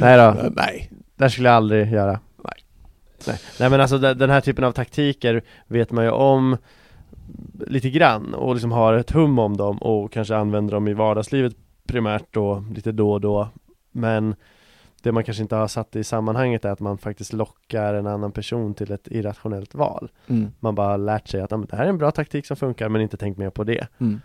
Nej 0.00 0.16
då, 0.16 0.22
Eh, 0.22 0.50
Nej. 0.56 0.90
det 1.16 1.30
skulle 1.30 1.48
jag 1.48 1.56
aldrig 1.56 1.92
göra 1.92 2.20
Nej. 2.44 2.54
Nej, 3.26 3.38
Nej 3.60 3.70
men 3.70 3.80
alltså 3.80 3.98
de- 3.98 4.14
den 4.14 4.30
här 4.30 4.40
typen 4.40 4.64
av 4.64 4.72
taktiker 4.72 5.42
vet 5.66 5.92
man 5.92 6.04
ju 6.04 6.10
om 6.10 6.56
lite 7.66 7.90
grann 7.90 8.34
och 8.34 8.54
liksom 8.54 8.72
har 8.72 8.94
ett 8.94 9.10
hum 9.10 9.38
om 9.38 9.56
dem 9.56 9.78
och 9.78 10.12
kanske 10.12 10.36
använder 10.36 10.74
dem 10.74 10.88
i 10.88 10.94
vardagslivet 10.94 11.54
primärt 11.88 12.26
då, 12.30 12.64
lite 12.74 12.92
då 12.92 13.12
och 13.12 13.20
då 13.20 13.48
Men 13.92 14.34
det 15.04 15.12
man 15.12 15.24
kanske 15.24 15.42
inte 15.42 15.56
har 15.56 15.68
satt 15.68 15.96
i 15.96 16.04
sammanhanget 16.04 16.64
är 16.64 16.70
att 16.70 16.80
man 16.80 16.98
faktiskt 16.98 17.32
lockar 17.32 17.94
en 17.94 18.06
annan 18.06 18.32
person 18.32 18.74
till 18.74 18.92
ett 18.92 19.08
irrationellt 19.10 19.74
val 19.74 20.10
Mm. 20.26 20.50
Man 20.60 20.74
bara 20.74 20.88
har 20.88 20.98
lärt 20.98 21.28
sig 21.28 21.40
att 21.40 21.50
men 21.50 21.66
det 21.70 21.76
här 21.76 21.84
är 21.84 21.88
en 21.88 21.98
bra 21.98 22.10
taktik 22.10 22.46
som 22.46 22.56
funkar 22.56 22.88
men 22.88 23.00
inte 23.00 23.16
tänkt 23.16 23.38
mer 23.38 23.50
på 23.50 23.64
det 23.64 23.86
Mm. 23.98 24.20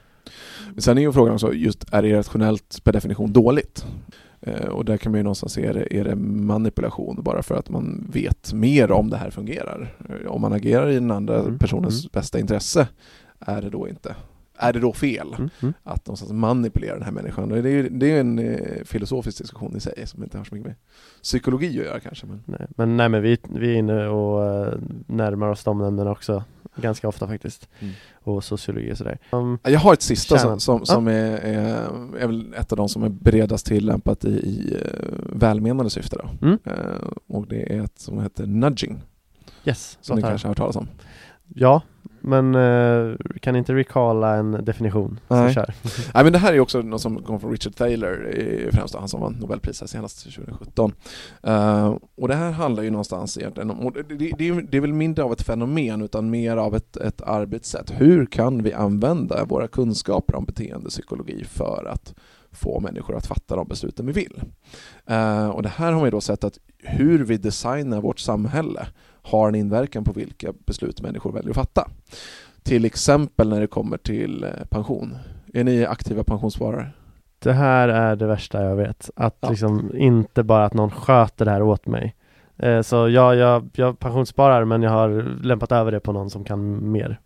Men 0.74 0.82
Sen 0.82 0.98
är 0.98 1.02
ju 1.02 1.12
frågan 1.12 1.34
också, 1.34 1.54
just 1.54 1.94
är 1.94 2.06
irrationellt 2.06 2.82
per 2.84 2.94
definition 2.94 3.34
dåligt? 3.34 3.86
Eh, 4.42 4.66
och 4.66 4.86
där 4.86 4.98
kan 4.98 5.12
man 5.12 5.20
ju 5.20 5.24
någonstans 5.24 5.54
se, 5.54 5.66
är 5.66 5.74
det, 5.74 5.96
är 6.00 6.04
det 6.04 6.16
manipulation 6.16 7.20
bara 7.24 7.44
för 7.44 7.56
att 7.56 7.70
man 7.70 8.08
vet 8.14 8.54
mer 8.54 8.92
om 8.92 9.10
det 9.10 9.18
här 9.18 9.30
fungerar? 9.30 9.96
Eh, 10.10 10.32
om 10.32 10.42
man 10.42 10.54
agerar 10.54 10.90
i 10.90 10.94
den 10.94 11.12
andra 11.12 11.40
Mm. 11.40 11.60
personens 11.60 12.04
Mm. 12.04 12.10
bästa 12.14 12.40
intresse, 12.40 12.88
är 13.40 13.62
det 13.62 13.70
då 13.70 13.88
inte? 13.90 14.16
Är 14.62 14.74
det 14.74 14.80
då 14.80 14.94
fel 14.94 15.34
mm. 15.38 15.50
Mm. 15.62 15.74
att 15.84 16.06
någonstans 16.06 16.32
manipulera 16.32 16.94
den 16.94 17.04
här 17.04 17.12
människan? 17.12 17.50
Det 17.50 17.58
är 17.58 17.64
ju 17.64 17.90
det 17.90 18.12
är 18.12 18.20
en 18.20 18.40
eh, 18.40 18.84
filosofisk 18.86 19.38
diskussion 19.38 19.78
i 19.78 19.80
sig 19.80 20.08
som 20.08 20.24
inte 20.24 20.38
har 20.38 20.46
så 20.46 20.56
mycket 20.56 20.68
med 20.68 20.76
psykologi 21.24 21.68
att 21.68 21.86
göra 21.86 22.00
kanske. 22.00 22.26
Men... 22.26 22.44
Nej, 22.46 22.68
men 22.70 22.98
nej 22.98 23.10
men 23.10 23.22
vi, 23.22 23.38
vi 23.50 23.70
är 23.70 23.76
inne 23.76 24.08
och 24.08 24.46
eh, 24.46 24.74
närmar 25.08 25.48
oss 25.48 25.64
de 25.64 25.82
ämnena 25.82 26.12
också 26.12 26.44
Ganska 26.76 27.08
ofta 27.08 27.28
faktiskt 27.28 27.70
Mm. 27.80 27.94
Och 28.14 28.44
sociologi 28.44 28.94
och 28.94 28.98
sådär 28.98 29.18
um, 29.32 29.60
Jag 29.64 29.80
har 29.80 29.94
ett 29.94 30.02
sista 30.02 30.38
Kärnan. 30.38 30.60
som, 30.60 30.78
som, 30.78 30.86
som 30.86 31.08
är, 31.08 31.38
är, 31.38 31.90
är 32.18 32.28
väl 32.28 32.54
ett 32.54 32.72
av 32.72 32.78
de 32.78 32.90
som 32.90 33.04
är 33.04 33.10
bredast 33.10 33.66
tillämpat 33.66 34.26
i, 34.26 34.30
i 34.30 34.78
eh, 34.82 35.10
välmenande 35.34 35.90
syfte. 35.90 36.18
Då. 36.24 36.48
Mm. 36.48 36.60
Eh, 36.64 37.08
och 37.28 37.48
det 37.48 37.76
är 37.76 37.84
ett 37.84 38.00
som 38.00 38.22
heter 38.22 38.46
nudging, 38.48 39.02
Yes, 39.66 39.98
som 40.02 40.16
ni 40.16 40.22
kanske 40.22 40.48
har 40.48 40.50
hört 40.50 40.58
talas 40.58 40.76
om. 40.76 40.88
Ja, 41.48 41.82
men 42.22 42.56
eh, 42.56 43.16
kan 43.42 43.56
inte 43.56 43.76
recalla 43.76 44.36
en 44.36 44.66
definition? 44.66 45.20
Så 45.28 45.36
Nej. 45.36 45.54
kör 45.54 45.74
Nej, 46.14 46.24
men 46.24 46.34
det 46.34 46.40
här 46.40 46.54
är 46.54 46.60
också 46.60 46.82
något 46.82 47.02
som 47.02 47.24
kommer 47.24 47.40
från 47.40 47.52
Richard 47.52 47.76
Thaler, 47.76 48.70
främst 48.72 48.96
han 48.96 49.08
som 49.08 49.22
vann 49.22 49.34
Nobelpriset 49.34 49.90
senast 49.90 50.24
2017. 50.24 50.94
Eh, 51.44 51.96
och 52.16 52.28
det 52.28 52.36
här 52.36 52.52
handlar 52.52 52.84
ju 52.84 52.90
någonstans 52.90 53.38
egentligen 53.38 53.72
om, 53.72 53.94
det, 53.94 54.04
det, 54.04 54.32
det, 54.38 54.48
är, 54.50 54.68
det 54.72 54.78
är 54.78 54.82
väl 54.82 54.94
mindre 54.94 55.24
av 55.24 55.34
ett 55.34 55.42
fenomen 55.42 56.02
utan 56.02 56.30
mer 56.30 56.58
av 56.58 56.76
ett, 56.76 56.98
ett 56.98 57.22
arbetssätt. 57.22 57.92
Hur 57.98 58.26
kan 58.26 58.64
vi 58.64 58.74
använda 58.74 59.46
våra 59.46 59.68
kunskaper 59.68 60.36
om 60.36 60.46
beteendepsykologi 60.46 61.44
för 61.44 61.86
att 61.92 62.14
få 62.52 62.80
människor 62.80 63.16
att 63.16 63.28
fatta 63.28 63.56
de 63.56 63.68
besluten 63.68 64.06
vi 64.06 64.12
vill? 64.12 64.42
Eh, 65.06 65.50
och 65.50 65.64
det 65.64 65.70
här 65.70 65.92
har 65.92 66.00
man 66.00 66.06
ju 66.06 66.12
då 66.12 66.22
sett 66.22 66.44
att 66.44 66.60
hur 66.78 67.24
vi 67.24 67.38
designar 67.38 68.02
vårt 68.02 68.20
samhälle 68.20 68.88
har 69.30 69.48
en 69.48 69.56
inverkan 69.56 70.04
på 70.04 70.12
vilka 70.14 70.54
beslut 70.66 71.02
människor 71.02 71.32
väljer 71.32 71.50
att 71.50 71.56
fatta. 71.56 71.90
Till 72.64 72.86
exempel 72.86 73.50
när 73.50 73.62
det 73.62 73.68
kommer 73.68 73.98
till 73.98 74.44
eh, 74.44 74.50
pension. 74.70 75.16
Är 75.54 75.64
ni 75.64 75.86
aktiva 75.86 76.24
pensionssparare? 76.24 76.90
Det 77.40 77.54
här 77.54 77.88
är 77.90 78.16
det 78.16 78.28
värsta 78.28 78.64
jag 78.64 78.76
vet 78.76 79.10
Att 79.16 79.38
Ja. 79.40 79.50
liksom 79.50 79.92
inte 79.98 80.44
bara 80.44 80.66
att 80.66 80.74
någon 80.74 80.92
sköter 80.92 81.46
det 81.46 81.52
här 81.52 81.62
åt 81.62 81.88
mig 81.88 82.16
eh, 82.58 82.82
Så 82.82 83.10
jag, 83.10 83.36
jag, 83.36 83.70
jag 83.74 84.00
pensionssparar 84.00 84.66
men 84.66 84.82
jag 84.82 84.92
har 84.92 85.10
lämpat 85.44 85.72
över 85.72 85.92
det 85.92 86.00
på 86.00 86.12
någon 86.12 86.30
som 86.30 86.44
kan 86.44 86.92
mer 86.92 87.20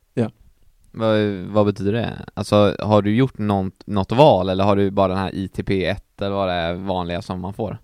Vad, 0.96 1.18
vad 1.48 1.66
betyder 1.66 1.94
det? 1.94 2.10
Alltså, 2.34 2.76
har 2.80 3.02
du 3.02 3.16
gjort 3.16 3.38
något, 3.38 3.74
något 3.86 4.12
val 4.12 4.50
eller 4.50 4.64
har 4.64 4.76
du 4.76 4.92
bara 4.92 5.08
den 5.08 5.18
här 5.18 5.32
ITP1 5.32 5.96
eller 6.22 6.36
vad 6.36 6.48
det 6.48 6.54
är 6.54 6.74
vanliga 6.74 7.22
som 7.22 7.42
man 7.42 7.54
får? 7.54 7.78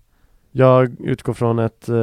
Jag 0.52 1.00
utgår 1.00 1.32
från 1.32 1.58
ett, 1.58 1.88
eh, 1.88 1.96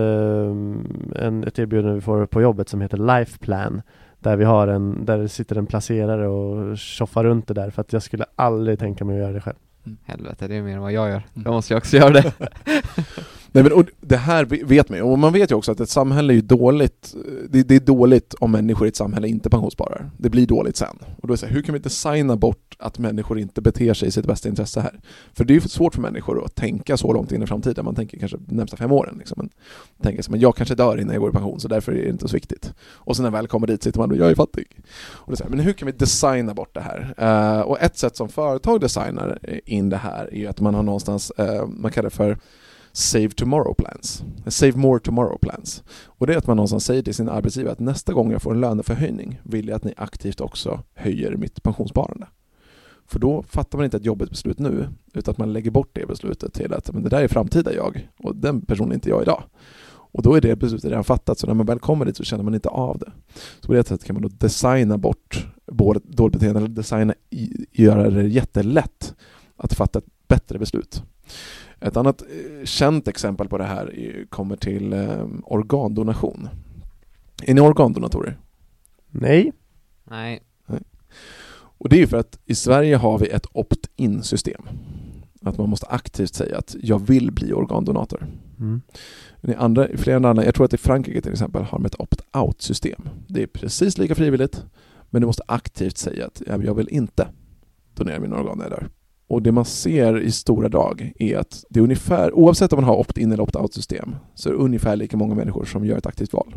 en, 1.25 1.43
ett 1.47 1.59
erbjudande 1.59 1.95
vi 1.95 2.01
får 2.01 2.25
på 2.25 2.41
jobbet 2.41 2.69
som 2.69 2.81
heter 2.81 2.97
Life 2.97 3.39
Plan 3.39 3.81
Där 4.19 4.35
vi 4.35 4.45
har 4.45 4.67
en, 4.67 5.05
där 5.05 5.17
det 5.17 5.29
sitter 5.29 5.55
en 5.55 5.65
placerare 5.65 6.27
och 6.27 6.77
tjoffar 6.77 7.23
runt 7.23 7.47
det 7.47 7.53
där 7.53 7.69
för 7.69 7.81
att 7.81 7.93
jag 7.93 8.03
skulle 8.03 8.25
aldrig 8.35 8.79
tänka 8.79 9.05
mig 9.05 9.15
att 9.15 9.21
göra 9.21 9.33
det 9.33 9.41
själv 9.41 9.57
Helvete, 10.05 10.47
det 10.47 10.55
är 10.55 10.61
mer 10.61 10.75
än 10.75 10.81
vad 10.81 10.91
jag 10.91 11.09
gör. 11.09 11.23
Mm. 11.33 11.43
Då 11.43 11.51
måste 11.51 11.73
jag 11.73 11.77
också 11.77 11.97
göra 11.97 12.09
det. 12.09 12.33
Nej, 13.57 13.63
men, 13.63 13.73
och 13.73 13.85
det 14.01 14.17
här 14.17 14.45
vet 14.45 14.89
man 14.89 14.97
ju, 14.97 15.03
och 15.03 15.19
man 15.19 15.33
vet 15.33 15.51
ju 15.51 15.55
också 15.55 15.71
att 15.71 15.79
ett 15.79 15.89
samhälle 15.89 16.33
är 16.33 16.35
ju 16.35 16.41
dåligt, 16.41 17.15
eh, 17.15 17.31
det, 17.49 17.63
det 17.63 17.75
är 17.75 17.79
dåligt 17.79 18.33
om 18.33 18.51
människor 18.51 18.87
i 18.87 18.89
ett 18.89 18.95
samhälle 18.95 19.27
inte 19.27 19.49
pensionssparar. 19.49 20.11
Det 20.17 20.29
blir 20.29 20.47
dåligt 20.47 20.77
sen. 20.77 20.97
Och 21.21 21.27
då 21.27 21.33
är 21.33 21.35
det 21.35 21.37
så 21.37 21.45
här, 21.45 21.53
hur 21.53 21.61
kan 21.61 21.73
vi 21.73 21.79
designa 21.79 22.35
bort 22.35 22.75
att 22.79 22.99
människor 22.99 23.39
inte 23.39 23.61
beter 23.61 23.93
sig 23.93 24.07
i 24.07 24.11
sitt 24.11 24.25
bästa 24.25 24.49
intresse 24.49 24.81
här? 24.81 24.99
För 25.33 25.45
det 25.45 25.53
är 25.53 25.55
ju 25.55 25.61
svårt 25.61 25.95
för 25.95 26.01
människor 26.01 26.45
att 26.45 26.55
tänka 26.55 26.97
så 26.97 27.13
långt 27.13 27.31
in 27.31 27.43
i 27.43 27.47
framtiden, 27.47 27.85
man 27.85 27.95
tänker 27.95 28.19
kanske 28.19 28.37
de 28.37 28.55
närmsta 28.55 28.77
fem 28.77 28.91
åren. 28.91 29.15
Liksom. 29.17 29.35
Man 29.37 29.49
tänker 30.01 30.23
så, 30.23 30.31
men 30.31 30.39
jag 30.39 30.55
kanske 30.55 30.75
dör 30.75 31.01
innan 31.01 31.13
jag 31.13 31.21
går 31.21 31.29
i 31.29 31.33
pension, 31.33 31.59
så 31.59 31.67
därför 31.67 31.91
är 31.91 32.03
det 32.03 32.09
inte 32.09 32.27
så 32.27 32.33
viktigt. 32.33 32.73
Och 32.79 33.15
sen 33.15 33.23
när 33.23 33.31
jag 33.31 33.37
väl 33.37 33.47
kommer 33.47 33.67
dit 33.67 33.83
sitter 33.83 33.99
man 33.99 34.11
och 34.11 34.17
jag 34.17 34.31
är 34.31 34.35
fattig. 34.35 34.67
Och 34.97 35.31
det 35.31 35.33
är 35.33 35.37
så 35.37 35.43
här, 35.43 35.49
men 35.49 35.59
hur 35.59 35.73
kan 35.73 35.85
vi 35.85 35.91
designa 35.91 36.53
bort 36.53 36.73
det 36.73 36.81
här? 36.81 37.15
Uh, 37.57 37.61
och 37.61 37.81
ett 37.81 37.97
sätt 37.97 38.15
som 38.17 38.29
företag 38.29 38.81
designar 38.81 39.39
eh, 39.41 39.59
in 39.65 39.89
det 39.89 39.97
här 39.97 40.29
är 40.33 40.37
ju 40.37 40.47
att 40.47 40.61
man 40.61 40.75
har 40.75 40.83
någonstans, 40.83 41.31
uh, 41.39 41.67
man 41.67 41.91
kallar 41.91 42.09
det 42.09 42.15
för 42.15 42.37
Save 42.97 43.29
Tomorrow 43.29 43.73
Plans. 43.73 44.23
Save 44.47 44.77
More 44.77 44.99
Tomorrow 44.99 45.37
Plans. 45.37 45.83
Och 46.05 46.27
det 46.27 46.33
är 46.33 46.37
att 46.37 46.47
man 46.47 46.57
någonstans 46.57 46.85
säger 46.85 47.01
till 47.01 47.15
sin 47.15 47.29
arbetsgivare 47.29 47.71
att 47.71 47.79
nästa 47.79 48.13
gång 48.13 48.31
jag 48.31 48.41
får 48.41 48.53
en 48.53 48.59
löneförhöjning 48.59 49.41
vill 49.43 49.67
jag 49.67 49.75
att 49.75 49.83
ni 49.83 49.93
aktivt 49.97 50.41
också 50.41 50.83
höjer 50.93 51.35
mitt 51.35 51.63
pensionssparande. 51.63 52.27
För 53.07 53.19
då 53.19 53.43
fattar 53.43 53.77
man 53.77 53.85
inte 53.85 53.97
ett 53.97 54.05
jobbigt 54.05 54.29
beslut 54.29 54.59
nu, 54.59 54.87
utan 55.13 55.31
att 55.31 55.37
man 55.37 55.53
lägger 55.53 55.71
bort 55.71 55.89
det 55.93 56.07
beslutet 56.07 56.53
till 56.53 56.73
att 56.73 56.91
men 56.93 57.03
det 57.03 57.09
där 57.09 57.21
är 57.21 57.27
framtida 57.27 57.73
jag 57.73 58.09
och 58.19 58.35
den 58.35 58.61
personen 58.61 58.91
är 58.91 58.95
inte 58.95 59.09
jag 59.09 59.21
idag. 59.21 59.43
Och 59.89 60.23
då 60.23 60.33
är 60.33 60.41
det 60.41 60.55
beslutet 60.55 60.89
redan 60.89 61.03
fattat, 61.03 61.39
så 61.39 61.47
när 61.47 61.53
man 61.53 61.65
väl 61.65 61.79
kommer 61.79 62.05
dit 62.05 62.17
så 62.17 62.23
känner 62.23 62.43
man 62.43 62.53
inte 62.53 62.69
av 62.69 62.97
det. 62.99 63.11
Så 63.59 63.67
på 63.67 63.73
det 63.73 63.87
sättet 63.87 64.07
kan 64.07 64.13
man 64.13 64.23
då 64.23 64.29
designa 64.29 64.97
bort 64.97 65.47
dåligt 65.65 66.33
beteende, 66.33 66.59
eller 66.59 66.67
designa, 66.67 67.13
göra 67.71 68.09
det 68.09 68.27
jättelätt 68.27 69.15
att 69.55 69.73
fatta 69.73 69.99
ett 69.99 70.27
bättre 70.27 70.59
beslut. 70.59 71.03
Ett 71.79 71.97
annat 71.97 72.21
eh, 72.21 72.65
känt 72.65 73.07
exempel 73.07 73.47
på 73.49 73.57
det 73.57 73.63
här 73.63 73.95
är, 73.99 74.25
kommer 74.29 74.55
till 74.55 74.93
eh, 74.93 75.25
organdonation. 75.43 76.49
Är 77.43 77.53
ni 77.53 77.61
organdonatorer? 77.61 78.39
Nej. 79.11 79.51
Nej. 80.03 80.81
Och 81.79 81.89
det 81.89 81.95
är 81.95 81.99
ju 81.99 82.07
för 82.07 82.17
att 82.17 82.39
i 82.45 82.55
Sverige 82.55 82.95
har 82.95 83.19
vi 83.19 83.27
ett 83.29 83.45
opt-in 83.51 84.23
system. 84.23 84.61
Att 85.41 85.57
man 85.57 85.69
måste 85.69 85.85
aktivt 85.87 86.33
säga 86.33 86.57
att 86.57 86.75
jag 86.81 86.99
vill 87.07 87.31
bli 87.31 87.53
organdonator. 87.53 88.27
Mm. 88.59 88.81
Men 89.41 89.51
i, 89.51 89.55
andra, 89.55 89.89
i 89.89 89.97
flera 89.97 90.29
andra, 90.29 90.45
jag 90.45 90.55
tror 90.55 90.65
att 90.65 90.73
i 90.73 90.77
Frankrike 90.77 91.21
till 91.21 91.31
exempel 91.31 91.63
har 91.63 91.77
de 91.79 91.85
ett 91.85 91.95
opt-out 91.99 92.61
system. 92.61 93.09
Det 93.27 93.43
är 93.43 93.47
precis 93.47 93.97
lika 93.97 94.15
frivilligt, 94.15 94.63
men 95.09 95.21
du 95.21 95.25
måste 95.27 95.43
aktivt 95.47 95.97
säga 95.97 96.25
att 96.25 96.41
"Ja, 96.47 96.63
jag 96.63 96.73
vill 96.73 96.89
inte 96.89 97.27
donera 97.93 98.19
mina 98.19 98.39
organ 98.39 98.57
när 98.57 98.65
jag 98.65 98.71
dör. 98.71 98.89
Och 99.27 99.41
det 99.41 99.51
man 99.51 99.65
ser 99.65 100.21
i 100.21 100.31
stora 100.31 100.69
drag 100.69 101.13
är 101.19 101.37
att 101.37 101.63
det 101.69 101.79
är 101.79 101.83
ungefär, 101.83 102.33
oavsett 102.33 102.73
om 102.73 102.77
man 102.77 102.89
har 102.89 102.95
opt-in 102.95 103.31
eller 103.31 103.43
opt-out 103.43 103.73
system, 103.73 104.15
så 104.35 104.49
är 104.49 104.53
det 104.53 104.59
ungefär 104.59 104.95
lika 104.95 105.17
många 105.17 105.35
människor 105.35 105.65
som 105.65 105.85
gör 105.85 105.97
ett 105.97 106.05
aktivt 106.05 106.33
val. 106.33 106.55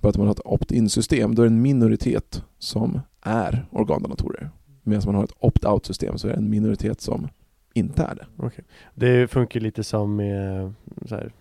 Bara 0.00 0.08
att 0.08 0.16
man 0.16 0.26
har 0.26 0.34
ett 0.34 0.40
opt-in 0.46 0.88
system, 0.88 1.34
då 1.34 1.42
är 1.42 1.46
det 1.46 1.52
en 1.52 1.62
minoritet 1.62 2.44
som 2.58 3.00
är 3.22 3.66
organdonatorer. 3.70 4.50
Medan 4.82 5.02
man 5.06 5.14
har 5.14 5.24
ett 5.24 5.36
opt-out 5.40 5.86
system 5.86 6.18
så 6.18 6.28
är 6.28 6.32
det 6.32 6.38
en 6.38 6.50
minoritet 6.50 7.00
som 7.00 7.28
inte 7.74 8.02
är 8.02 8.14
det. 8.14 8.26
Det 8.94 9.30
funkar 9.30 9.60
lite 9.60 9.84
som 9.84 10.16
med 10.16 10.72
så 11.06 11.14
här, 11.14 11.32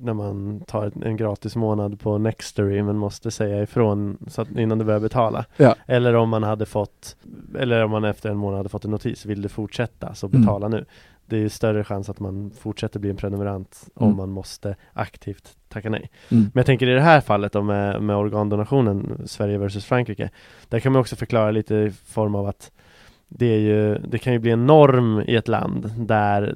när 0.00 0.12
man 0.14 0.60
tar 0.60 0.92
en 1.04 1.16
gratis 1.16 1.56
månad 1.56 2.00
på 2.00 2.18
Nextory 2.18 2.82
men 2.82 2.96
måste 2.96 3.30
säga 3.30 3.62
ifrån 3.62 4.18
så 4.26 4.42
att, 4.42 4.50
innan 4.50 4.78
du 4.78 4.84
börjar 4.84 5.00
betala. 5.00 5.44
Ja. 5.56 5.74
Eller 5.86 6.14
om 6.14 6.28
man 6.28 6.42
hade 6.42 6.66
fått 6.66 7.16
Eller 7.58 7.84
om 7.84 7.90
man 7.90 8.04
efter 8.04 8.30
en 8.30 8.36
månad 8.36 8.56
hade 8.56 8.68
fått 8.68 8.84
en 8.84 8.90
notis, 8.90 9.26
vill 9.26 9.42
du 9.42 9.48
fortsätta 9.48 10.14
så 10.14 10.26
Mm. 10.26 10.40
betala 10.40 10.68
nu. 10.68 10.84
Det 11.26 11.36
är 11.36 11.40
ju 11.40 11.48
större 11.48 11.84
chans 11.84 12.08
att 12.08 12.20
man 12.20 12.50
fortsätter 12.60 13.00
bli 13.00 13.10
en 13.10 13.16
prenumerant 13.16 13.88
om 13.94 14.06
Mm. 14.06 14.16
man 14.16 14.30
måste 14.30 14.76
aktivt 14.92 15.56
tacka 15.68 15.90
nej. 15.90 16.10
Mm. 16.30 16.42
Men 16.44 16.50
jag 16.54 16.66
tänker 16.66 16.88
i 16.88 16.94
det 16.94 17.00
här 17.00 17.20
fallet 17.20 17.52
då 17.52 17.62
med, 17.62 18.02
med 18.02 18.16
organdonationen, 18.16 19.22
Sverige 19.26 19.58
versus 19.58 19.84
Frankrike, 19.84 20.30
där 20.68 20.80
kan 20.80 20.92
man 20.92 21.00
också 21.00 21.16
förklara 21.16 21.50
lite 21.50 21.74
i 21.74 21.90
form 21.90 22.34
av 22.34 22.46
att 22.46 22.70
det, 23.28 23.46
är 23.46 23.58
ju, 23.58 23.98
det 23.98 24.18
kan 24.18 24.32
ju 24.32 24.38
bli 24.38 24.50
en 24.50 24.66
norm 24.66 25.20
i 25.26 25.36
ett 25.36 25.48
land 25.48 25.90
där, 25.96 26.54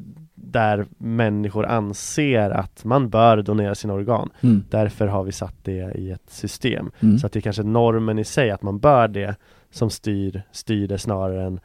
där 0.53 0.87
människor 0.99 1.67
anser 1.67 2.51
att 2.51 2.85
man 2.85 3.09
bör 3.09 3.43
donera 3.43 3.75
sina 3.75 3.93
organ. 3.95 4.31
Mm. 4.41 4.65
Därför 4.71 5.07
har 5.07 5.25
vi 5.25 5.33
satt 5.33 5.55
det 5.65 5.93
i 5.95 6.11
ett 6.11 6.31
system. 6.31 6.91
Mm. 7.01 7.19
Så 7.19 7.27
att 7.27 7.33
det 7.33 7.39
är 7.39 7.41
kanske 7.41 7.63
normen 7.63 8.19
i 8.19 8.25
sig, 8.25 8.51
att 8.51 8.63
man 8.63 8.79
bör 8.79 9.09
det, 9.09 9.37
som 9.71 9.91
styr, 9.91 10.43
styr 10.53 10.89
det 10.89 10.99
snarare 10.99 11.45
än 11.47 11.61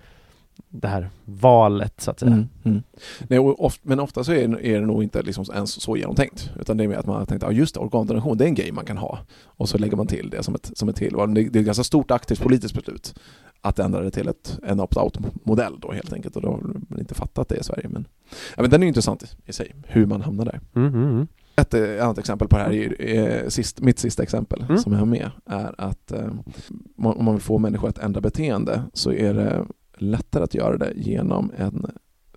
det 0.69 0.87
här 0.87 1.09
valet 1.25 2.01
så 2.01 2.11
att 2.11 2.19
säga. 2.19 2.31
Mm, 2.31 2.47
mm. 2.63 2.83
Nej, 3.27 3.39
oft, 3.39 3.81
men 3.85 3.99
ofta 3.99 4.23
så 4.23 4.31
är, 4.31 4.47
det- 4.47 4.67
är 4.67 4.79
det 4.79 4.85
nog 4.85 5.03
inte 5.03 5.21
liksom 5.21 5.45
ens 5.53 5.81
så 5.81 5.97
genomtänkt. 5.97 6.51
Utan 6.59 6.77
det 6.77 6.83
är 6.83 6.87
mer 6.87 6.97
att 6.97 7.05
man 7.05 7.15
har 7.15 7.25
tänkt 7.25 7.43
att 7.43 7.49
ah, 7.49 7.53
just 7.53 7.75
det, 7.75 7.79
organdonation, 7.81 8.37
det 8.37 8.43
är 8.43 8.47
en 8.47 8.55
grej 8.55 8.71
man 8.71 8.85
kan 8.85 8.97
ha. 8.97 9.19
Och 9.43 9.69
så 9.69 9.77
lägger 9.77 9.97
man 9.97 10.07
till 10.07 10.29
det 10.29 10.43
som 10.43 10.55
ett, 10.55 10.71
som 10.77 10.89
ett 10.89 10.95
tillval. 10.95 11.33
Det, 11.33 11.43
det 11.49 11.59
är 11.59 11.61
ett 11.61 11.65
ganska 11.65 11.83
stort 11.83 12.11
aktivt 12.11 12.41
politiskt 12.41 12.75
beslut 12.75 13.15
att 13.61 13.79
ändra 13.79 14.01
det 14.01 14.11
till 14.11 14.27
ett, 14.27 14.59
en 14.63 14.79
opt-out-modell 14.79 15.79
då 15.79 15.91
helt 15.91 16.13
enkelt. 16.13 16.35
Och 16.35 16.41
då 16.41 16.49
har 16.49 16.61
man 16.89 16.99
inte 16.99 17.13
fattat 17.15 17.49
det 17.49 17.57
i 17.57 17.63
Sverige. 17.63 17.89
Men, 17.89 18.07
ja, 18.55 18.61
men 18.61 18.69
den 18.69 18.81
är 18.81 18.85
ju 18.85 18.87
intressant 18.87 19.23
i, 19.23 19.27
i 19.45 19.53
sig, 19.53 19.75
hur 19.87 20.05
man 20.05 20.21
hamnar 20.21 20.45
där. 20.45 20.59
Mm, 20.75 20.93
mm, 20.93 21.09
mm. 21.09 21.27
Ett 21.55 21.73
eh, 21.73 22.03
annat 22.03 22.17
exempel 22.17 22.47
på 22.47 22.57
det 22.57 22.63
här 22.63 22.71
är, 22.71 23.01
är 23.01 23.49
sist, 23.49 23.81
mitt 23.81 23.99
sista 23.99 24.23
exempel 24.23 24.61
Mm. 24.61 24.77
som 24.77 24.91
jag 24.91 24.99
har 24.99 25.05
med 25.05 25.31
är 25.45 25.75
att 25.77 26.11
eh, 26.11 26.29
om 26.97 27.25
man 27.25 27.33
vill 27.33 27.41
få 27.41 27.57
människor 27.57 27.89
att 27.89 27.97
ändra 27.97 28.21
beteende 28.21 28.83
så 28.93 29.11
är 29.11 29.33
det 29.33 29.65
lättare 29.97 30.43
att 30.43 30.53
göra 30.53 30.77
det 30.77 30.93
genom 30.95 31.51
en 31.57 31.85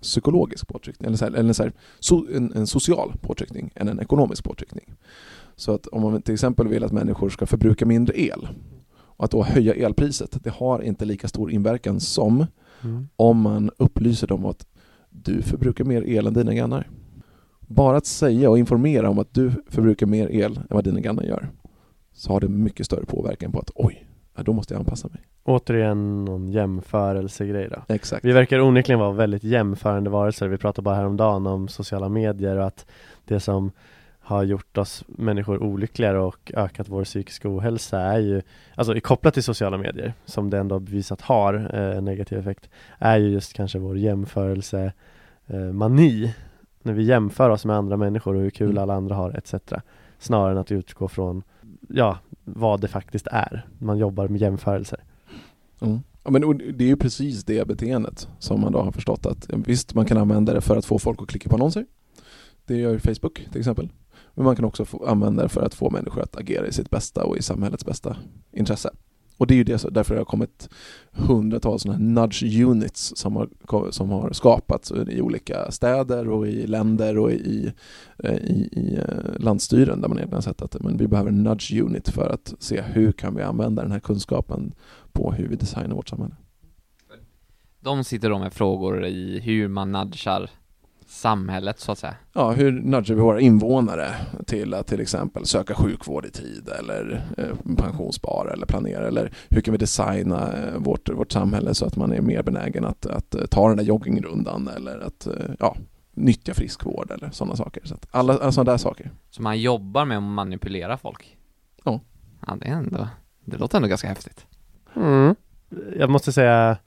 psykologisk 0.01 0.67
påtryckning, 0.67 1.07
eller, 1.07 1.17
så 1.17 1.25
här, 1.25 1.31
eller 1.31 1.53
så 1.53 1.63
här, 1.63 1.73
so, 1.99 2.25
en, 2.35 2.53
en 2.53 2.67
social 2.67 3.13
påtryckning 3.21 3.71
än 3.75 3.87
en 3.87 3.99
ekonomisk 3.99 4.43
påtryckning. 4.43 4.93
Så 5.55 5.73
att 5.73 5.87
om 5.87 6.01
man 6.01 6.21
till 6.21 6.33
exempel 6.33 6.67
vill 6.67 6.83
att 6.83 6.91
människor 6.91 7.29
ska 7.29 7.45
förbruka 7.45 7.85
mindre 7.85 8.21
el 8.21 8.47
och 9.17 9.25
att 9.25 9.31
då 9.31 9.43
höja 9.43 9.73
elpriset, 9.73 10.43
det 10.43 10.49
har 10.49 10.81
inte 10.81 11.05
lika 11.05 11.27
stor 11.27 11.51
inverkan 11.51 11.99
som 11.99 12.45
Mm. 12.83 13.07
om 13.15 13.41
man 13.41 13.71
upplyser 13.77 14.27
dem 14.27 14.45
att 14.45 14.67
du 15.09 15.41
förbrukar 15.41 15.83
mer 15.85 16.01
el 16.01 16.27
än 16.27 16.33
dina 16.33 16.53
grannar. 16.53 16.87
Bara 17.59 17.97
att 17.97 18.05
säga 18.05 18.49
och 18.49 18.59
informera 18.59 19.09
om 19.09 19.19
att 19.19 19.33
du 19.33 19.51
förbrukar 19.69 20.05
mer 20.05 20.31
el 20.31 20.57
än 20.57 20.63
vad 20.69 20.83
dina 20.83 20.99
grannar 20.99 21.23
gör 21.23 21.49
så 22.13 22.31
har 22.33 22.39
det 22.39 22.47
mycket 22.47 22.85
större 22.85 23.05
påverkan 23.05 23.51
på 23.51 23.59
att 23.59 23.71
oj, 23.75 24.07
då 24.35 24.53
måste 24.53 24.73
jag 24.73 24.79
anpassa 24.79 25.07
mig. 25.07 25.21
Återigen 25.43 26.25
någon 26.25 26.47
jämförelsegrej 26.51 27.69
då. 27.69 27.93
Exakt. 27.93 28.25
Vi 28.25 28.31
verkar 28.31 28.59
onekligen 28.59 28.99
vara 28.99 29.11
väldigt 29.11 29.43
jämförande 29.43 30.09
varelser. 30.09 30.47
Vi 30.47 30.57
pratade 30.57 30.83
bara 30.83 30.95
häromdagen 30.95 31.47
om 31.47 31.67
sociala 31.67 32.09
medier 32.09 32.57
och 32.57 32.65
att 32.67 32.85
det 33.25 33.39
som 33.39 33.71
har 34.25 34.43
gjort 34.43 34.77
oss 34.77 35.03
människor 35.07 35.63
olyckligare 35.63 36.19
och 36.19 36.51
ökat 36.55 36.89
vår 36.89 37.03
psykiska 37.03 37.49
ohälsa 37.49 37.99
är 37.99 38.19
ju, 38.19 38.41
alltså 38.75 38.99
kopplat 38.99 39.33
till 39.33 39.43
sociala 39.43 39.77
medier, 39.77 40.13
som 40.25 40.49
det 40.49 40.57
ändå 40.57 40.79
bevisat 40.79 41.21
har 41.21 41.71
eh, 41.73 42.01
negativ 42.01 42.39
effekt, 42.39 42.69
är 42.99 43.17
ju 43.17 43.29
just 43.29 43.53
kanske 43.53 43.79
vår 43.79 43.97
jämförelse 43.97 44.93
eh, 45.47 45.59
mani 45.59 46.33
när 46.81 46.93
vi 46.93 47.03
jämför 47.03 47.49
oss 47.49 47.65
med 47.65 47.75
andra 47.75 47.97
människor 47.97 48.35
och 48.35 48.41
hur 48.41 48.49
kul 48.49 48.69
Mm. 48.69 48.83
alla 48.83 48.93
andra 48.93 49.15
har 49.15 49.31
etc. 49.37 49.53
Snarare 50.19 50.51
än 50.51 50.57
att 50.57 50.71
utgå 50.71 51.07
från, 51.07 51.43
ja, 51.89 52.17
vad 52.43 52.81
det 52.81 52.87
faktiskt 52.87 53.27
är. 53.31 53.65
Man 53.79 53.97
jobbar 53.97 54.27
med 54.27 54.41
jämförelser. 54.41 54.99
Mm. 55.81 55.99
Ja, 56.23 56.31
men 56.31 56.57
det 56.77 56.83
är 56.83 56.87
ju 56.87 56.97
precis 56.97 57.43
det 57.43 57.67
beteendet 57.67 58.27
som 58.39 58.61
man 58.61 58.71
då 58.71 58.81
har 58.81 58.91
förstått 58.91 59.25
att 59.25 59.49
visst, 59.49 59.93
man 59.93 60.05
kan 60.05 60.17
använda 60.17 60.53
det 60.53 60.61
för 60.61 60.77
att 60.77 60.85
få 60.85 60.99
folk 60.99 61.21
att 61.21 61.27
klicka 61.27 61.49
på 61.49 61.55
annonser. 61.55 61.85
Det 62.65 62.75
gör 62.77 62.99
Facebook 62.99 63.47
till 63.51 63.59
exempel. 63.59 63.89
Men 64.33 64.45
man 64.45 64.55
kan 64.55 64.65
också 64.65 64.85
få 64.85 65.05
använda 65.05 65.43
det 65.43 65.49
för 65.49 65.61
att 65.61 65.73
få 65.73 65.89
människor 65.89 66.21
att 66.21 66.35
agera 66.35 66.67
i 66.67 66.73
sitt 66.73 66.89
bästa 66.89 67.23
och 67.23 67.37
i 67.37 67.41
samhällets 67.41 67.85
bästa 67.85 68.17
intresse. 68.51 68.89
Och 69.37 69.47
det 69.47 69.53
är 69.53 69.55
ju 69.55 69.63
det, 69.63 69.85
därför 69.91 70.13
det 70.13 70.19
har 70.19 70.25
kommit 70.25 70.69
hundratals 71.11 71.81
sådana 71.81 71.97
här 71.97 72.05
nudge 72.05 72.43
units 72.65 73.13
som 73.15 73.35
har, 73.35 73.49
som 73.91 74.09
har 74.09 74.31
skapats 74.31 74.91
i 74.91 75.21
olika 75.21 75.71
städer 75.71 76.29
och 76.29 76.47
i 76.47 76.67
länder 76.67 77.17
och 77.17 77.31
i, 77.31 77.35
i, 77.35 77.71
eh, 78.23 78.35
i 78.35 78.99
eh, 78.99 79.39
landstyren 79.39 80.01
där 80.01 80.07
man 80.07 80.17
egentligen 80.17 80.37
har 80.37 80.41
sett 80.41 80.61
att 80.61 80.83
men 80.83 80.97
vi 80.97 81.07
behöver 81.07 81.29
en 81.29 81.43
nudge 81.43 81.81
unit 81.81 82.09
för 82.09 82.29
att 82.29 82.53
se 82.59 82.81
hur 82.81 83.11
kan 83.11 83.35
vi 83.35 83.43
använda 83.43 83.81
den 83.81 83.91
här 83.91 83.99
kunskapen 83.99 84.73
på 85.11 85.31
hur 85.31 85.47
vi 85.47 85.55
designar 85.55 85.95
vårt 85.95 86.09
samhälle. 86.09 86.35
De 87.79 88.03
sitter 88.03 88.29
då 88.29 88.39
med 88.39 88.53
frågor 88.53 89.05
i 89.05 89.39
hur 89.39 89.67
man 89.67 89.91
nudgar 89.91 90.49
samhället 91.15 91.79
så 91.79 91.91
att 91.91 91.97
säga. 91.97 92.15
Ja, 92.33 92.51
hur 92.51 92.71
nudgar 92.71 93.15
vi 93.15 93.21
våra 93.21 93.39
invånare 93.39 94.15
till 94.45 94.73
att 94.73 94.87
till 94.87 95.01
exempel 95.01 95.45
söka 95.45 95.75
sjukvård 95.75 96.25
i 96.25 96.31
tid 96.31 96.69
eller 96.79 97.25
eh, 97.37 97.75
pensionsspara 97.77 98.53
eller 98.53 98.65
planera 98.65 99.07
eller 99.07 99.31
hur 99.49 99.61
kan 99.61 99.71
vi 99.71 99.77
designa 99.77 100.53
eh, 100.53 100.77
vårt, 100.77 101.09
vårt 101.09 101.31
samhälle 101.31 101.73
så 101.73 101.85
att 101.85 101.95
man 101.95 102.13
är 102.13 102.21
mer 102.21 102.43
benägen 102.43 102.85
att, 102.85 103.05
att 103.05 103.35
eh, 103.35 103.45
ta 103.45 103.67
den 103.67 103.77
där 103.77 103.83
joggingrundan 103.83 104.67
eller 104.67 104.99
att 104.99 105.27
eh, 105.27 105.33
ja, 105.59 105.75
nyttja 106.13 106.53
friskvård 106.53 107.11
eller 107.11 107.29
sådana 107.31 107.55
saker. 107.55 107.81
Så 107.85 107.93
att 107.93 108.07
alla, 108.11 108.33
alla 108.33 108.51
sådana 108.51 108.71
där 108.71 108.77
saker. 108.77 109.11
Så 109.29 109.41
man 109.41 109.59
jobbar 109.59 110.05
med 110.05 110.17
att 110.17 110.23
manipulera 110.23 110.97
folk. 110.97 111.37
Ja. 111.83 111.99
Ja, 112.47 112.57
det 112.61 112.67
är 112.67 112.73
ändå, 112.73 113.07
det 113.45 113.57
låter 113.57 113.77
ändå 113.77 113.87
ganska 113.87 114.07
häftigt. 114.07 114.45
Mm. 114.95 115.35
Jag 115.97 116.09
måste 116.09 116.31
säga 116.31 116.77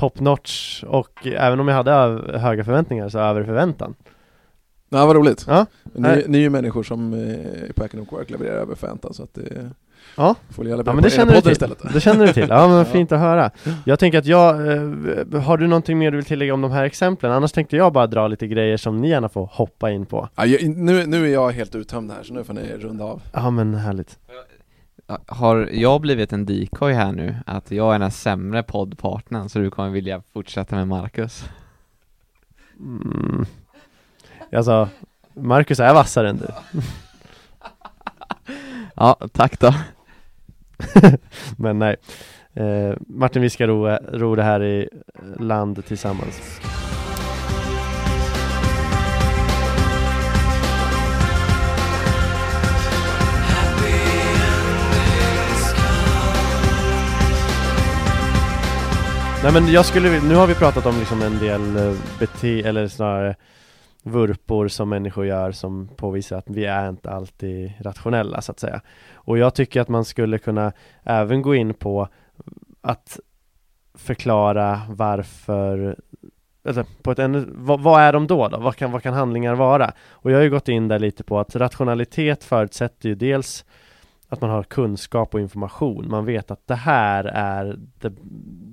top 0.00 0.20
notch 0.20 0.84
och 0.84 1.26
även 1.26 1.60
om 1.60 1.68
jag 1.68 1.74
hade 1.74 1.90
höga 2.38 2.64
förväntningar 2.64 3.08
så 3.08 3.18
över 3.18 3.44
förväntan. 3.44 3.94
Ja, 4.88 5.06
vad 5.06 5.16
roligt. 5.16 5.44
Ja. 5.48 5.66
Ni, 5.94 6.24
ni 6.28 6.38
är 6.38 6.42
ju 6.42 6.50
människor 6.50 6.82
som 6.82 7.12
eh, 7.14 7.72
på 7.74 7.84
Academic 7.84 8.12
Work 8.12 8.30
levererar 8.30 8.56
över 8.56 8.74
förväntan 8.74 9.14
så 9.14 9.22
att 9.22 9.34
det 9.34 9.70
Ja. 10.16 10.34
får 10.50 10.68
Ja 10.68 10.82
men 10.84 11.02
det 11.02 11.10
känner 11.10 11.34
du 11.34 11.40
till. 11.40 11.52
istället. 11.52 11.78
Det 11.92 12.00
känner 12.00 12.26
du 12.26 12.32
till. 12.32 12.46
Ja 12.48 12.68
men 12.68 12.76
Ja. 12.78 12.84
fint 12.84 13.12
att 13.12 13.20
höra. 13.20 13.50
Jag 13.84 13.98
tänker 13.98 14.18
att 14.18 14.26
jag, 14.26 14.54
eh, 14.72 15.40
har 15.42 15.56
du 15.56 15.66
någonting 15.66 15.98
mer 15.98 16.10
du 16.10 16.16
vill 16.16 16.24
tillägga 16.26 16.54
om 16.54 16.60
de 16.60 16.70
här 16.70 16.84
exemplen? 16.84 17.32
Annars 17.32 17.52
tänkte 17.52 17.76
jag 17.76 17.92
bara 17.92 18.06
dra 18.06 18.28
lite 18.28 18.46
grejer 18.46 18.76
som 18.76 19.00
ni 19.00 19.08
gärna 19.08 19.28
får 19.28 19.48
hoppa 19.52 19.90
in 19.90 20.06
på. 20.06 20.28
Ja, 20.36 20.46
jag, 20.46 20.68
nu, 20.76 21.06
nu 21.06 21.24
är 21.24 21.32
jag 21.32 21.50
helt 21.50 21.74
uttömd 21.74 22.10
här 22.12 22.22
så 22.22 22.34
nu 22.34 22.44
får 22.44 22.54
ni 22.54 22.62
runda 22.78 23.04
av. 23.04 23.22
Ja 23.32 23.50
men 23.50 23.74
härligt. 23.74 24.18
Har 25.26 25.68
jag 25.72 26.00
blivit 26.00 26.32
en 26.32 26.46
decoy 26.46 26.92
här 26.92 27.12
nu? 27.12 27.36
Att 27.46 27.70
jag 27.70 27.94
är 27.94 27.98
den 27.98 28.10
sämre 28.10 28.62
poddpartnern 28.62 29.48
så 29.48 29.58
du 29.58 29.70
kommer 29.70 29.90
vilja 29.90 30.22
fortsätta 30.32 30.76
med 30.76 30.88
Marcus? 30.88 31.44
Mm. 32.78 33.46
Alltså, 34.52 34.88
Marcus 35.34 35.80
är 35.80 35.94
vassare 35.94 36.30
än 36.30 36.36
du. 36.36 36.48
Ja, 38.94 39.16
tack 39.32 39.60
då. 39.60 39.74
Men 41.56 41.78
nej. 41.78 41.96
Eh, 42.54 42.94
Martin, 43.00 43.42
vi 43.42 43.50
ska 43.50 43.66
ro, 43.66 43.88
ro 44.12 44.34
det 44.34 44.42
här 44.42 44.62
i 44.62 44.88
land 45.38 45.84
tillsammans. 45.86 46.60
Nej 59.42 59.52
men 59.52 59.72
jag 59.72 59.86
skulle, 59.86 60.20
nu 60.22 60.34
har 60.34 60.46
vi 60.46 60.54
pratat 60.54 60.86
om 60.86 60.98
liksom 60.98 61.22
en 61.22 61.38
del 61.38 61.76
eh, 61.76 61.98
bete, 62.18 62.60
eller 62.60 62.88
snarare 62.88 63.36
vurpor 64.02 64.68
som 64.68 64.88
människor 64.88 65.26
gör 65.26 65.52
som 65.52 65.88
påvisar 65.96 66.38
att 66.38 66.50
vi 66.50 66.64
är 66.64 66.88
inte 66.88 67.10
alltid 67.10 67.72
rationella 67.80 68.40
så 68.40 68.52
att 68.52 68.60
säga. 68.60 68.80
Och 69.14 69.38
jag 69.38 69.54
tycker 69.54 69.80
att 69.80 69.88
man 69.88 70.04
skulle 70.04 70.38
kunna 70.38 70.72
även 71.02 71.42
gå 71.42 71.54
in 71.54 71.74
på 71.74 72.08
att 72.80 73.20
förklara 73.94 74.80
varför 74.88 75.96
eller 76.64 76.86
på 77.02 77.10
ett 77.10 77.18
ännu, 77.18 77.46
vad, 77.48 77.80
vad, 77.80 78.00
är 78.00 78.12
de 78.12 78.26
då, 78.26 78.48
då? 78.48 78.58
Vad 78.58 78.76
kan, 78.76 78.92
vad 78.92 79.02
kan 79.02 79.14
handlingar 79.14 79.54
vara? 79.54 79.92
Och 80.10 80.30
jag 80.30 80.36
har 80.36 80.42
ju 80.42 80.50
gått 80.50 80.68
in 80.68 80.88
där 80.88 80.98
lite 80.98 81.24
på 81.24 81.40
att 81.40 81.56
rationalitet 81.56 82.44
förutsätter 82.44 83.08
ju 83.08 83.14
dels 83.14 83.64
att 84.32 84.40
man 84.40 84.50
har 84.50 84.62
kunskap 84.62 85.34
och 85.34 85.40
information. 85.40 86.10
Man 86.10 86.24
vet 86.24 86.50
att 86.50 86.66
det 86.66 86.74
här 86.74 87.24
är 87.24 87.78
det, 87.98 88.12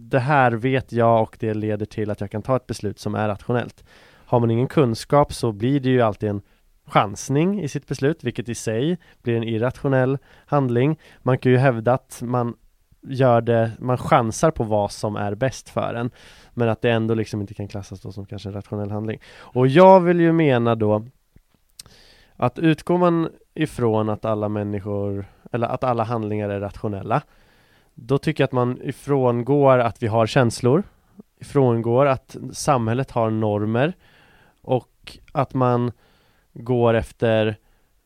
det 0.09 0.19
här 0.19 0.51
vet 0.51 0.91
jag 0.91 1.21
och 1.21 1.37
det 1.39 1.53
leder 1.53 1.85
till 1.85 2.11
att 2.11 2.21
jag 2.21 2.31
kan 2.31 2.41
ta 2.41 2.55
ett 2.55 2.67
beslut 2.67 2.99
som 2.99 3.15
är 3.15 3.27
rationellt. 3.27 3.83
Har 4.25 4.39
man 4.39 4.51
ingen 4.51 4.67
kunskap 4.67 5.33
så 5.33 5.51
blir 5.51 5.79
det 5.79 5.89
ju 5.89 6.01
alltid 6.01 6.29
en 6.29 6.41
chansning 6.85 7.61
i 7.61 7.67
sitt 7.67 7.87
beslut, 7.87 8.23
vilket 8.23 8.49
i 8.49 8.55
sig 8.55 8.97
blir 9.21 9.37
en 9.37 9.43
irrationell 9.43 10.17
handling. 10.45 10.99
Man 11.19 11.37
kan 11.37 11.51
ju 11.51 11.57
hävda 11.57 11.93
att 11.93 12.21
man 12.21 12.55
gör 13.01 13.41
det, 13.41 13.71
man 13.79 13.97
chansar 13.97 14.51
på 14.51 14.63
vad 14.63 14.91
som 14.91 15.15
är 15.15 15.35
bäst 15.35 15.69
för 15.69 15.93
en 15.93 16.11
men 16.53 16.69
att 16.69 16.81
det 16.81 16.91
ändå 16.91 17.13
liksom 17.13 17.41
inte 17.41 17.53
kan 17.53 17.67
klassas 17.67 18.01
då 18.01 18.11
som 18.11 18.25
kanske 18.25 18.49
en 18.49 18.55
rationell 18.55 18.91
handling. 18.91 19.19
Och 19.37 19.67
jag 19.67 19.99
vill 19.99 20.19
ju 20.19 20.31
mena 20.31 20.75
då 20.75 21.05
att 22.35 22.59
utgår 22.59 22.97
man 22.97 23.29
ifrån 23.53 24.09
att 24.09 24.25
alla 24.25 24.49
människor 24.49 25.25
eller 25.51 25.67
att 25.67 25.83
alla 25.83 26.03
handlingar 26.03 26.49
är 26.49 26.59
rationella 26.59 27.21
då 27.93 28.17
tycker 28.17 28.43
jag 28.43 28.47
att 28.47 28.51
man 28.51 28.79
ifrångår 28.81 29.77
att 29.79 30.03
vi 30.03 30.07
har 30.07 30.27
känslor 30.27 30.83
ifrångår 31.39 32.05
att 32.05 32.37
samhället 32.53 33.11
har 33.11 33.29
normer 33.29 33.93
och 34.61 35.17
att 35.31 35.53
man 35.53 35.91
går 36.53 36.93
efter 36.93 37.55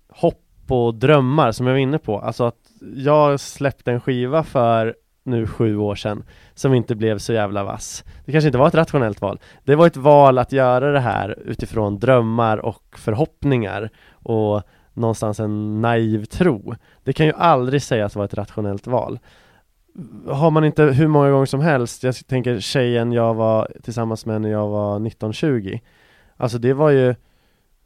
hopp 0.09 0.37
och 0.67 0.95
drömmar 0.95 1.51
som 1.51 1.67
jag 1.67 1.73
var 1.73 1.79
inne 1.79 1.99
på. 1.99 2.19
Alltså 2.19 2.43
att 2.43 2.71
jag 2.95 3.39
släppte 3.39 3.91
en 3.91 4.01
skiva 4.01 4.43
för 4.43 4.95
nu 5.23 5.47
sju 5.47 5.77
år 5.77 5.95
sedan 5.95 6.23
som 6.53 6.73
inte 6.73 6.95
blev 6.95 7.17
så 7.17 7.33
jävla 7.33 7.63
vass. 7.63 8.03
Det 8.25 8.31
kanske 8.31 8.47
inte 8.47 8.57
var 8.57 8.67
ett 8.67 8.75
rationellt 8.75 9.21
val. 9.21 9.39
Det 9.63 9.75
var 9.75 9.87
ett 9.87 9.97
val 9.97 10.37
att 10.37 10.51
göra 10.51 10.91
det 10.91 10.99
här 10.99 11.39
utifrån 11.45 11.99
drömmar 11.99 12.57
och 12.57 12.83
förhoppningar 12.97 13.89
och 14.11 14.63
någonstans 14.93 15.39
en 15.39 15.81
naiv 15.81 16.25
tro. 16.25 16.75
Det 17.03 17.13
kan 17.13 17.25
ju 17.25 17.33
aldrig 17.33 17.81
sägas 17.81 18.15
vara 18.15 18.25
ett 18.25 18.33
rationellt 18.33 18.87
val. 18.87 19.19
Har 20.27 20.51
man 20.51 20.65
inte 20.65 20.83
hur 20.83 21.07
många 21.07 21.31
gånger 21.31 21.45
som 21.45 21.59
helst, 21.61 22.03
jag 22.03 22.27
tänker 22.27 22.59
tjejen 22.59 23.11
jag 23.11 23.33
var 23.33 23.71
tillsammans 23.83 24.25
med 24.25 24.41
när 24.41 24.49
jag 24.49 24.67
var 24.67 24.99
19-20 24.99 25.79
Alltså 26.37 26.57
det 26.57 26.73
var 26.73 26.89
ju 26.89 27.15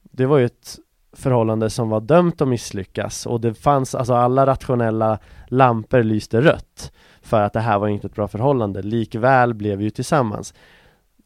Det 0.01 0.25
var 0.25 0.37
ju 0.37 0.45
ett 0.45 0.79
förhållande 1.13 1.69
som 1.69 1.89
var 1.89 2.01
dömt 2.01 2.41
att 2.41 2.47
misslyckas 2.47 3.25
och 3.25 3.41
det 3.41 3.53
fanns, 3.53 3.95
alltså 3.95 4.13
alla 4.13 4.45
rationella 4.45 5.19
lampor 5.47 6.03
lyste 6.03 6.41
rött 6.41 6.91
för 7.21 7.41
att 7.41 7.53
det 7.53 7.59
här 7.59 7.79
var 7.79 7.87
inte 7.87 8.07
ett 8.07 8.15
bra 8.15 8.27
förhållande. 8.27 8.81
Likväl 8.81 9.53
blev 9.53 9.77
vi 9.77 9.83
ju 9.83 9.89
tillsammans. 9.89 10.53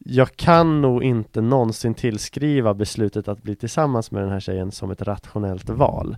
Jag 0.04 0.36
kan 0.36 0.82
nog 0.82 1.02
inte 1.02 1.40
någonsin 1.40 1.94
tillskriva 1.94 2.74
beslutet 2.74 3.28
att 3.28 3.42
bli 3.42 3.56
tillsammans 3.56 4.10
med 4.10 4.22
den 4.22 4.30
här 4.30 4.40
tjejen 4.40 4.70
som 4.70 4.90
ett 4.90 5.02
rationellt 5.02 5.70
val. 5.70 6.16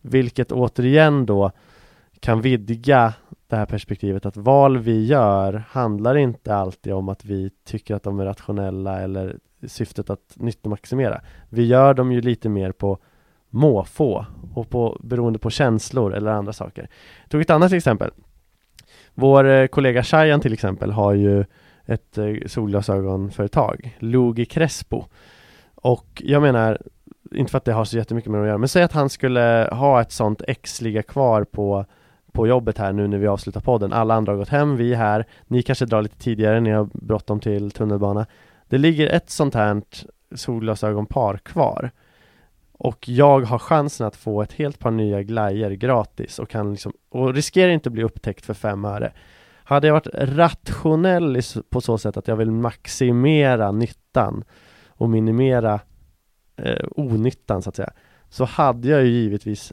Vilket 0.00 0.52
återigen 0.52 1.26
då 1.26 1.50
kan 2.20 2.40
vidga 2.40 3.14
det 3.46 3.56
här 3.56 3.66
perspektivet 3.66 4.26
att 4.26 4.36
val 4.36 4.78
vi 4.78 5.04
gör 5.04 5.64
handlar 5.68 6.14
inte 6.14 6.54
alltid 6.54 6.92
om 6.92 7.08
att 7.08 7.24
vi 7.24 7.50
tycker 7.64 7.94
att 7.94 8.02
de 8.02 8.20
är 8.20 8.24
rationella 8.24 9.00
eller 9.00 9.38
syftet 9.66 10.10
att 10.10 10.34
nyttomaximera. 10.36 11.20
Vi 11.48 11.66
gör 11.66 11.94
dem 11.94 12.12
ju 12.12 12.20
lite 12.20 12.48
mer 12.48 12.72
på 12.72 12.98
måfå 13.50 14.26
och 14.54 14.70
på, 14.70 15.00
beroende 15.02 15.38
på 15.38 15.50
känslor 15.50 16.14
eller 16.14 16.30
andra 16.30 16.52
saker. 16.52 16.88
Jag 17.22 17.30
tog 17.30 17.40
ett 17.40 17.50
annat 17.50 17.72
exempel. 17.72 18.10
Vår 19.14 19.44
eh, 19.44 19.66
kollega 19.66 20.02
Shayan 20.02 20.40
till 20.40 20.52
exempel 20.52 20.90
har 20.90 21.12
ju 21.12 21.44
ett 21.86 22.18
eh, 22.18 22.34
solglasögonföretag, 22.46 23.96
Logi 23.98 24.44
Crespo. 24.44 25.04
Och 25.74 26.22
jag 26.24 26.42
menar, 26.42 26.78
inte 27.34 27.50
för 27.50 27.58
att 27.58 27.64
det 27.64 27.72
har 27.72 27.84
så 27.84 27.96
jättemycket 27.96 28.30
med 28.30 28.40
det 28.40 28.44
att 28.44 28.48
göra, 28.48 28.58
men 28.58 28.68
säg 28.68 28.82
att 28.82 28.92
han 28.92 29.08
skulle 29.10 29.68
ha 29.72 30.00
ett 30.00 30.12
sånt 30.12 30.42
ex 30.48 30.80
ligga 30.80 31.02
kvar 31.02 31.44
på 31.44 31.84
på 32.32 32.46
jobbet 32.46 32.78
här 32.78 32.92
nu 32.92 33.08
när 33.08 33.18
vi 33.18 33.26
avslutar 33.26 33.60
podden. 33.60 33.92
Alla 33.92 34.14
andra 34.14 34.32
har 34.32 34.38
gått 34.38 34.48
hem, 34.48 34.76
vi 34.76 34.92
är 34.92 34.96
här. 34.96 35.26
Ni 35.46 35.62
kanske 35.62 35.86
drar 35.86 36.02
lite 36.02 36.18
tidigare, 36.18 36.60
ni 36.60 36.70
har 36.70 36.88
bråttom 36.92 37.40
till 37.40 37.70
tunnelbana. 37.70 38.26
Det 38.68 38.78
ligger 38.78 39.08
ett 39.08 39.30
sånt 39.30 39.54
här 39.54 39.82
solglasögonpar 40.34 41.36
kvar 41.36 41.90
och 42.82 43.08
jag 43.08 43.40
har 43.40 43.58
chansen 43.58 44.06
att 44.06 44.16
få 44.16 44.42
ett 44.42 44.52
helt 44.52 44.78
par 44.78 44.90
nya 44.90 45.22
glajjor 45.22 45.70
gratis 45.70 46.38
och 46.38 46.48
kan 46.48 46.70
liksom, 46.70 46.92
och 47.10 47.34
riskerar 47.34 47.70
inte 47.70 47.88
att 47.88 47.92
bli 47.92 48.02
upptäckt 48.02 48.46
för 48.46 48.54
fem 48.54 48.84
öre. 48.84 49.12
Hade 49.72 49.86
jag 49.86 49.94
varit 49.94 50.14
rationell 50.14 51.40
på 51.70 51.80
så 51.80 51.98
sätt 51.98 52.16
att 52.16 52.28
jag 52.28 52.36
vill 52.36 52.50
maximera 52.50 53.72
nyttan 53.72 54.44
och 54.88 55.10
minimera 55.10 55.80
eh, 56.56 56.86
onyttan 56.90 57.62
så 57.62 57.68
att 57.68 57.76
säga, 57.76 57.92
så 58.28 58.44
hade 58.44 58.88
jag 58.88 59.04
ju 59.04 59.08
givetvis 59.08 59.72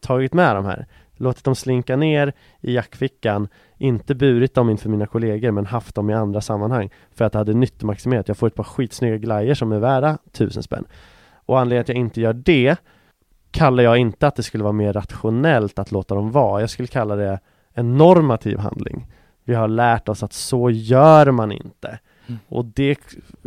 tagit 0.00 0.34
med 0.34 0.56
de 0.56 0.64
här, 0.64 0.86
låtit 1.12 1.44
dem 1.44 1.54
slinka 1.54 1.96
ner 1.96 2.32
i 2.60 2.74
jackfickan, 2.74 3.48
inte 3.76 4.14
burit 4.14 4.54
dem 4.54 4.70
inför 4.70 4.88
mina 4.88 5.06
kollegor 5.06 5.50
men 5.50 5.66
haft 5.66 5.94
dem 5.94 6.10
i 6.10 6.14
andra 6.14 6.40
sammanhang 6.40 6.90
för 7.10 7.24
att 7.24 7.32
det 7.32 7.38
hade 7.38 7.54
nyttomaximerat. 7.54 8.28
Jag 8.28 8.36
får 8.36 8.46
ett 8.46 8.54
par 8.54 8.64
skitsnygga 8.64 9.16
glajjor 9.16 9.54
som 9.54 9.72
är 9.72 9.78
värda 9.78 10.18
tusen 10.32 10.62
spänn. 10.62 10.84
Och 11.46 11.60
anledningen 11.60 11.84
till 11.84 11.92
att 11.92 11.96
jag 11.96 12.06
inte 12.06 12.20
gör 12.20 12.32
det 12.32 12.76
kallar 13.50 13.82
jag 13.82 13.98
inte 13.98 14.26
att 14.26 14.36
det 14.36 14.42
skulle 14.42 14.64
vara 14.64 14.72
mer 14.72 14.92
rationellt 14.92 15.78
att 15.78 15.92
låta 15.92 16.14
dem 16.14 16.30
vara. 16.30 16.60
Jag 16.60 16.70
skulle 16.70 16.88
kalla 16.88 17.16
det 17.16 17.40
en 17.72 17.96
normativ 17.96 18.58
handling. 18.58 19.06
Vi 19.50 19.56
har 19.56 19.68
lärt 19.68 20.08
oss 20.08 20.22
att 20.22 20.32
så 20.32 20.70
gör 20.70 21.30
man 21.30 21.52
inte. 21.52 21.98
Mm. 22.26 22.40
Och 22.48 22.64
det 22.64 22.98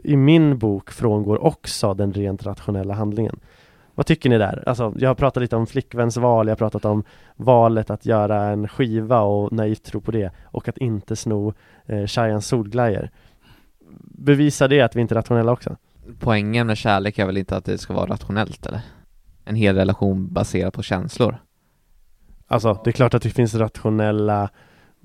i 0.03 0.15
min 0.15 0.57
bok 0.57 0.91
frångår 0.91 1.43
också 1.43 1.93
den 1.93 2.13
rent 2.13 2.45
rationella 2.45 2.93
handlingen. 2.93 3.39
Vad 3.95 4.05
tycker 4.05 4.29
ni 4.29 4.37
där? 4.37 4.63
Alltså, 4.65 4.93
jag 4.97 5.09
har 5.09 5.15
pratat 5.15 5.41
lite 5.41 5.55
om 5.55 5.67
flickväns 5.67 6.17
val, 6.17 6.47
jag 6.47 6.51
har 6.51 6.57
pratat 6.57 6.85
om 6.85 7.03
valet 7.35 7.89
att 7.89 8.05
göra 8.05 8.43
en 8.43 8.67
skiva 8.67 9.21
och 9.21 9.51
naivt 9.53 9.83
tro 9.83 10.01
på 10.01 10.11
det 10.11 10.31
och 10.45 10.67
att 10.67 10.77
inte 10.77 11.15
sno 11.15 11.53
eh, 11.85 12.05
Cheyans 12.05 12.47
solglajjor. 12.47 13.09
Bevisar 14.01 14.67
det 14.67 14.81
att 14.81 14.95
vi 14.95 15.01
inte 15.01 15.13
är 15.13 15.17
rationella 15.17 15.51
också? 15.51 15.75
poängen 16.19 16.67
med 16.67 16.77
kärlek 16.77 17.19
är 17.19 17.25
väl 17.25 17.37
inte 17.37 17.57
att 17.57 17.65
det 17.65 17.77
ska 17.77 17.93
vara 17.93 18.11
rationellt 18.11 18.65
eller? 18.65 18.81
En 19.45 19.55
hel 19.55 19.75
relation 19.75 20.33
baserad 20.33 20.73
på 20.73 20.83
känslor 20.83 21.37
Alltså, 22.47 22.81
det 22.83 22.89
är 22.89 22.91
klart 22.91 23.13
att 23.13 23.23
det 23.23 23.29
finns 23.29 23.55
rationella 23.55 24.49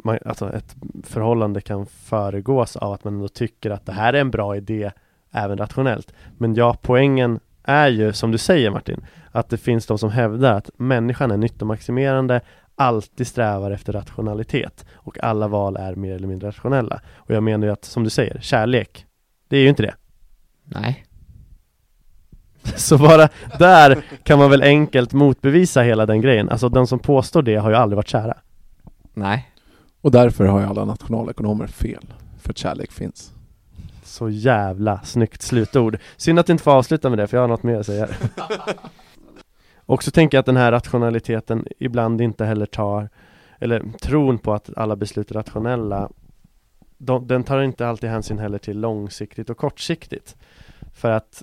man, 0.05 0.19
Alltså 0.25 0.53
ett 0.53 0.77
förhållande 1.05 1.61
kan 1.61 1.87
föregås 1.87 2.77
av 2.77 2.93
att 2.93 3.05
man 3.05 3.15
ändå 3.15 3.29
tycker 3.29 3.71
att 3.71 3.87
det 3.87 3.93
här 3.93 4.13
är 4.13 4.21
en 4.21 4.31
bra 4.31 4.57
idé 4.57 4.91
även 5.31 5.59
rationellt. 5.59 6.13
Men 6.39 6.55
ja, 6.55 6.77
poängen 6.83 7.41
är 7.65 7.89
ju 7.89 8.13
som 8.13 8.33
du 8.33 8.39
säger 8.39 8.71
Martin 8.71 9.07
Att 9.31 9.49
det 9.49 9.59
finns 9.59 9.87
de 9.87 9.99
som 9.99 10.11
hävdar 10.11 10.55
att 10.55 10.71
människan 10.77 11.31
är 11.31 11.37
nyttomaximerande 11.37 12.41
alltid 12.75 13.27
strävar 13.27 13.71
efter 13.71 13.93
rationalitet 13.93 14.85
och 14.95 15.25
alla 15.25 15.49
val 15.49 15.77
är 15.77 15.95
mer 15.95 16.15
eller 16.15 16.29
mindre 16.29 16.49
rationella. 16.49 17.01
Och 17.15 17.35
jag 17.35 17.43
menar 17.43 17.67
ju 17.67 17.73
att, 17.73 17.85
som 17.85 18.05
du 18.05 18.11
säger, 18.11 18.41
kärlek 18.41 19.07
det 19.49 19.57
är 19.57 19.61
ju 19.61 19.69
inte 19.69 19.83
det. 19.83 19.95
Nej. 20.65 21.05
Så 22.77 22.99
bara 22.99 23.29
där 23.59 24.03
kan 24.23 24.39
man 24.39 24.51
väl 24.51 24.63
enkelt 24.63 25.13
motbevisa 25.13 25.83
hela 25.83 26.07
den 26.07 26.21
grejen. 26.21 26.49
Alltså 26.49 26.69
de 26.69 26.87
som 26.87 26.99
påstår 26.99 27.43
det 27.43 27.57
har 27.57 27.71
ju 27.71 27.77
aldrig 27.77 27.97
varit 27.97 28.09
kära. 28.09 28.37
Nej 29.15 29.49
Och 30.01 30.11
därför 30.11 30.45
har 30.45 30.61
ju 30.61 30.67
alla 30.67 30.85
nationalekonomer 30.85 31.67
fel 31.67 32.05
För 32.39 32.51
att 32.51 32.59
kärlek 32.59 32.93
finns 32.93 33.33
Så 34.03 34.31
jävla 34.31 35.01
snyggt 35.03 35.43
slutord 35.43 35.99
Synd 36.17 36.39
att 36.39 36.47
du 36.47 36.53
inte 36.53 36.65
får 36.65 36.71
avsluta 36.71 37.09
med 37.11 37.19
det 37.19 37.27
för 37.27 37.37
jag 37.37 37.43
har 37.43 37.49
något 37.49 37.63
mer 37.63 37.77
att 37.77 37.87
säga 37.87 38.09
Och 39.87 40.03
så 40.03 40.11
tänker 40.11 40.37
jag 40.37 40.41
att 40.41 40.47
den 40.47 40.57
här 40.57 40.73
rationaliteten 40.73 41.67
ibland 41.79 42.21
inte 42.21 42.45
heller 42.45 42.67
tar 42.67 43.09
Eller 43.59 43.83
tron 44.01 44.39
på 44.39 44.55
att 44.55 44.71
alla 44.77 44.97
beslut 44.97 45.31
är 45.31 45.35
rationella 45.35 46.11
de, 46.99 47.27
Den 47.27 47.45
tar 47.45 47.63
inte 47.63 47.89
alltid 47.89 48.11
hänsyn 48.11 48.39
heller 48.39 48.59
till 48.59 48.81
långsiktigt 48.81 49.51
och 49.51 49.57
kortsiktigt 49.57 50.37
för 50.95 51.11
att 51.11 51.43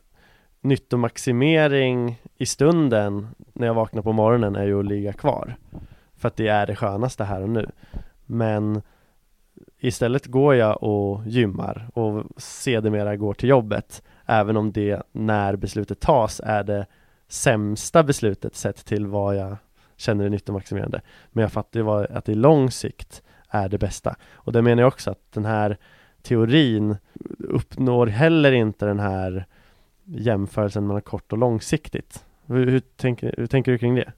nyttomaximering 0.61 2.21
i 2.37 2.45
stunden 2.45 3.27
när 3.53 3.67
jag 3.67 3.73
vaknar 3.73 4.01
på 4.01 4.11
morgonen 4.11 4.55
är 4.55 4.65
ju 4.65 4.79
att 4.79 4.85
ligga 4.85 5.13
kvar. 5.13 5.55
För 6.17 6.27
att 6.27 6.35
det 6.35 6.47
är 6.47 6.67
det 6.67 6.75
skönaste 6.75 7.23
här 7.23 7.41
och 7.41 7.49
nu. 7.49 7.69
Men 8.26 8.82
istället 9.80 10.26
går 10.26 10.55
jag 10.55 10.84
och 10.84 11.28
gymmar 11.28 11.89
och 11.93 12.23
sedermera 12.38 13.15
går 13.15 13.34
till 13.34 13.49
jobbet. 13.49 14.03
Även 14.26 14.57
om 14.57 14.71
det 14.71 15.01
när 15.11 15.55
beslutet 15.55 15.99
tas 15.99 16.41
är 16.43 16.63
det 16.63 16.86
sämsta 17.28 18.03
beslutet 18.03 18.55
sett 18.55 18.86
till 18.86 19.07
vad 19.07 19.36
jag 19.36 19.57
känner 19.97 20.26
är 20.26 20.30
nyttomaximerande. 20.30 21.01
Men 21.32 21.41
jag 21.41 21.51
fattar 21.51 21.80
ju 21.80 21.89
att 21.89 22.30
i 22.30 22.36
lång 22.36 22.71
sikt 22.71 23.23
är 23.49 23.69
det 23.69 23.78
bästa. 23.78 24.15
Och 24.34 24.51
det 24.51 24.61
menar 24.61 24.82
jag 24.82 24.88
också 24.88 25.11
att 25.11 25.32
den 25.32 25.45
här 25.45 25.78
teorin 26.21 26.97
uppnår 27.39 28.07
heller 28.07 28.51
inte 28.51 28.86
den 28.86 28.99
här 28.99 29.45
jämförelsen 30.03 30.88
mellan 30.88 31.01
kort 31.01 31.32
och 31.32 31.38
långsiktigt. 31.38 32.26
Hur, 32.45 32.67
hur, 32.67 32.80
tänker, 32.80 33.36
hur 33.38 33.47
tänker 33.47 33.71
du 33.71 33.78
kring 33.78 33.95
det? 33.95 34.11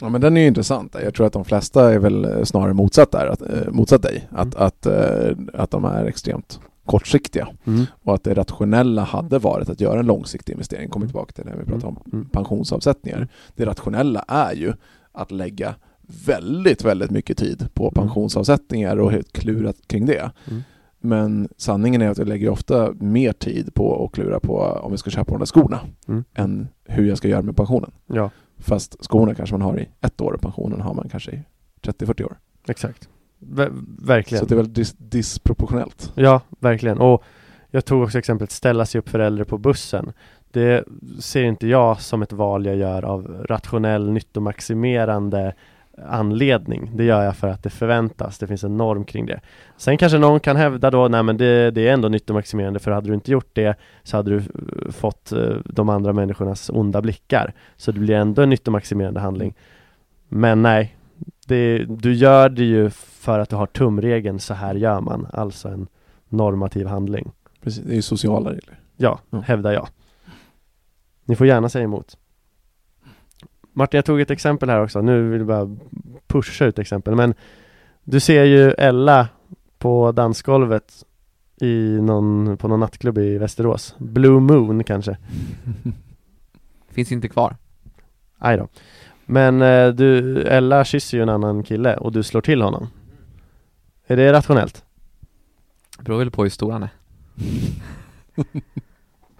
Ja 0.00 0.08
men 0.08 0.20
den 0.20 0.36
är 0.36 0.40
ju 0.40 0.46
intressant. 0.46 0.96
Jag 1.02 1.14
tror 1.14 1.26
att 1.26 1.32
de 1.32 1.44
flesta 1.44 1.92
är 1.94 1.98
väl 1.98 2.46
snarare 2.46 2.72
motsatt 2.74 3.12
där, 3.12 3.26
att, 3.26 3.42
eh, 3.42 3.70
motsatt 3.72 4.02
dig. 4.02 4.28
Att, 4.30 4.54
Mm. 4.54 4.66
att, 4.66 4.86
eh, 4.86 5.36
att 5.54 5.70
de 5.70 5.84
är 5.84 6.04
extremt 6.04 6.60
kortsiktiga 6.84 7.48
och 8.02 8.14
att 8.14 8.24
det 8.24 8.34
rationella 8.34 9.02
hade 9.02 9.38
varit 9.38 9.68
att 9.68 9.80
göra 9.80 10.00
en 10.00 10.06
långsiktig 10.06 10.52
investering. 10.52 10.88
Kommer 10.90 11.06
tillbaka 11.06 11.32
till 11.32 11.44
det 11.44 11.52
vi 11.58 11.64
pratade 11.64 11.86
om 11.86 11.98
Mm. 12.12 12.28
pensionsavsättningar. 12.28 13.16
Mm. 13.16 13.28
Det 13.56 13.64
rationella 13.66 14.24
är 14.28 14.54
ju 14.54 14.72
att 15.12 15.30
lägga 15.30 15.74
väldigt, 16.26 16.84
väldigt 16.84 17.10
mycket 17.10 17.38
tid 17.38 17.68
på 17.74 17.90
pensionsavsättningar 17.90 18.96
och 18.96 19.12
helt 19.12 19.32
klurat 19.32 19.76
kring 19.86 20.06
det. 20.06 20.30
Mm. 20.50 20.62
Men 21.00 21.48
sanningen 21.56 22.02
är 22.02 22.08
att 22.08 22.18
jag 22.18 22.28
lägger 22.28 22.48
ofta 22.48 22.92
mer 22.92 23.32
tid 23.32 23.74
på 23.74 24.04
att 24.04 24.12
klura 24.12 24.40
på 24.40 24.58
om 24.60 24.92
jag 24.92 24.98
ska 24.98 25.10
köpa 25.10 25.30
de 25.32 25.38
där 25.38 25.46
skorna 25.46 25.80
Mm. 26.08 26.24
än 26.34 26.68
hur 26.84 27.08
jag 27.08 27.18
ska 27.18 27.28
göra 27.28 27.42
med 27.42 27.56
pensionen. 27.56 27.90
Ja, 28.06 28.30
Fast 28.58 29.04
skorna 29.04 29.34
kanske 29.34 29.54
man 29.54 29.62
har 29.62 29.78
i 29.80 29.88
ett 30.00 30.20
år 30.20 30.32
och 30.32 30.40
pensionen 30.40 30.80
har 30.80 30.94
man 30.94 31.08
kanske 31.08 31.30
i 31.30 31.42
30-40 31.82 32.24
år. 32.24 32.36
exakt. 32.68 33.08
Ver- 33.38 33.84
verkligen. 34.06 34.40
Så 34.40 34.46
det 34.48 34.54
är 34.54 34.56
väl 34.56 34.72
dis- 34.72 34.94
disproportionellt. 34.98 36.12
Ja, 36.14 36.40
verkligen. 36.60 36.98
Och 36.98 37.22
jag 37.70 37.84
tog 37.84 38.02
också 38.02 38.18
exemplet 38.18 38.50
ställa 38.50 38.86
sig 38.86 38.98
upp 38.98 39.08
för 39.08 39.18
äldre 39.18 39.44
på 39.44 39.58
bussen. 39.58 40.12
Det 40.50 40.84
ser 41.20 41.42
inte 41.44 41.66
jag 41.66 42.00
som 42.00 42.22
ett 42.22 42.32
val 42.32 42.66
jag 42.66 42.76
gör 42.76 43.02
av 43.04 43.44
rationell 43.48 44.10
nyttomaximerande 44.10 45.54
anledning. 46.08 46.90
Det 46.94 47.04
gör 47.04 47.22
jag 47.24 47.36
för 47.36 47.48
att 47.48 47.62
det 47.62 47.70
förväntas. 47.70 48.38
Det 48.38 48.46
finns 48.46 48.64
en 48.64 48.76
norm 48.76 49.04
kring 49.04 49.26
det. 49.26 49.40
Sen 49.76 49.98
kanske 49.98 50.18
någon 50.18 50.40
kan 50.40 50.56
hävda 50.56 50.90
då, 50.90 51.08
nej 51.08 51.22
men 51.22 51.36
det, 51.36 51.70
det 51.70 51.88
är 51.88 51.92
ändå 51.92 52.08
nyttomaximerande 52.08 52.78
för 52.78 52.90
hade 52.90 53.08
du 53.08 53.14
inte 53.14 53.32
gjort 53.32 53.50
det 53.52 53.78
så 54.02 54.16
hade 54.16 54.30
du 54.30 54.36
eh, 54.36 54.90
fått 54.92 55.32
eh, 55.32 55.56
de 55.64 55.88
andra 55.88 56.12
människornas 56.12 56.70
onda 56.70 57.02
blickar. 57.02 57.54
Så 57.76 57.92
det 57.92 58.00
blir 58.00 58.14
ändå 58.14 58.42
en 58.42 58.50
nyttomaximerande 58.50 59.20
handling. 59.20 59.54
Men 60.28 60.62
nej, 60.62 60.96
det, 61.46 61.78
du 61.84 62.14
gör 62.14 62.48
det 62.48 62.64
ju 62.64 62.90
för 62.90 63.38
att 63.38 63.48
du 63.48 63.56
har 63.56 63.66
tumregeln, 63.66 64.40
så 64.40 64.54
här 64.54 64.74
gör 64.74 65.00
man. 65.00 65.26
Alltså 65.32 65.68
en 65.68 65.86
normativ 66.28 66.86
handling. 66.86 67.32
Precis, 67.62 67.84
det 67.84 67.92
är 67.92 67.96
ju 67.96 68.02
sociala 68.02 68.50
regler. 68.50 68.78
Ja, 68.96 69.18
Ja. 69.30 69.40
hävdar 69.40 69.72
jag. 69.72 69.88
Ni 71.24 71.36
får 71.36 71.46
gärna 71.46 71.68
säga 71.68 71.84
emot. 71.84 72.16
Martin, 73.78 73.98
jag 73.98 74.04
tog 74.04 74.20
ett 74.20 74.30
exempel 74.30 74.70
här 74.70 74.82
också. 74.82 75.02
Nu 75.02 75.28
vill 75.28 75.38
jag 75.38 75.46
bara 75.46 75.76
pusha 76.26 76.64
ut 76.64 76.78
exempel. 76.78 77.14
Men 77.14 77.34
du 78.04 78.20
ser 78.20 78.44
ju 78.44 78.70
Ella 78.70 79.28
på 79.78 80.12
dansgolvet 80.12 81.04
i 81.60 81.98
någon, 82.00 82.56
på 82.56 82.68
någon 82.68 82.80
nattklubb 82.80 83.18
i 83.18 83.38
Västerås. 83.38 83.94
Blue 83.98 84.40
Moon 84.40 84.84
kanske. 84.84 85.16
Finns 86.90 87.12
inte 87.12 87.28
kvar. 87.28 87.56
Aj 88.38 88.56
då. 88.56 88.68
Men 89.26 89.62
eh, 89.62 89.88
du, 89.88 90.42
Ella 90.42 90.84
kysser 90.84 91.16
ju 91.16 91.22
en 91.22 91.28
annan 91.28 91.62
kille 91.62 91.96
och 91.96 92.12
du 92.12 92.22
slår 92.22 92.40
till 92.40 92.62
honom. 92.62 92.88
Är 94.06 94.16
det 94.16 94.32
rationellt? 94.32 94.84
Beror 96.00 96.18
väl 96.18 96.30
på 96.30 96.42
hur 96.42 96.50
stor 96.50 96.72
han 96.72 96.82
är. 96.82 96.90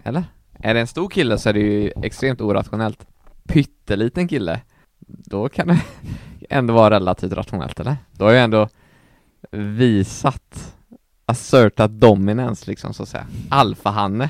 Eller? 0.03 0.23
Är 0.59 0.73
det 0.73 0.79
en 0.79 0.87
stor 0.87 1.09
kille 1.09 1.37
så 1.37 1.49
är 1.49 1.53
det 1.53 1.59
ju 1.59 1.91
extremt 2.03 2.41
orationellt. 2.41 3.07
Pytteliten 3.47 4.27
kille, 4.27 4.61
då 4.99 5.49
kan 5.49 5.67
det 5.67 5.81
ändå 6.49 6.73
vara 6.73 6.95
relativt 6.95 7.33
rationellt, 7.33 7.79
eller? 7.79 7.95
Då 8.11 8.25
har 8.25 8.31
jag 8.31 8.43
ändå 8.43 8.69
visat, 9.51 10.75
assertat 11.25 11.91
dominance 11.91 12.69
liksom 12.69 12.93
så 12.93 13.03
att 13.03 13.09
säga. 13.09 13.27
Alfahanne. 13.49 14.29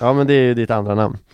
Ja 0.00 0.12
men 0.12 0.26
det 0.26 0.34
är 0.34 0.42
ju 0.42 0.54
ditt 0.54 0.70
andra 0.70 0.94
namn 0.94 1.18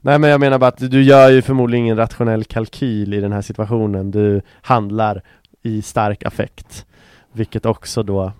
Nej 0.00 0.18
men 0.18 0.30
jag 0.30 0.40
menar 0.40 0.58
bara 0.58 0.68
att 0.68 0.90
du 0.90 1.02
gör 1.02 1.30
ju 1.30 1.42
förmodligen 1.42 1.84
ingen 1.84 1.96
rationell 1.96 2.44
kalkyl 2.44 3.14
i 3.14 3.20
den 3.20 3.32
här 3.32 3.42
situationen 3.42 4.10
Du 4.10 4.42
handlar 4.62 5.22
i 5.62 5.82
stark 5.82 6.24
affekt 6.24 6.86
Vilket 7.32 7.66
också 7.66 8.02
då 8.02 8.32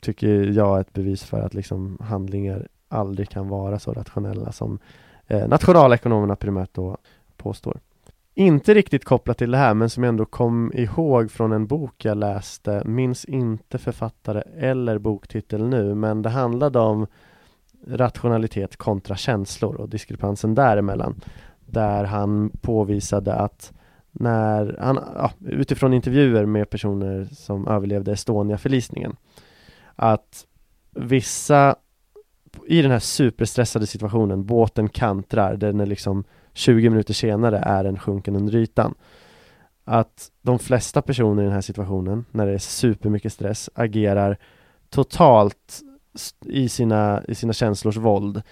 tycker 0.00 0.28
jag 0.28 0.76
är 0.76 0.80
ett 0.80 0.92
bevis 0.92 1.24
för 1.24 1.40
att 1.40 1.54
liksom 1.54 1.98
handlingar 2.00 2.68
aldrig 2.90 3.28
kan 3.28 3.48
vara 3.48 3.78
så 3.78 3.92
rationella 3.92 4.52
som 4.52 4.78
eh, 5.26 5.48
nationalekonomerna 5.48 6.36
primärt 6.36 6.74
då 6.74 6.96
påstår. 7.36 7.80
Inte 8.34 8.74
riktigt 8.74 9.04
kopplat 9.04 9.38
till 9.38 9.50
det 9.50 9.58
här 9.58 9.74
men 9.74 9.90
som 9.90 10.02
jag 10.02 10.08
ändå 10.08 10.24
kom 10.24 10.72
ihåg 10.74 11.30
från 11.30 11.52
en 11.52 11.66
bok 11.66 12.04
jag 12.04 12.16
läste 12.16 12.82
Minns 12.84 13.24
inte 13.24 13.78
författare 13.78 14.42
eller 14.56 14.98
boktitel 14.98 15.68
nu 15.68 15.94
men 15.94 16.22
det 16.22 16.30
handlade 16.30 16.78
om 16.78 17.06
rationalitet 17.86 18.76
kontra 18.76 19.16
känslor 19.16 19.74
och 19.74 19.88
diskrepansen 19.88 20.54
däremellan 20.54 21.20
där 21.66 22.04
han 22.04 22.50
påvisade 22.60 23.34
att 23.34 23.72
när 24.12 24.76
han, 24.80 24.98
ja, 25.14 25.32
utifrån 25.40 25.94
intervjuer 25.94 26.46
med 26.46 26.70
personer 26.70 27.28
som 27.32 27.68
överlevde 27.68 28.12
Estonia-förlisningen 28.12 29.16
att 29.96 30.46
vissa 30.90 31.76
i 32.66 32.82
den 32.82 32.90
här 32.90 32.98
superstressade 32.98 33.86
situationen, 33.86 34.44
båten 34.44 34.88
kantrar, 34.88 35.56
den 35.56 35.80
är 35.80 35.86
liksom 35.86 36.24
20 36.52 36.90
minuter 36.90 37.14
senare 37.14 37.58
är 37.58 37.84
den 37.84 37.98
sjunken 37.98 38.36
under 38.36 38.54
ytan. 38.54 38.94
Att 39.84 40.30
de 40.42 40.58
flesta 40.58 41.02
personer 41.02 41.42
i 41.42 41.44
den 41.44 41.54
här 41.54 41.60
situationen, 41.60 42.24
när 42.30 42.46
det 42.46 42.52
är 42.52 42.58
supermycket 42.58 43.32
stress, 43.32 43.70
agerar 43.74 44.38
totalt 44.90 45.80
i 46.44 46.68
sina, 46.68 47.22
i 47.28 47.34
sina 47.34 47.52
känslors 47.52 47.96
våld. 47.96 48.42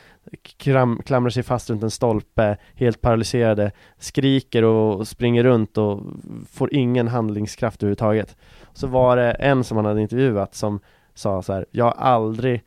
Kram, 0.56 1.02
klamrar 1.04 1.30
sig 1.30 1.42
fast 1.42 1.70
runt 1.70 1.82
en 1.82 1.90
stolpe, 1.90 2.56
helt 2.74 3.00
paralyserade, 3.00 3.72
skriker 3.98 4.62
och 4.64 5.08
springer 5.08 5.44
runt 5.44 5.78
och 5.78 6.02
får 6.50 6.74
ingen 6.74 7.08
handlingskraft 7.08 7.82
överhuvudtaget. 7.82 8.36
Så 8.72 8.86
var 8.86 9.16
det 9.16 9.32
en 9.32 9.64
som 9.64 9.76
han 9.76 9.86
hade 9.86 10.02
intervjuat 10.02 10.54
som 10.54 10.80
sa 11.14 11.42
så 11.42 11.52
här, 11.52 11.66
jag 11.70 11.84
har 11.84 11.92
aldrig 11.92 12.62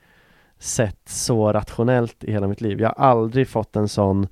sett 0.62 1.10
så 1.10 1.54
rationellt 1.54 2.24
i 2.24 2.32
hela 2.32 2.48
mitt 2.48 2.62
liv. 2.62 2.82
Jag 2.82 2.90
har 2.90 3.06
aldrig 3.06 3.48
fått 3.48 3.76
en 3.76 3.88
sån 3.88 4.28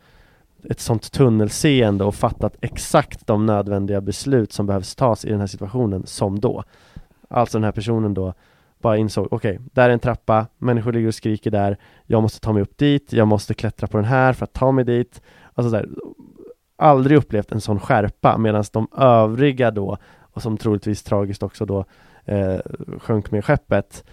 ett 0.64 0.80
sånt 0.80 1.12
tunnelseende 1.12 2.04
och 2.04 2.16
fattat 2.16 2.56
exakt 2.62 3.28
de 3.28 3.46
nödvändiga 3.46 4.02
beslut 4.02 4.54
som 4.54 4.66
behövs 4.66 4.96
tas 4.96 5.26
i 5.26 5.30
den 5.30 5.40
här 5.40 5.48
situationen 5.48 6.06
som 6.06 6.40
då. 6.40 6.64
Alltså 7.30 7.58
den 7.58 7.64
här 7.64 7.72
personen 7.72 8.14
då 8.14 8.34
bara 8.82 8.98
insåg, 8.98 9.28
okej, 9.32 9.60
där 9.74 9.90
är 9.90 9.94
en 9.94 10.00
trappa, 10.00 10.48
människor 10.58 10.94
ligger 10.94 11.08
och 11.08 11.16
skriker 11.16 11.52
där, 11.52 11.78
jag 12.06 12.22
måste 12.22 12.40
ta 12.40 12.54
mig 12.54 12.62
upp 12.62 12.78
dit, 12.78 13.14
jag 13.14 13.28
måste 13.28 13.54
klättra 13.54 13.88
på 13.88 13.98
den 13.98 14.06
här 14.06 14.34
för 14.34 14.44
att 14.44 14.54
ta 14.54 14.72
mig 14.72 14.86
dit. 14.86 15.22
Alltså 15.54 15.72
där, 15.72 15.90
aldrig 16.76 17.18
upplevt 17.18 17.52
en 17.52 17.62
sån 17.62 17.80
skärpa 17.80 18.38
medan 18.38 18.64
de 18.72 18.88
övriga 18.98 19.72
då, 19.72 19.98
och 20.20 20.42
som 20.42 20.58
troligtvis 20.58 21.04
tragiskt 21.04 21.44
också 21.44 21.66
då 21.66 21.86
eh, 22.26 22.60
sjönk 23.00 23.32
med 23.32 23.46
skeppet, 23.46 24.04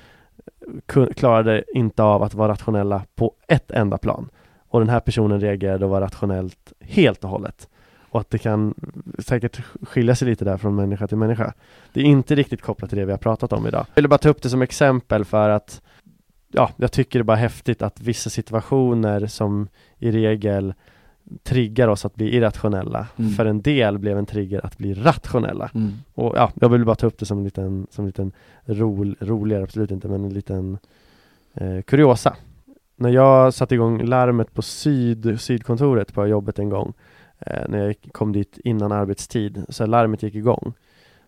klarade 1.15 1.65
inte 1.75 2.03
av 2.03 2.23
att 2.23 2.35
vara 2.35 2.53
rationella 2.53 3.05
på 3.15 3.33
ett 3.49 3.71
enda 3.71 3.99
plan. 3.99 4.29
Och 4.69 4.81
den 4.81 4.89
här 4.89 5.01
personen 5.01 5.41
reagerade 5.41 5.85
och 5.85 5.91
var 5.91 6.01
rationellt 6.01 6.73
helt 6.81 7.25
och 7.25 7.31
hållet. 7.31 7.69
Och 8.11 8.21
att 8.21 8.31
det 8.31 8.39
kan 8.39 8.75
säkert 9.19 9.61
skilja 9.83 10.15
sig 10.15 10.29
lite 10.29 10.45
där 10.45 10.57
från 10.57 10.75
människa 10.75 11.07
till 11.07 11.17
människa. 11.17 11.53
Det 11.93 12.01
är 12.01 12.05
inte 12.05 12.35
riktigt 12.35 12.63
kopplat 12.63 12.91
till 12.91 12.99
det 12.99 13.05
vi 13.05 13.13
har 13.13 13.19
pratat 13.19 13.53
om 13.53 13.67
idag. 13.67 13.87
Jag 13.89 13.95
ville 13.95 14.09
bara 14.09 14.19
ta 14.19 14.29
upp 14.29 14.43
det 14.43 14.51
som 14.51 14.63
exempel 14.63 15.25
för 15.25 15.49
att 15.49 15.83
Ja, 16.49 16.71
jag 16.77 16.93
tycker 16.93 17.19
det 17.19 17.23
är 17.23 17.25
bara 17.25 17.37
häftigt 17.37 17.83
att 17.83 18.01
vissa 18.01 18.31
situationer 18.31 19.27
som 19.27 19.69
i 19.99 20.11
regel 20.11 20.75
triggar 21.43 21.89
oss 21.89 22.05
att 22.05 22.15
bli 22.15 22.37
irrationella 22.37 23.07
Mm. 23.17 23.31
för 23.31 23.47
en 23.47 23.63
del 23.63 23.99
blev 23.99 24.19
en 24.19 24.27
trigger 24.27 24.67
att 24.67 24.79
bli 24.79 24.95
rationella. 24.95 25.71
Mm. 25.75 25.93
Och 26.15 26.33
ja, 26.37 26.53
jag 26.55 26.69
vill 26.69 26.85
bara 26.85 26.97
ta 26.97 27.07
upp 27.07 27.19
det 27.19 27.27
som 27.27 27.39
en 27.39 27.45
liten, 27.45 27.87
som 27.91 28.05
en 28.05 28.07
liten 28.07 28.33
rol, 28.65 29.17
roligare, 29.21 29.63
absolut 29.63 29.91
inte, 29.91 30.09
men 30.09 30.25
en 30.25 30.35
liten 30.35 30.79
eh, 31.55 31.83
kuriosa. 31.83 32.37
När 32.97 33.11
jag 33.11 33.55
satte 33.55 33.75
igång 33.75 34.03
larmet 34.05 34.55
på 34.55 34.63
syd, 34.63 35.41
sydkontoret 35.41 36.15
på 36.15 36.27
jobbet 36.27 36.59
en 36.59 36.69
gång, 36.69 36.93
eh, 37.39 37.63
när 37.69 37.79
jag 37.87 37.95
kom 38.13 38.33
dit 38.33 38.59
innan 38.65 38.93
arbetstid, 38.93 39.65
så 39.69 39.87
larmet 39.87 40.23
gick 40.23 40.35
igång. 40.35 40.73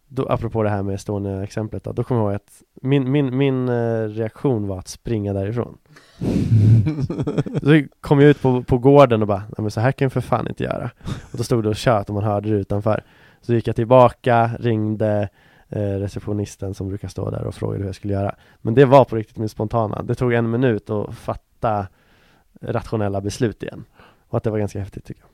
Då, 0.08 0.26
apropå 0.28 0.62
det 0.62 0.70
här 0.70 0.82
med 0.82 0.94
Estonia-exemplet 0.94 1.84
då, 1.84 1.92
då 1.92 2.04
kommer 2.04 2.20
jag 2.20 2.30
ihåg 2.30 2.36
att 2.36 2.62
min, 2.82 3.10
min, 3.10 3.36
min 3.36 3.68
eh, 3.68 4.08
reaktion 4.08 4.66
var 4.66 4.78
att 4.78 4.88
springa 4.88 5.32
därifrån. 5.32 5.78
Så 7.62 7.82
kom 8.00 8.20
jag 8.20 8.30
ut 8.30 8.42
på, 8.42 8.62
på 8.62 8.78
gården 8.78 9.22
och 9.22 9.28
bara, 9.28 9.38
nej 9.38 9.54
men 9.56 9.70
så 9.70 9.80
här 9.80 9.92
kan 9.92 10.04
jag 10.04 10.12
för 10.12 10.20
fan 10.20 10.48
inte 10.48 10.64
göra. 10.64 10.90
Och 11.04 11.38
då 11.38 11.42
stod 11.42 11.62
det 11.62 11.68
och 11.68 11.76
tjöt 11.76 12.08
och 12.08 12.14
man 12.14 12.24
hörde 12.24 12.50
det 12.50 12.56
utanför. 12.56 13.04
Så 13.40 13.54
gick 13.54 13.68
jag 13.68 13.76
tillbaka, 13.76 14.50
ringde 14.60 15.28
eh, 15.68 15.80
receptionisten 15.80 16.74
som 16.74 16.88
brukar 16.88 17.08
stå 17.08 17.30
där 17.30 17.44
och 17.44 17.54
frågade 17.54 17.78
hur 17.78 17.86
jag 17.86 17.94
skulle 17.94 18.12
göra. 18.12 18.34
Men 18.58 18.74
det 18.74 18.84
var 18.84 19.04
på 19.04 19.16
riktigt 19.16 19.36
min 19.36 19.48
spontana. 19.48 20.02
Det 20.02 20.14
tog 20.14 20.32
en 20.32 20.50
minut 20.50 20.90
att 20.90 21.14
fatta 21.14 21.86
rationella 22.60 23.20
beslut 23.20 23.62
igen. 23.62 23.84
Och 24.28 24.36
att 24.36 24.44
det 24.44 24.50
var 24.50 24.58
ganska 24.58 24.78
häftigt 24.78 25.04
tycker 25.04 25.22
jag. 25.22 25.30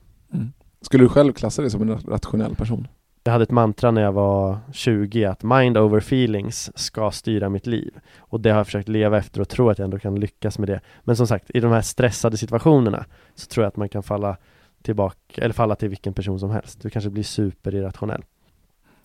Skulle 0.81 1.03
du 1.03 1.09
själv 1.09 1.33
klassa 1.33 1.61
dig 1.61 1.71
som 1.71 1.81
en 1.81 1.97
rationell 1.97 2.55
person? 2.55 2.87
Jag 3.27 3.31
hade 3.31 3.43
ett 3.43 3.51
mantra 3.51 3.91
när 3.91 4.01
jag 4.01 4.11
var 4.11 4.59
20 4.73 5.25
att 5.25 5.43
mind 5.43 5.77
over 5.77 5.97
feelings 5.97 6.77
ska 6.77 7.11
styra 7.11 7.49
mitt 7.49 7.67
liv. 7.67 7.97
Och 8.17 8.39
det 8.39 8.49
har 8.49 8.57
jag 8.57 8.65
försökt 8.65 8.89
leva 8.89 9.17
efter 9.17 9.41
och 9.41 9.49
tro 9.49 9.69
att 9.69 9.79
jag 9.79 9.85
ändå 9.85 9.99
kan 9.99 10.19
lyckas 10.19 10.59
med 10.59 10.69
det. 10.69 10.81
Men 11.03 11.15
som 11.15 11.27
sagt, 11.27 11.51
i 11.53 11.59
de 11.59 11.71
här 11.71 11.81
stressade 11.81 12.37
situationerna 12.37 13.05
så 13.35 13.47
tror 13.47 13.63
jag 13.63 13.67
att 13.67 13.77
man 13.77 13.89
kan 13.89 14.03
falla 14.03 14.37
tillbaka, 14.83 15.41
eller 15.41 15.53
falla 15.53 15.75
till 15.75 15.89
vilken 15.89 16.13
person 16.13 16.39
som 16.39 16.49
helst. 16.49 16.81
Du 16.81 16.89
kanske 16.89 17.09
blir 17.09 17.23
superirrationell. 17.23 18.23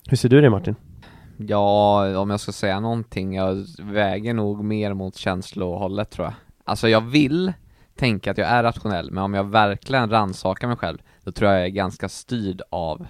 Hur 0.08 0.16
ser 0.16 0.28
du 0.28 0.40
det 0.40 0.50
Martin? 0.50 0.74
Ja, 1.36 2.18
om 2.18 2.30
jag 2.30 2.40
ska 2.40 2.52
säga 2.52 2.80
någonting, 2.80 3.34
jag 3.34 3.66
väger 3.82 4.34
nog 4.34 4.64
mer 4.64 4.94
mot 4.94 5.16
känslohållet 5.16 6.10
tror 6.10 6.26
jag. 6.26 6.34
Alltså 6.64 6.88
jag 6.88 7.00
vill 7.00 7.52
tänka 7.96 8.30
att 8.30 8.38
jag 8.38 8.48
är 8.48 8.62
rationell, 8.62 9.10
men 9.10 9.24
om 9.24 9.34
jag 9.34 9.44
verkligen 9.44 10.10
rannsakar 10.10 10.68
mig 10.68 10.76
själv, 10.76 10.98
då 11.24 11.32
tror 11.32 11.50
jag 11.50 11.60
jag 11.60 11.66
är 11.66 11.70
ganska 11.70 12.08
styrd 12.08 12.62
av, 12.70 13.06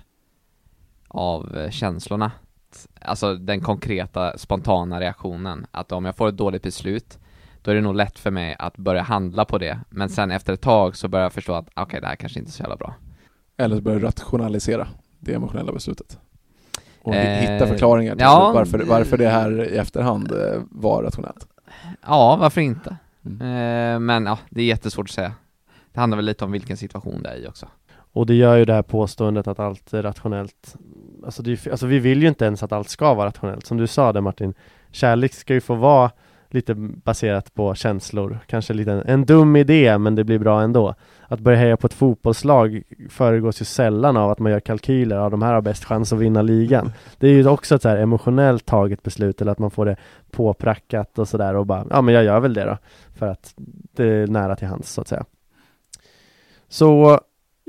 av 1.10 1.56
eh, 1.56 1.70
känslorna. 1.70 2.32
Alltså 3.00 3.34
den 3.34 3.60
konkreta, 3.60 4.38
spontana 4.38 5.00
reaktionen. 5.00 5.66
Att 5.70 5.92
om 5.92 6.04
jag 6.04 6.16
får 6.16 6.28
ett 6.28 6.36
dåligt 6.36 6.62
beslut, 6.62 7.18
då 7.62 7.70
är 7.70 7.74
det 7.74 7.80
nog 7.80 7.94
lätt 7.94 8.18
för 8.18 8.30
mig 8.30 8.56
att 8.58 8.76
börja 8.76 9.02
handla 9.02 9.44
på 9.44 9.58
det, 9.58 9.78
men 9.90 10.08
sen 10.08 10.30
efter 10.30 10.52
ett 10.52 10.60
tag 10.60 10.96
så 10.96 11.08
börjar 11.08 11.24
jag 11.24 11.32
förstå 11.32 11.54
att 11.54 11.68
okej, 11.68 11.82
okay, 11.82 12.00
det 12.00 12.06
här 12.06 12.16
kanske 12.16 12.38
inte 12.38 12.50
är 12.50 12.52
så 12.52 12.62
jävla 12.62 12.76
bra. 12.76 12.94
Eller 13.56 13.76
så 13.76 13.82
börjar 13.82 14.00
du 14.00 14.06
rationalisera 14.06 14.88
det 15.18 15.34
emotionella 15.34 15.72
beslutet. 15.72 16.18
Och 17.02 17.14
Eh, 17.14 17.52
hitta 17.52 17.66
förklaringar 17.66 18.14
till 18.14 18.22
ja, 18.22 18.52
varför, 18.54 18.78
varför 18.78 19.18
det 19.18 19.28
här 19.28 19.64
i 19.64 19.76
efterhand 19.76 20.32
eh, 20.32 20.62
var 20.70 21.02
rationellt. 21.02 21.46
Ja, 22.06 22.36
varför 22.36 22.60
inte? 22.60 22.96
Mm. 23.26 23.40
Eh, 23.40 24.00
men 24.00 24.26
ja, 24.26 24.38
det 24.50 24.60
är 24.60 24.66
jättesvårt 24.66 25.08
att 25.08 25.14
säga. 25.14 25.32
Det 25.92 26.00
handlar 26.00 26.16
väl 26.16 26.24
lite 26.24 26.44
om 26.44 26.52
vilken 26.52 26.76
situation 26.76 27.22
det 27.22 27.28
är 27.28 27.36
i 27.36 27.48
också. 27.48 27.66
Och 28.12 28.26
det 28.26 28.34
gör 28.34 28.56
ju 28.56 28.64
det 28.64 28.72
här 28.72 28.82
påståendet 28.82 29.46
att 29.46 29.58
allt 29.58 29.92
är 29.92 30.02
rationellt 30.02 30.76
Alltså, 31.30 31.42
det 31.42 31.66
är, 31.66 31.70
alltså 31.70 31.86
vi 31.86 31.98
vill 31.98 32.22
ju 32.22 32.28
inte 32.28 32.44
ens 32.44 32.62
att 32.62 32.72
allt 32.72 32.88
ska 32.88 33.14
vara 33.14 33.26
rationellt. 33.26 33.66
Som 33.66 33.76
du 33.76 33.86
sa 33.86 34.12
där 34.12 34.20
Martin 34.20 34.54
Kärlek 34.90 35.34
ska 35.34 35.54
ju 35.54 35.60
få 35.60 35.74
vara 35.74 36.10
lite 36.48 36.74
baserat 36.74 37.54
på 37.54 37.74
känslor. 37.74 38.38
Kanske 38.46 38.74
lite 38.74 38.92
en, 38.92 39.02
en 39.06 39.24
dum 39.24 39.56
idé 39.56 39.98
men 39.98 40.14
det 40.14 40.24
blir 40.24 40.38
bra 40.38 40.62
ändå. 40.62 40.94
Att 41.28 41.40
börja 41.40 41.58
heja 41.58 41.76
på 41.76 41.86
ett 41.86 41.92
fotbollslag 41.92 42.82
föregås 43.10 43.60
ju 43.60 43.64
sällan 43.64 44.16
av 44.16 44.30
att 44.30 44.38
man 44.38 44.52
gör 44.52 44.60
kalkyler. 44.60 45.16
Ja 45.16 45.28
de 45.28 45.42
här 45.42 45.54
har 45.54 45.60
bäst 45.60 45.84
chans 45.84 46.12
att 46.12 46.18
vinna 46.18 46.42
ligan. 46.42 46.92
Det 47.18 47.28
är 47.28 47.32
ju 47.32 47.48
också 47.48 47.74
ett 47.74 47.82
så 47.82 47.88
här 47.88 47.96
emotionellt 47.96 48.66
taget 48.66 49.02
beslut 49.02 49.40
eller 49.40 49.52
att 49.52 49.58
man 49.58 49.70
får 49.70 49.86
det 49.86 49.96
påprackat 50.30 51.18
och 51.18 51.28
sådär 51.28 51.54
och 51.54 51.66
bara 51.66 51.86
Ja 51.90 52.02
men 52.02 52.14
jag 52.14 52.24
gör 52.24 52.40
väl 52.40 52.54
det 52.54 52.64
då 52.64 52.78
För 53.18 53.26
att 53.26 53.54
det 53.96 54.04
är 54.04 54.26
nära 54.26 54.56
till 54.56 54.68
hands 54.68 54.92
så 54.92 55.00
att 55.00 55.08
säga. 55.08 55.24
Så 56.68 57.20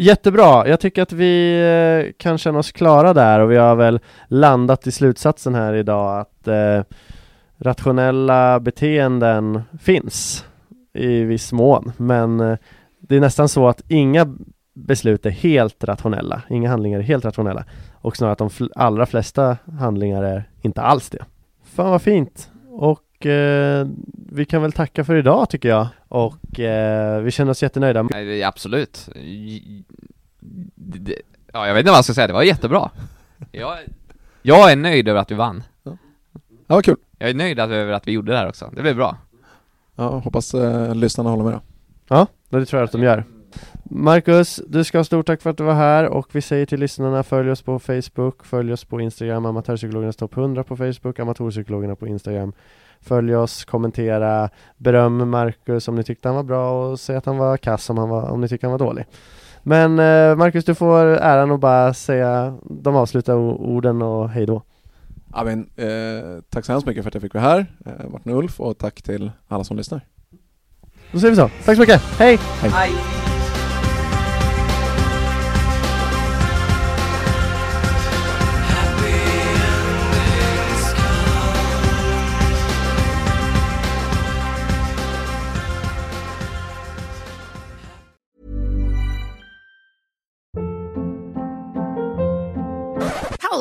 Jättebra, 0.02 0.68
jag 0.68 0.80
tycker 0.80 1.02
att 1.02 1.12
vi 1.12 1.62
eh, 2.08 2.14
kan 2.18 2.38
känna 2.38 2.60
oss 2.60 2.72
klara 2.72 3.14
där 3.14 3.40
och 3.40 3.52
vi 3.52 3.58
har 3.58 3.76
väl 3.76 4.00
landat 4.28 4.88
i 4.88 4.92
slutsatsen 4.92 5.56
här 5.56 5.74
idag 5.74 6.20
att 6.20 6.48
eh, 6.48 6.82
rationella 7.58 8.60
beteenden 8.60 9.62
finns 9.82 10.46
i 10.94 11.24
viss 11.24 11.52
mån 11.52 11.92
men 11.98 12.40
eh, 12.40 12.58
det 13.00 13.16
är 13.16 13.20
nästan 13.20 13.50
så 13.50 13.68
att 13.68 13.82
inga 13.88 14.38
beslut 14.74 15.26
är 15.26 15.30
helt 15.30 15.84
rationella, 15.84 16.42
inga 16.50 16.70
handlingar 16.70 17.00
är 17.00 17.04
helt 17.04 17.26
rationella 17.26 17.66
och 17.94 18.18
snarare 18.18 18.32
att 18.32 18.40
de 18.40 18.50
fl- 18.50 18.72
allra 18.76 19.06
flesta 19.06 19.58
handlingar 19.80 20.24
är 20.24 20.44
inte 20.62 20.82
alls 20.82 21.10
det. 21.10 21.26
Fan 21.64 21.92
vad 21.92 22.02
fint! 22.02 22.52
Och 22.70 23.00
eh, 23.26 23.88
vi 24.32 24.46
kan 24.46 24.62
väl 24.62 24.72
tacka 24.72 25.04
för 25.04 25.16
idag 25.16 25.50
tycker 25.50 25.70
jag 25.70 25.88
och 26.08 26.60
eh, 26.60 27.22
vi 27.22 27.32
känner 27.32 27.52
oss 27.52 27.64
jättenöjda. 27.64 28.04
Nej, 28.04 28.44
absolut. 28.44 29.10
Ja, 31.54 31.68
jag 31.68 31.74
vet 31.74 31.80
inte 31.80 31.92
vad 31.92 31.98
jag 31.98 32.04
ska 32.04 32.14
säga, 32.14 32.28
det 32.28 32.34
var 32.34 32.44
jättebra. 32.44 32.90
Jag, 33.52 33.78
jag 34.42 34.72
är 34.72 34.76
nöjd 34.76 35.08
över 35.08 35.20
att 35.20 35.32
vi 35.32 35.36
vann. 35.36 35.64
Ja, 35.84 35.98
vad 36.68 36.86
kul! 36.86 36.98
Jag 37.18 37.30
är 37.30 37.34
nöjd 37.34 37.60
över 37.60 37.92
att 37.94 38.08
vi 38.08 38.12
gjorde 38.12 38.32
det 38.32 38.38
här 38.38 38.50
också. 38.50 38.72
Det 38.76 38.82
blev 38.82 38.96
bra. 38.96 39.18
Ja, 39.96 40.20
hoppas 40.20 40.54
eh, 40.54 40.96
lyssnarna 40.96 41.30
håller 41.30 41.44
med 41.44 41.54
då. 41.54 41.62
Ja, 42.08 42.28
det 42.50 42.66
tror 42.66 42.80
jag 42.80 42.86
att 42.86 42.92
de 42.92 43.04
gör. 43.04 43.26
Marcus, 43.84 44.62
du 44.68 44.84
ska 44.84 45.00
ha 45.00 45.04
stort 45.04 45.26
tack 45.26 45.42
för 45.42 45.50
att 45.50 45.58
du 45.58 45.64
var 45.64 45.74
här 45.74 46.08
och 46.08 46.36
vi 46.36 46.42
säger 46.42 46.66
till 46.66 46.80
lyssnarna 46.80 47.24
följ 47.24 47.52
oss 47.52 47.62
på 47.62 47.80
Facebook, 47.80 48.46
följ 48.46 48.74
oss 48.74 48.86
på 48.86 49.02
Instagram, 49.02 49.46
Amatörpsykologernas 49.46 50.16
topp 50.16 50.38
100 50.38 50.64
på 50.64 50.78
Facebook, 50.78 51.20
Amatörpsykologerna 51.20 51.96
på 51.96 52.08
Instagram. 52.08 52.54
Följ 53.02 53.36
oss, 53.36 53.66
kommentera, 53.66 54.50
beröm 54.78 55.30
Marcus 55.30 55.88
om 55.88 55.96
ni 55.96 56.04
tyckte 56.04 56.28
han 56.28 56.36
var 56.36 56.44
bra 56.44 56.90
och 56.90 57.00
säg 57.00 57.16
att 57.16 57.26
han 57.26 57.38
var 57.38 57.58
kass 57.58 57.90
om, 57.90 57.98
han 57.98 58.10
var, 58.10 58.30
om 58.30 58.42
ni 58.42 58.48
tycker 58.48 58.68
han 58.68 58.80
var 58.80 58.88
dålig. 58.88 59.06
Men 59.64 60.00
eh, 60.00 60.36
Marcus, 60.36 60.66
du 60.66 60.76
får 60.76 61.06
äran 61.06 61.52
att 61.52 61.60
bara 61.60 61.94
säga 61.94 62.58
de 62.64 62.96
avslutande 62.96 63.42
orden 63.54 64.02
och 64.02 64.30
hej 64.30 64.46
då. 64.46 64.62
Ja, 65.34 65.44
men, 65.44 65.70
eh, 65.76 66.42
tack 66.50 66.66
så 66.66 66.72
hemskt 66.72 66.88
mycket 66.88 67.04
för 67.04 67.10
att 67.10 67.16
jag 67.16 67.22
fick 67.22 67.34
vara 67.34 67.44
här, 67.44 67.66
eh, 67.86 68.10
Martin 68.12 68.32
och 68.34 68.40
Ulf, 68.40 68.60
och 68.60 68.78
tack 68.78 69.02
till 69.02 69.32
alla 69.48 69.64
som 69.64 69.78
lyssnar. 69.78 70.02
Då 71.12 71.20
säger 71.20 71.32
vi 71.32 71.36
så. 71.36 71.50
Tack 71.66 71.76
så 71.76 71.82
mycket, 71.82 72.02
hej! 72.02 72.40